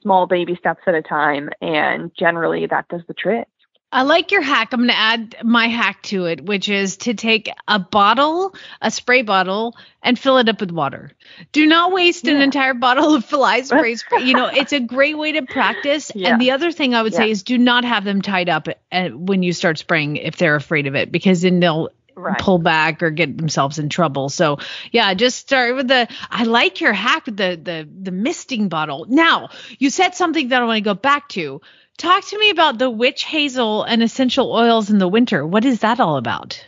small 0.00 0.26
baby 0.26 0.56
steps 0.56 0.82
at 0.86 0.94
a 0.94 1.02
time. 1.02 1.50
And 1.60 2.10
generally, 2.18 2.66
that 2.66 2.88
does 2.88 3.02
the 3.08 3.14
trick. 3.14 3.48
I 3.94 4.02
like 4.02 4.32
your 4.32 4.40
hack. 4.40 4.72
I'm 4.72 4.80
going 4.80 4.88
to 4.88 4.96
add 4.96 5.36
my 5.44 5.68
hack 5.68 6.02
to 6.04 6.24
it, 6.24 6.46
which 6.46 6.70
is 6.70 6.96
to 6.98 7.12
take 7.12 7.50
a 7.68 7.78
bottle, 7.78 8.54
a 8.80 8.90
spray 8.90 9.20
bottle, 9.20 9.76
and 10.02 10.18
fill 10.18 10.38
it 10.38 10.48
up 10.48 10.60
with 10.60 10.70
water. 10.70 11.12
Do 11.52 11.66
not 11.66 11.92
waste 11.92 12.24
yeah. 12.24 12.32
an 12.32 12.40
entire 12.40 12.72
bottle 12.72 13.14
of 13.14 13.24
fly 13.26 13.60
spray. 13.62 13.96
spray. 13.96 14.22
You 14.22 14.32
know, 14.32 14.46
it's 14.46 14.72
a 14.72 14.80
great 14.80 15.18
way 15.18 15.32
to 15.32 15.42
practice. 15.42 16.10
Yeah. 16.14 16.30
And 16.30 16.40
the 16.40 16.52
other 16.52 16.72
thing 16.72 16.94
I 16.94 17.02
would 17.02 17.12
yeah. 17.12 17.18
say 17.18 17.30
is 17.30 17.42
do 17.42 17.58
not 17.58 17.84
have 17.84 18.04
them 18.04 18.22
tied 18.22 18.48
up 18.48 18.66
uh, 18.90 19.10
when 19.10 19.42
you 19.42 19.52
start 19.52 19.76
spraying 19.76 20.16
if 20.16 20.38
they're 20.38 20.56
afraid 20.56 20.86
of 20.86 20.94
it, 20.94 21.12
because 21.12 21.42
then 21.42 21.60
they'll 21.60 21.90
right. 22.14 22.38
pull 22.38 22.58
back 22.58 23.02
or 23.02 23.10
get 23.10 23.36
themselves 23.36 23.78
in 23.78 23.88
trouble. 23.88 24.28
So 24.28 24.58
yeah, 24.90 25.12
just 25.14 25.38
start 25.38 25.76
with 25.76 25.88
the. 25.88 26.08
I 26.30 26.44
like 26.44 26.80
your 26.80 26.92
hack 26.92 27.26
with 27.26 27.36
the 27.36 27.60
the 27.62 27.88
the 28.02 28.10
misting 28.10 28.68
bottle. 28.68 29.06
Now 29.08 29.50
you 29.78 29.90
said 29.90 30.14
something 30.14 30.48
that 30.48 30.62
I 30.62 30.64
want 30.64 30.78
to 30.78 30.82
go 30.82 30.94
back 30.94 31.28
to. 31.30 31.60
Talk 31.98 32.26
to 32.28 32.38
me 32.38 32.50
about 32.50 32.78
the 32.78 32.90
witch 32.90 33.24
hazel 33.24 33.82
and 33.84 34.02
essential 34.02 34.52
oils 34.52 34.90
in 34.90 34.98
the 34.98 35.08
winter. 35.08 35.46
What 35.46 35.64
is 35.64 35.80
that 35.80 36.00
all 36.00 36.16
about? 36.16 36.64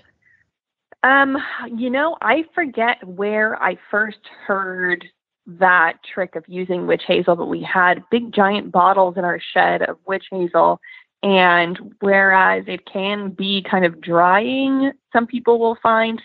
Um, 1.03 1.37
you 1.75 1.91
know, 1.91 2.17
I 2.21 2.45
forget 2.55 3.07
where 3.07 3.63
I 3.63 3.79
first 3.91 4.21
heard 4.47 5.05
that 5.47 5.99
trick 6.03 6.37
of 6.37 6.45
using 6.47 6.87
witch 6.87 7.03
hazel, 7.07 7.37
but 7.37 7.47
we 7.47 7.63
had 7.63 8.05
big 8.11 8.33
giant 8.33 8.73
bottles 8.73 9.17
in 9.17 9.25
our 9.25 9.39
shed 9.53 9.83
of 9.83 9.99
witch 10.07 10.25
hazel 10.31 10.81
and 11.25 11.95
whereas 12.01 12.65
it 12.67 12.85
can 12.85 13.31
be 13.31 13.65
kind 13.69 13.87
of 13.87 13.99
drying, 14.03 14.93
some 15.11 15.27
people 15.27 15.59
will 15.59 15.79
find 15.83 16.21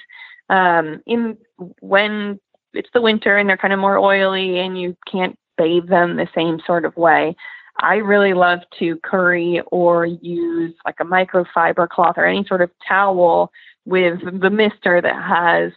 um, 0.50 1.02
in 1.06 1.38
when 1.80 2.38
it's 2.74 2.90
the 2.94 3.02
winter 3.02 3.38
and 3.38 3.48
they're 3.48 3.56
kind 3.56 3.72
of 3.72 3.80
more 3.80 3.98
oily 3.98 4.60
and 4.60 4.80
you 4.80 4.98
can't 5.10 5.40
bathe 5.58 5.88
them 5.88 6.18
the 6.18 6.28
same 6.36 6.60
sort 6.68 6.84
of 6.84 6.98
way. 6.98 7.34
I 7.80 7.96
really 7.96 8.34
love 8.34 8.60
to 8.80 8.98
curry 8.98 9.62
or 9.72 10.06
use 10.06 10.76
like 10.86 10.98
a 11.00 11.06
microfiber 11.06 11.88
cloth 11.88 12.16
or 12.18 12.26
any 12.26 12.44
sort 12.46 12.62
of 12.62 12.70
towel 12.86 13.54
with 13.86 14.20
the 14.42 14.50
mister 14.50 15.02
that 15.02 15.16
has 15.16 15.72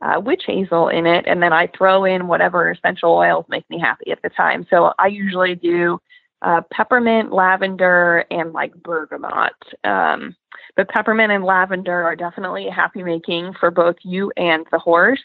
uh, 0.00 0.20
witch 0.20 0.44
hazel 0.46 0.88
in 0.88 1.06
it, 1.06 1.24
and 1.26 1.42
then 1.42 1.52
I 1.52 1.66
throw 1.76 2.04
in 2.04 2.28
whatever 2.28 2.70
essential 2.70 3.10
oils 3.10 3.46
make 3.48 3.68
me 3.68 3.80
happy 3.80 4.12
at 4.12 4.22
the 4.22 4.30
time. 4.30 4.64
So 4.70 4.92
I 4.98 5.08
usually 5.08 5.56
do 5.56 6.00
uh, 6.42 6.62
peppermint, 6.72 7.32
lavender, 7.32 8.24
and 8.30 8.52
like 8.52 8.74
bergamot. 8.82 9.52
Um, 9.84 10.36
but 10.76 10.88
peppermint 10.88 11.32
and 11.32 11.44
lavender 11.44 12.02
are 12.02 12.16
definitely 12.16 12.68
happy 12.68 13.02
making 13.02 13.54
for 13.58 13.70
both 13.70 13.96
you 14.02 14.32
and 14.36 14.66
the 14.70 14.78
horse. 14.78 15.20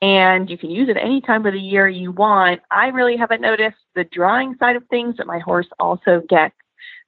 And 0.00 0.48
you 0.48 0.56
can 0.56 0.70
use 0.70 0.88
it 0.88 0.96
any 0.96 1.20
time 1.20 1.44
of 1.46 1.52
the 1.52 1.60
year 1.60 1.88
you 1.88 2.12
want. 2.12 2.60
I 2.70 2.88
really 2.88 3.16
haven't 3.16 3.40
noticed 3.40 3.78
the 3.94 4.04
drying 4.04 4.54
side 4.58 4.76
of 4.76 4.86
things, 4.88 5.16
but 5.18 5.26
my 5.26 5.40
horse 5.40 5.66
also 5.80 6.22
gets 6.28 6.54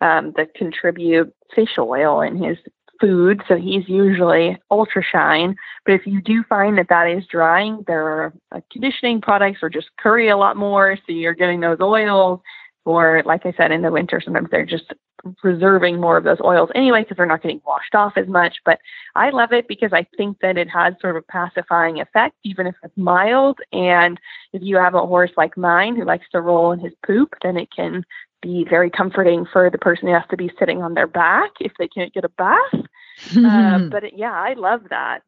um, 0.00 0.32
the 0.36 0.46
contribute 0.56 1.32
fish 1.54 1.78
oil 1.78 2.22
in 2.22 2.42
his 2.42 2.56
food, 3.00 3.42
so 3.48 3.56
he's 3.56 3.88
usually 3.88 4.58
ultra 4.70 5.02
shine. 5.02 5.56
But 5.84 5.94
if 5.94 6.06
you 6.06 6.20
do 6.20 6.44
find 6.48 6.76
that 6.78 6.88
that 6.88 7.08
is 7.08 7.24
drying, 7.26 7.82
there 7.86 8.06
are 8.06 8.34
uh, 8.52 8.60
conditioning 8.70 9.20
products 9.20 9.60
or 9.62 9.70
just 9.70 9.88
curry 9.98 10.28
a 10.28 10.36
lot 10.36 10.56
more, 10.56 10.96
so 10.96 11.12
you're 11.12 11.34
getting 11.34 11.60
those 11.60 11.80
oils. 11.80 12.40
Or, 12.84 13.22
like 13.26 13.44
I 13.44 13.52
said, 13.56 13.72
in 13.72 13.82
the 13.82 13.90
winter, 13.90 14.20
sometimes 14.20 14.48
they're 14.50 14.64
just 14.64 14.92
reserving 15.42 16.00
more 16.00 16.16
of 16.16 16.24
those 16.24 16.40
oils 16.42 16.70
anyway 16.74 17.02
because 17.02 17.16
they're 17.16 17.26
not 17.26 17.42
getting 17.42 17.60
washed 17.66 17.94
off 17.94 18.14
as 18.16 18.26
much. 18.26 18.56
But 18.64 18.80
I 19.14 19.30
love 19.30 19.52
it 19.52 19.68
because 19.68 19.92
I 19.92 20.06
think 20.16 20.38
that 20.40 20.56
it 20.56 20.68
has 20.70 20.94
sort 21.00 21.16
of 21.16 21.22
a 21.22 21.32
pacifying 21.32 22.00
effect, 22.00 22.36
even 22.44 22.66
if 22.66 22.74
it's 22.82 22.96
mild. 22.96 23.58
And 23.72 24.18
if 24.52 24.62
you 24.62 24.76
have 24.76 24.94
a 24.94 25.06
horse 25.06 25.30
like 25.36 25.56
mine 25.56 25.96
who 25.96 26.04
likes 26.04 26.26
to 26.32 26.40
roll 26.40 26.72
in 26.72 26.80
his 26.80 26.92
poop, 27.06 27.34
then 27.42 27.56
it 27.56 27.68
can 27.74 28.04
be 28.42 28.64
very 28.68 28.90
comforting 28.90 29.44
for 29.52 29.68
the 29.70 29.78
person 29.78 30.08
who 30.08 30.14
has 30.14 30.24
to 30.30 30.36
be 30.36 30.50
sitting 30.58 30.82
on 30.82 30.94
their 30.94 31.06
back 31.06 31.50
if 31.60 31.72
they 31.78 31.88
can't 31.88 32.14
get 32.14 32.24
a 32.24 32.30
bath. 32.30 32.58
uh, 33.36 33.78
but 33.90 34.04
it, 34.04 34.14
yeah, 34.16 34.32
I 34.32 34.54
love 34.54 34.82
that. 34.88 35.22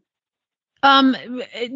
Um, 0.83 1.17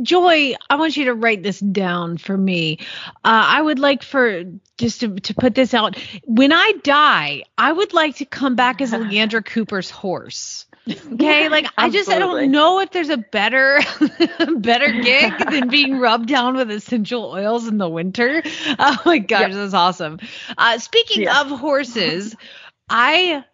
Joy, 0.03 0.55
I 0.69 0.77
want 0.77 0.97
you 0.97 1.07
to 1.07 1.15
write 1.15 1.43
this 1.43 1.61
down 1.61 2.19
for 2.19 2.37
me. 2.37 2.79
Uh, 3.17 3.45
I 3.47 3.63
would 3.63 3.79
like 3.79 4.03
for 4.03 4.45
just 4.79 5.01
to, 5.01 5.15
to 5.15 5.35
put 5.35 5.55
this 5.55 5.75
out. 5.75 5.97
When 6.25 6.53
I 6.53 6.73
die, 6.83 7.45
I 7.57 7.73
would 7.73 7.93
like 7.93 8.17
to 8.17 8.25
come 8.25 8.57
back 8.57 8.81
as 8.81 8.93
Leandra 8.93 9.45
Cooper's 9.45 9.91
horse. 9.91 10.67
Okay, 10.89 11.49
like 11.49 11.67
I 11.77 11.91
just 11.91 12.09
I 12.09 12.21
don't 12.21 12.53
know 12.53 12.79
if 12.79 12.93
there's 12.93 13.09
a 13.09 13.17
better 13.17 13.81
better 14.59 14.93
gig 14.93 15.33
than 15.51 15.69
being 15.69 15.99
rubbed 15.99 16.29
down 16.29 16.55
with 16.55 16.71
essential 16.71 17.25
oils 17.25 17.67
in 17.67 17.79
the 17.79 17.89
winter. 17.89 18.41
Oh 18.79 18.97
my 19.05 19.19
gosh, 19.19 19.49
yep. 19.49 19.53
that's 19.53 19.75
awesome. 19.75 20.21
Uh, 20.57 20.79
speaking 20.79 21.23
yeah. 21.23 21.41
of 21.41 21.49
horses, 21.59 22.37
I 22.89 23.45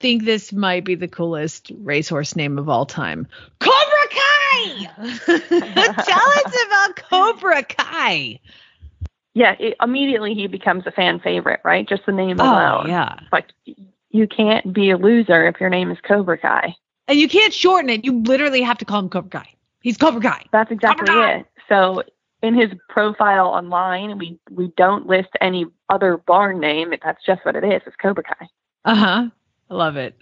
think 0.00 0.24
this 0.24 0.52
might 0.52 0.84
be 0.84 0.94
the 0.94 1.08
coolest 1.08 1.72
racehorse 1.78 2.36
name 2.36 2.58
of 2.58 2.68
all 2.68 2.86
time. 2.86 3.26
Cobra 3.60 3.74
Kai! 4.10 4.86
Tell 5.26 6.30
us 6.44 6.56
about 6.66 6.96
Cobra 6.96 7.62
Kai. 7.64 8.40
Yeah, 9.34 9.54
it, 9.58 9.76
immediately 9.82 10.34
he 10.34 10.46
becomes 10.46 10.86
a 10.86 10.90
fan 10.90 11.20
favorite, 11.20 11.60
right? 11.64 11.86
Just 11.86 12.06
the 12.06 12.12
name 12.12 12.40
oh, 12.40 12.44
alone. 12.44 12.88
Yeah. 12.88 13.18
Like 13.32 13.46
you 14.10 14.26
can't 14.26 14.72
be 14.72 14.90
a 14.90 14.96
loser 14.96 15.46
if 15.46 15.60
your 15.60 15.68
name 15.68 15.90
is 15.90 15.98
Cobra 16.06 16.38
Kai. 16.38 16.74
And 17.08 17.18
you 17.18 17.28
can't 17.28 17.52
shorten 17.52 17.90
it. 17.90 18.04
You 18.04 18.20
literally 18.22 18.62
have 18.62 18.78
to 18.78 18.84
call 18.84 19.00
him 19.00 19.08
Cobra 19.08 19.42
Kai. 19.42 19.48
He's 19.82 19.96
Cobra 19.96 20.20
Kai. 20.20 20.46
That's 20.52 20.70
exactly 20.70 21.14
it. 21.14 21.46
So 21.68 22.02
in 22.42 22.54
his 22.54 22.70
profile 22.88 23.48
online, 23.48 24.18
we 24.18 24.38
we 24.50 24.72
don't 24.76 25.06
list 25.06 25.28
any 25.40 25.66
other 25.88 26.16
barn 26.16 26.60
name. 26.60 26.94
That's 27.02 27.24
just 27.24 27.44
what 27.44 27.56
it 27.56 27.64
is. 27.64 27.82
It's 27.86 27.96
Cobra 27.96 28.24
Kai. 28.24 28.48
Uh 28.84 28.94
huh. 28.94 29.28
I 29.70 29.74
love 29.74 29.96
it. 29.96 30.16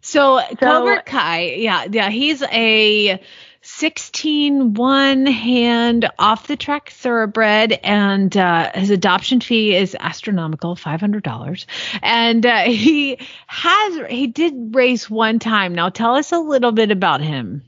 So, 0.00 0.40
so 0.40 0.56
Cobra 0.56 1.02
Kai, 1.02 1.56
yeah, 1.56 1.86
yeah, 1.90 2.08
he's 2.08 2.42
a 2.42 3.20
16 3.62 4.72
one 4.72 5.26
hand 5.26 6.08
off 6.18 6.46
the 6.46 6.56
track 6.56 6.88
thoroughbred 6.88 7.72
and 7.84 8.34
uh, 8.34 8.70
his 8.74 8.88
adoption 8.88 9.40
fee 9.40 9.76
is 9.76 9.94
astronomical 10.00 10.74
$500 10.76 11.66
and 12.02 12.46
uh, 12.46 12.62
he 12.62 13.18
has 13.46 14.00
he 14.08 14.28
did 14.28 14.74
race 14.74 15.10
one 15.10 15.38
time. 15.38 15.74
Now 15.74 15.90
tell 15.90 16.16
us 16.16 16.32
a 16.32 16.38
little 16.38 16.72
bit 16.72 16.90
about 16.90 17.20
him 17.20 17.62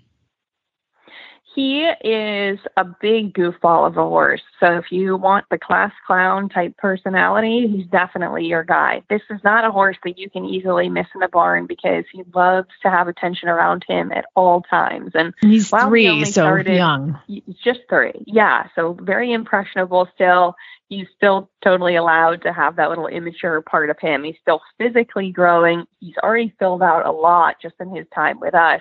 he 1.55 1.87
is 2.03 2.59
a 2.77 2.85
big 2.85 3.35
goofball 3.35 3.87
of 3.87 3.97
a 3.97 4.03
horse. 4.03 4.41
So 4.59 4.79
if 4.79 4.87
you 4.91 5.17
want 5.17 5.47
the 5.51 5.59
class 5.59 5.93
clown 6.07 6.49
type 6.49 6.77
personality, 6.79 7.69
he's 7.69 7.87
definitely 7.87 8.47
your 8.47 8.65
guy. 8.65 9.03
This 9.11 9.21
is 9.29 9.41
not 9.45 9.65
a 9.65 9.71
horse 9.71 9.97
that 10.05 10.19
you 10.19 10.31
can 10.31 10.45
easily 10.45 10.89
miss 10.89 11.07
in 11.15 11.21
the 11.21 11.29
barn 11.29 11.67
because 11.67 12.05
he 12.11 12.23
loves 12.35 12.69
to 12.83 12.91
have 12.91 13.09
attention 13.09 13.49
around 13.49 13.85
him 13.87 14.13
at 14.13 14.25
all 14.35 14.63
times. 14.63 15.11
And 15.15 15.35
he's 15.41 15.69
three, 15.69 16.07
he 16.07 16.25
so 16.25 16.31
started, 16.31 16.75
young. 16.75 17.19
He's 17.27 17.43
just 17.63 17.81
three. 17.89 18.25
Yeah. 18.27 18.69
So 18.75 18.97
very 19.01 19.33
impressionable 19.33 20.09
still. 20.15 20.55
He's 20.89 21.07
still 21.17 21.51
totally 21.65 21.97
allowed 21.97 22.43
to 22.43 22.53
have 22.53 22.77
that 22.77 22.89
little 22.89 23.07
immature 23.07 23.61
part 23.63 23.91
of 23.91 23.99
him. 23.99 24.25
He's 24.25 24.37
still 24.41 24.61
physically 24.79 25.33
growing. 25.33 25.85
He's 26.01 26.17
already 26.23 26.55
filled 26.59 26.83
out 26.83 27.07
a 27.07 27.13
lot 27.13 27.57
just 27.61 27.75
in 27.81 27.95
his 27.95 28.07
time 28.15 28.41
with 28.41 28.55
us 28.55 28.81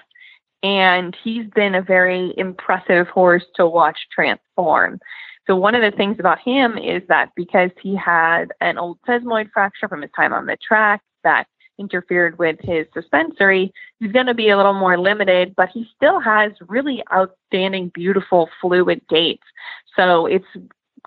and 0.64 1.16
he's 1.24 1.48
been 1.56 1.76
a 1.76 1.82
very 1.82 2.34
impressive 2.38 3.08
horse 3.08 3.46
to 3.56 3.68
watch 3.68 3.98
transform. 4.14 5.00
So 5.48 5.56
one 5.56 5.76
of 5.76 5.82
the 5.82 5.96
things 5.96 6.18
about 6.20 6.40
him 6.40 6.78
is 6.78 7.02
that 7.10 7.32
because 7.36 7.72
he 7.82 7.96
had 7.96 8.52
an 8.62 8.78
old 8.78 9.00
sesamoid 9.08 9.52
fracture 9.52 9.88
from 9.88 10.04
his 10.04 10.12
time 10.16 10.34
on 10.34 10.46
the 10.46 10.58
track 10.66 11.02
that 11.24 11.48
interfered 11.80 12.38
with 12.38 12.58
his 12.62 12.86
suspensory, 12.94 13.74
he's 14.00 14.12
going 14.12 14.28
to 14.28 14.36
be 14.36 14.50
a 14.50 14.58
little 14.58 14.74
more 14.74 15.00
limited, 15.00 15.56
but 15.56 15.70
he 15.70 15.88
still 15.96 16.20
has 16.20 16.52
really 16.68 17.04
outstanding, 17.12 17.92
beautiful 17.94 18.50
fluid 18.62 19.02
gaits. 19.10 19.40
So 19.96 20.28
it's 20.28 20.46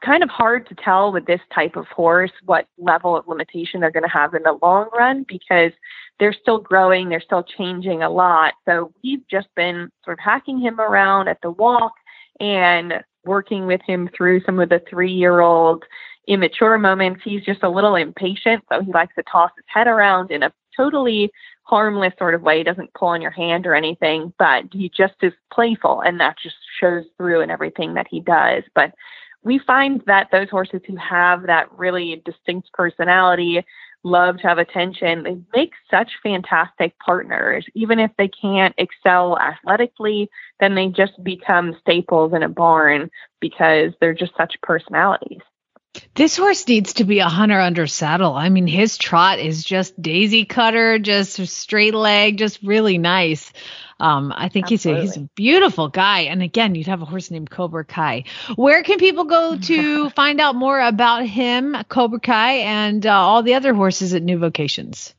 kind 0.04 0.22
of 0.22 0.28
hard 0.28 0.68
to 0.68 0.74
tell 0.74 1.12
with 1.12 1.26
this 1.26 1.40
type 1.54 1.76
of 1.76 1.86
horse 1.88 2.32
what 2.44 2.66
level 2.78 3.16
of 3.16 3.26
limitation 3.26 3.80
they're 3.80 3.90
going 3.90 4.04
to 4.04 4.08
have 4.08 4.34
in 4.34 4.42
the 4.42 4.58
long 4.62 4.88
run 4.96 5.24
because 5.28 5.72
they're 6.18 6.32
still 6.32 6.58
growing, 6.58 7.08
they're 7.08 7.20
still 7.20 7.42
changing 7.42 8.02
a 8.02 8.10
lot. 8.10 8.54
So 8.66 8.92
we've 9.02 9.26
just 9.28 9.48
been 9.56 9.90
sort 10.04 10.18
of 10.18 10.22
hacking 10.22 10.60
him 10.60 10.80
around 10.80 11.28
at 11.28 11.38
the 11.42 11.50
walk 11.50 11.92
and 12.40 12.94
working 13.24 13.66
with 13.66 13.80
him 13.86 14.08
through 14.16 14.42
some 14.44 14.60
of 14.60 14.68
the 14.68 14.82
three 14.88 15.12
year 15.12 15.40
old 15.40 15.84
immature 16.28 16.78
moments. 16.78 17.20
He's 17.24 17.44
just 17.44 17.62
a 17.62 17.68
little 17.68 17.96
impatient, 17.96 18.64
so 18.70 18.82
he 18.82 18.92
likes 18.92 19.14
to 19.16 19.22
toss 19.30 19.50
his 19.56 19.64
head 19.68 19.86
around 19.86 20.30
in 20.30 20.42
a 20.42 20.52
totally 20.76 21.30
harmless 21.62 22.12
sort 22.18 22.34
of 22.34 22.42
way. 22.42 22.58
He 22.58 22.64
doesn't 22.64 22.92
pull 22.94 23.08
on 23.08 23.22
your 23.22 23.30
hand 23.30 23.66
or 23.66 23.74
anything, 23.74 24.32
but 24.38 24.64
he 24.72 24.90
just 24.94 25.14
is 25.22 25.32
playful, 25.52 26.02
and 26.02 26.20
that 26.20 26.36
just 26.42 26.56
shows 26.80 27.04
through 27.16 27.40
in 27.40 27.50
everything 27.50 27.94
that 27.94 28.06
he 28.10 28.20
does. 28.20 28.62
But 28.74 28.92
we 29.44 29.58
find 29.58 30.02
that 30.06 30.28
those 30.32 30.50
horses 30.50 30.80
who 30.86 30.96
have 30.96 31.46
that 31.46 31.70
really 31.76 32.22
distinct 32.24 32.72
personality 32.72 33.64
love 34.02 34.36
to 34.38 34.46
have 34.46 34.58
attention. 34.58 35.22
They 35.22 35.38
make 35.54 35.72
such 35.90 36.12
fantastic 36.22 36.98
partners. 36.98 37.66
Even 37.74 37.98
if 37.98 38.10
they 38.18 38.28
can't 38.28 38.74
excel 38.78 39.38
athletically, 39.38 40.28
then 40.60 40.74
they 40.74 40.88
just 40.88 41.22
become 41.24 41.76
staples 41.80 42.32
in 42.34 42.42
a 42.42 42.48
barn 42.48 43.10
because 43.40 43.92
they're 44.00 44.14
just 44.14 44.36
such 44.36 44.54
personalities. 44.62 45.40
This 46.14 46.36
horse 46.36 46.66
needs 46.68 46.94
to 46.94 47.04
be 47.04 47.18
a 47.18 47.28
hunter 47.28 47.60
under 47.60 47.86
saddle. 47.86 48.34
I 48.34 48.48
mean, 48.48 48.66
his 48.66 48.96
trot 48.98 49.38
is 49.38 49.64
just 49.64 50.00
daisy 50.00 50.44
cutter, 50.44 50.98
just 50.98 51.44
straight 51.46 51.94
leg, 51.94 52.38
just 52.38 52.62
really 52.62 52.98
nice. 52.98 53.52
Um, 54.00 54.32
I 54.36 54.48
think 54.48 54.68
he's 54.68 54.86
a, 54.86 55.00
he's 55.00 55.16
a 55.16 55.28
beautiful 55.34 55.88
guy. 55.88 56.20
And 56.20 56.42
again, 56.42 56.74
you'd 56.74 56.88
have 56.88 57.02
a 57.02 57.04
horse 57.04 57.30
named 57.30 57.50
Cobra 57.50 57.84
Kai. 57.84 58.24
Where 58.56 58.82
can 58.82 58.98
people 58.98 59.24
go 59.24 59.56
to 59.62 60.10
find 60.10 60.40
out 60.40 60.56
more 60.56 60.80
about 60.80 61.26
him, 61.26 61.76
Cobra 61.88 62.20
Kai, 62.20 62.54
and 62.54 63.06
uh, 63.06 63.12
all 63.12 63.42
the 63.42 63.54
other 63.54 63.74
horses 63.74 64.14
at 64.14 64.22
New 64.22 64.38
Vocations? 64.38 65.14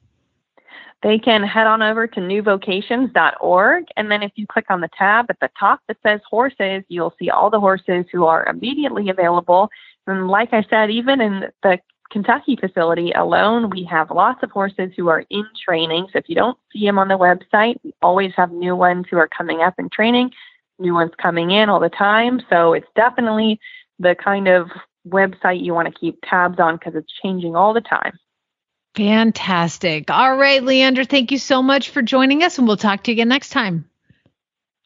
They 1.03 1.19
can 1.19 1.43
head 1.43 1.67
on 1.67 1.83
over 1.83 2.07
to 2.07 2.19
newvocations.org. 2.19 3.85
And 3.95 4.09
then 4.09 4.23
if 4.23 4.31
you 4.35 4.47
click 4.47 4.65
on 4.69 4.81
the 4.81 4.89
tab 4.97 5.27
at 5.29 5.39
the 5.39 5.51
top 5.59 5.81
that 5.87 5.97
says 6.01 6.19
horses, 6.27 6.83
you'll 6.87 7.13
see 7.19 7.29
all 7.29 7.49
the 7.49 7.59
horses 7.59 8.05
who 8.11 8.25
are 8.25 8.45
immediately 8.45 9.09
available. 9.09 9.69
And 10.07 10.27
like 10.27 10.53
I 10.53 10.63
said, 10.69 10.91
even 10.91 11.21
in 11.21 11.45
the 11.63 11.79
Kentucky 12.11 12.55
facility 12.55 13.11
alone, 13.11 13.69
we 13.69 13.83
have 13.85 14.11
lots 14.11 14.43
of 14.43 14.51
horses 14.51 14.91
who 14.95 15.07
are 15.09 15.23
in 15.29 15.45
training. 15.63 16.07
So 16.13 16.19
if 16.19 16.29
you 16.29 16.35
don't 16.35 16.57
see 16.71 16.85
them 16.85 16.99
on 16.99 17.07
the 17.07 17.17
website, 17.17 17.75
we 17.83 17.93
always 18.01 18.31
have 18.35 18.51
new 18.51 18.75
ones 18.75 19.05
who 19.09 19.17
are 19.17 19.27
coming 19.27 19.61
up 19.61 19.75
in 19.79 19.89
training, 19.89 20.31
new 20.79 20.93
ones 20.93 21.11
coming 21.21 21.51
in 21.51 21.69
all 21.69 21.79
the 21.79 21.89
time. 21.89 22.41
So 22.49 22.73
it's 22.73 22.87
definitely 22.95 23.59
the 23.99 24.15
kind 24.15 24.47
of 24.47 24.69
website 25.07 25.63
you 25.63 25.73
want 25.73 25.91
to 25.91 25.99
keep 25.99 26.19
tabs 26.23 26.59
on 26.59 26.75
because 26.75 26.95
it's 26.95 27.11
changing 27.21 27.55
all 27.55 27.73
the 27.73 27.81
time. 27.81 28.17
Fantastic. 28.95 30.09
All 30.09 30.37
right, 30.37 30.63
Leander, 30.63 31.03
thank 31.03 31.31
you 31.31 31.37
so 31.37 31.61
much 31.61 31.89
for 31.89 32.01
joining 32.01 32.43
us, 32.43 32.57
and 32.57 32.65
we'll 32.65 32.77
talk 32.77 33.03
to 33.03 33.11
you 33.11 33.15
again 33.15 33.27
next 33.27 33.49
time. 33.49 33.89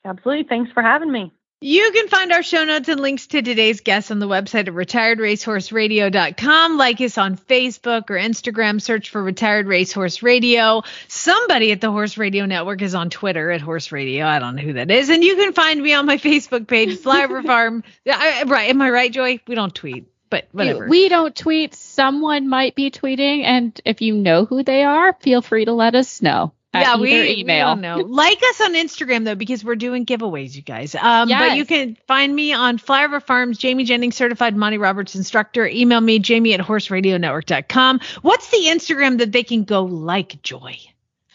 Absolutely. 0.03 0.45
Thanks 0.45 0.71
for 0.71 0.81
having 0.81 1.11
me. 1.11 1.31
You 1.61 1.91
can 1.91 2.07
find 2.07 2.31
our 2.31 2.41
show 2.41 2.63
notes 2.63 2.87
and 2.87 3.01
links 3.01 3.27
to 3.27 3.41
today's 3.41 3.81
guests 3.81 4.11
on 4.11 4.19
the 4.19 4.29
website 4.29 4.69
at 4.69 4.73
retiredracehorseradio.com. 4.73 6.77
Like 6.77 7.01
us 7.01 7.17
on 7.17 7.35
Facebook 7.35 8.09
or 8.09 8.15
Instagram, 8.15 8.81
search 8.81 9.09
for 9.09 9.21
Retired 9.21 9.67
Racehorse 9.67 10.23
Radio. 10.23 10.83
Somebody 11.09 11.73
at 11.73 11.81
the 11.81 11.91
Horse 11.91 12.17
Radio 12.17 12.45
Network 12.45 12.81
is 12.81 12.95
on 12.95 13.09
Twitter 13.09 13.51
at 13.51 13.59
Horse 13.59 13.91
Radio. 13.91 14.25
I 14.25 14.39
don't 14.39 14.55
know 14.55 14.61
who 14.61 14.71
that 14.73 14.89
is. 14.89 15.09
And 15.09 15.21
you 15.21 15.35
can 15.35 15.51
find 15.51 15.83
me 15.83 15.93
on 15.93 16.05
my 16.05 16.15
Facebook 16.15 16.65
page, 16.65 16.97
Flyover 16.97 17.45
Farm. 17.45 17.83
I, 18.09 18.43
right. 18.43 18.69
Am 18.69 18.81
I 18.81 18.89
right, 18.89 19.11
Joy? 19.11 19.41
We 19.45 19.55
don't 19.55 19.75
tweet 19.75 20.05
but 20.29 20.47
whatever. 20.53 20.87
We 20.87 21.09
don't 21.09 21.35
tweet. 21.35 21.75
Someone 21.75 22.47
might 22.47 22.75
be 22.75 22.89
tweeting, 22.89 23.43
and 23.43 23.77
if 23.83 24.01
you 24.01 24.13
know 24.13 24.45
who 24.45 24.63
they 24.63 24.85
are, 24.85 25.11
feel 25.19 25.41
free 25.41 25.65
to 25.65 25.73
let 25.73 25.95
us 25.95 26.21
know 26.21 26.53
yeah, 26.73 26.97
we, 26.97 27.39
email. 27.39 27.75
We 27.75 27.81
don't 27.81 27.81
know. 27.81 27.97
like 27.97 28.37
us 28.43 28.61
on 28.61 28.73
Instagram 28.75 29.25
though, 29.25 29.35
because 29.35 29.63
we're 29.63 29.75
doing 29.75 30.05
giveaways, 30.05 30.55
you 30.55 30.61
guys. 30.61 30.93
Um, 30.95 31.29
yes. 31.29 31.49
but 31.49 31.57
you 31.57 31.65
can 31.65 31.97
find 32.07 32.35
me 32.35 32.53
on 32.53 32.77
Flyover 32.77 33.21
Farms, 33.21 33.57
Jamie 33.57 33.85
Jennings, 33.85 34.15
certified 34.15 34.55
Monty 34.55 34.77
Roberts 34.77 35.15
instructor. 35.15 35.65
Email 35.65 36.01
me, 36.01 36.19
Jamie 36.19 36.53
at 36.53 36.59
horseradionetwork.com. 36.59 38.01
What's 38.21 38.49
the 38.49 38.65
Instagram 38.67 39.17
that 39.17 39.31
they 39.31 39.43
can 39.43 39.63
go 39.63 39.83
like, 39.83 40.41
Joy? 40.43 40.77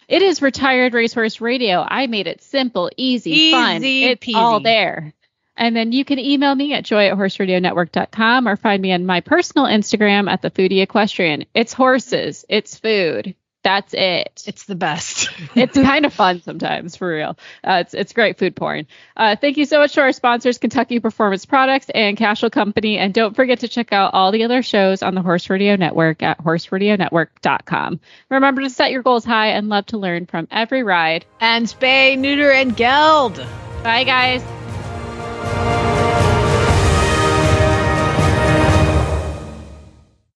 It 0.07 0.23
is 0.23 0.43
Retired 0.43 0.93
Racehorse 0.95 1.41
Radio. 1.41 1.85
I 1.87 2.07
made 2.07 2.27
it 2.27 2.43
simple, 2.43 2.91
easy, 2.97 3.51
fun. 3.51 3.77
Easy 3.77 4.05
It's 4.05 4.25
peasy. 4.25 4.35
all 4.35 4.61
there. 4.61 5.15
And 5.57 5.75
then 5.75 5.93
you 5.93 6.05
can 6.05 6.19
email 6.19 6.55
me 6.55 6.75
at 6.75 6.85
joy 6.85 7.09
at 7.09 7.17
horseradionetwork.com 7.17 8.49
or 8.49 8.57
find 8.57 8.83
me 8.83 8.93
on 8.93 9.07
my 9.07 9.21
personal 9.21 9.67
Instagram 9.67 10.29
at 10.29 10.43
the 10.43 10.51
foodie 10.51 10.83
equestrian. 10.83 11.45
It's 11.55 11.73
horses, 11.73 12.45
it's 12.49 12.77
food. 12.77 13.35
That's 13.65 13.95
it. 13.95 14.45
It's 14.47 14.65
the 14.67 14.75
best. 14.75 15.31
it's 15.55 15.75
kind 15.77 16.05
of 16.05 16.13
fun 16.13 16.43
sometimes, 16.43 16.97
for 16.97 17.09
real. 17.09 17.39
Uh, 17.67 17.79
it's 17.81 17.95
it's 17.95 18.13
great 18.13 18.39
food 18.39 18.55
porn. 18.55 18.87
Uh, 19.17 19.37
thank 19.37 19.57
you 19.57 19.65
so 19.65 19.79
much 19.79 19.95
to 19.95 20.03
our 20.03 20.13
sponsors, 20.13 20.59
Kentucky 20.59 21.01
Performance 21.01 21.47
Products 21.47 21.89
and 21.95 22.15
Cashel 22.17 22.51
Company, 22.51 22.99
and 22.99 23.15
don't 23.15 23.35
forget 23.35 23.61
to 23.61 23.69
check 23.69 23.91
out 23.91 24.13
all 24.13 24.33
the 24.33 24.45
other 24.45 24.63
shows 24.63 25.03
on 25.03 25.15
the 25.15 25.23
Horse 25.23 25.49
Radio 25.49 25.77
Network 25.77 26.23
at 26.23 26.39
horseradionetwork.com. 26.45 28.01
Remember 28.29 28.61
to 28.61 28.69
set 28.71 28.93
your 28.93 29.03
goals 29.03 29.25
high 29.25 29.49
and 29.49 29.71
love 29.71 29.87
to 29.87 29.97
learn 29.99 30.27
from 30.27 30.47
every 30.51 30.83
ride. 30.83 31.25
and 31.41 31.67
spay, 31.67 32.19
neuter, 32.19 32.51
and 32.51 32.77
geld. 32.77 33.45
Bye, 33.83 34.05
guys. 34.05 35.74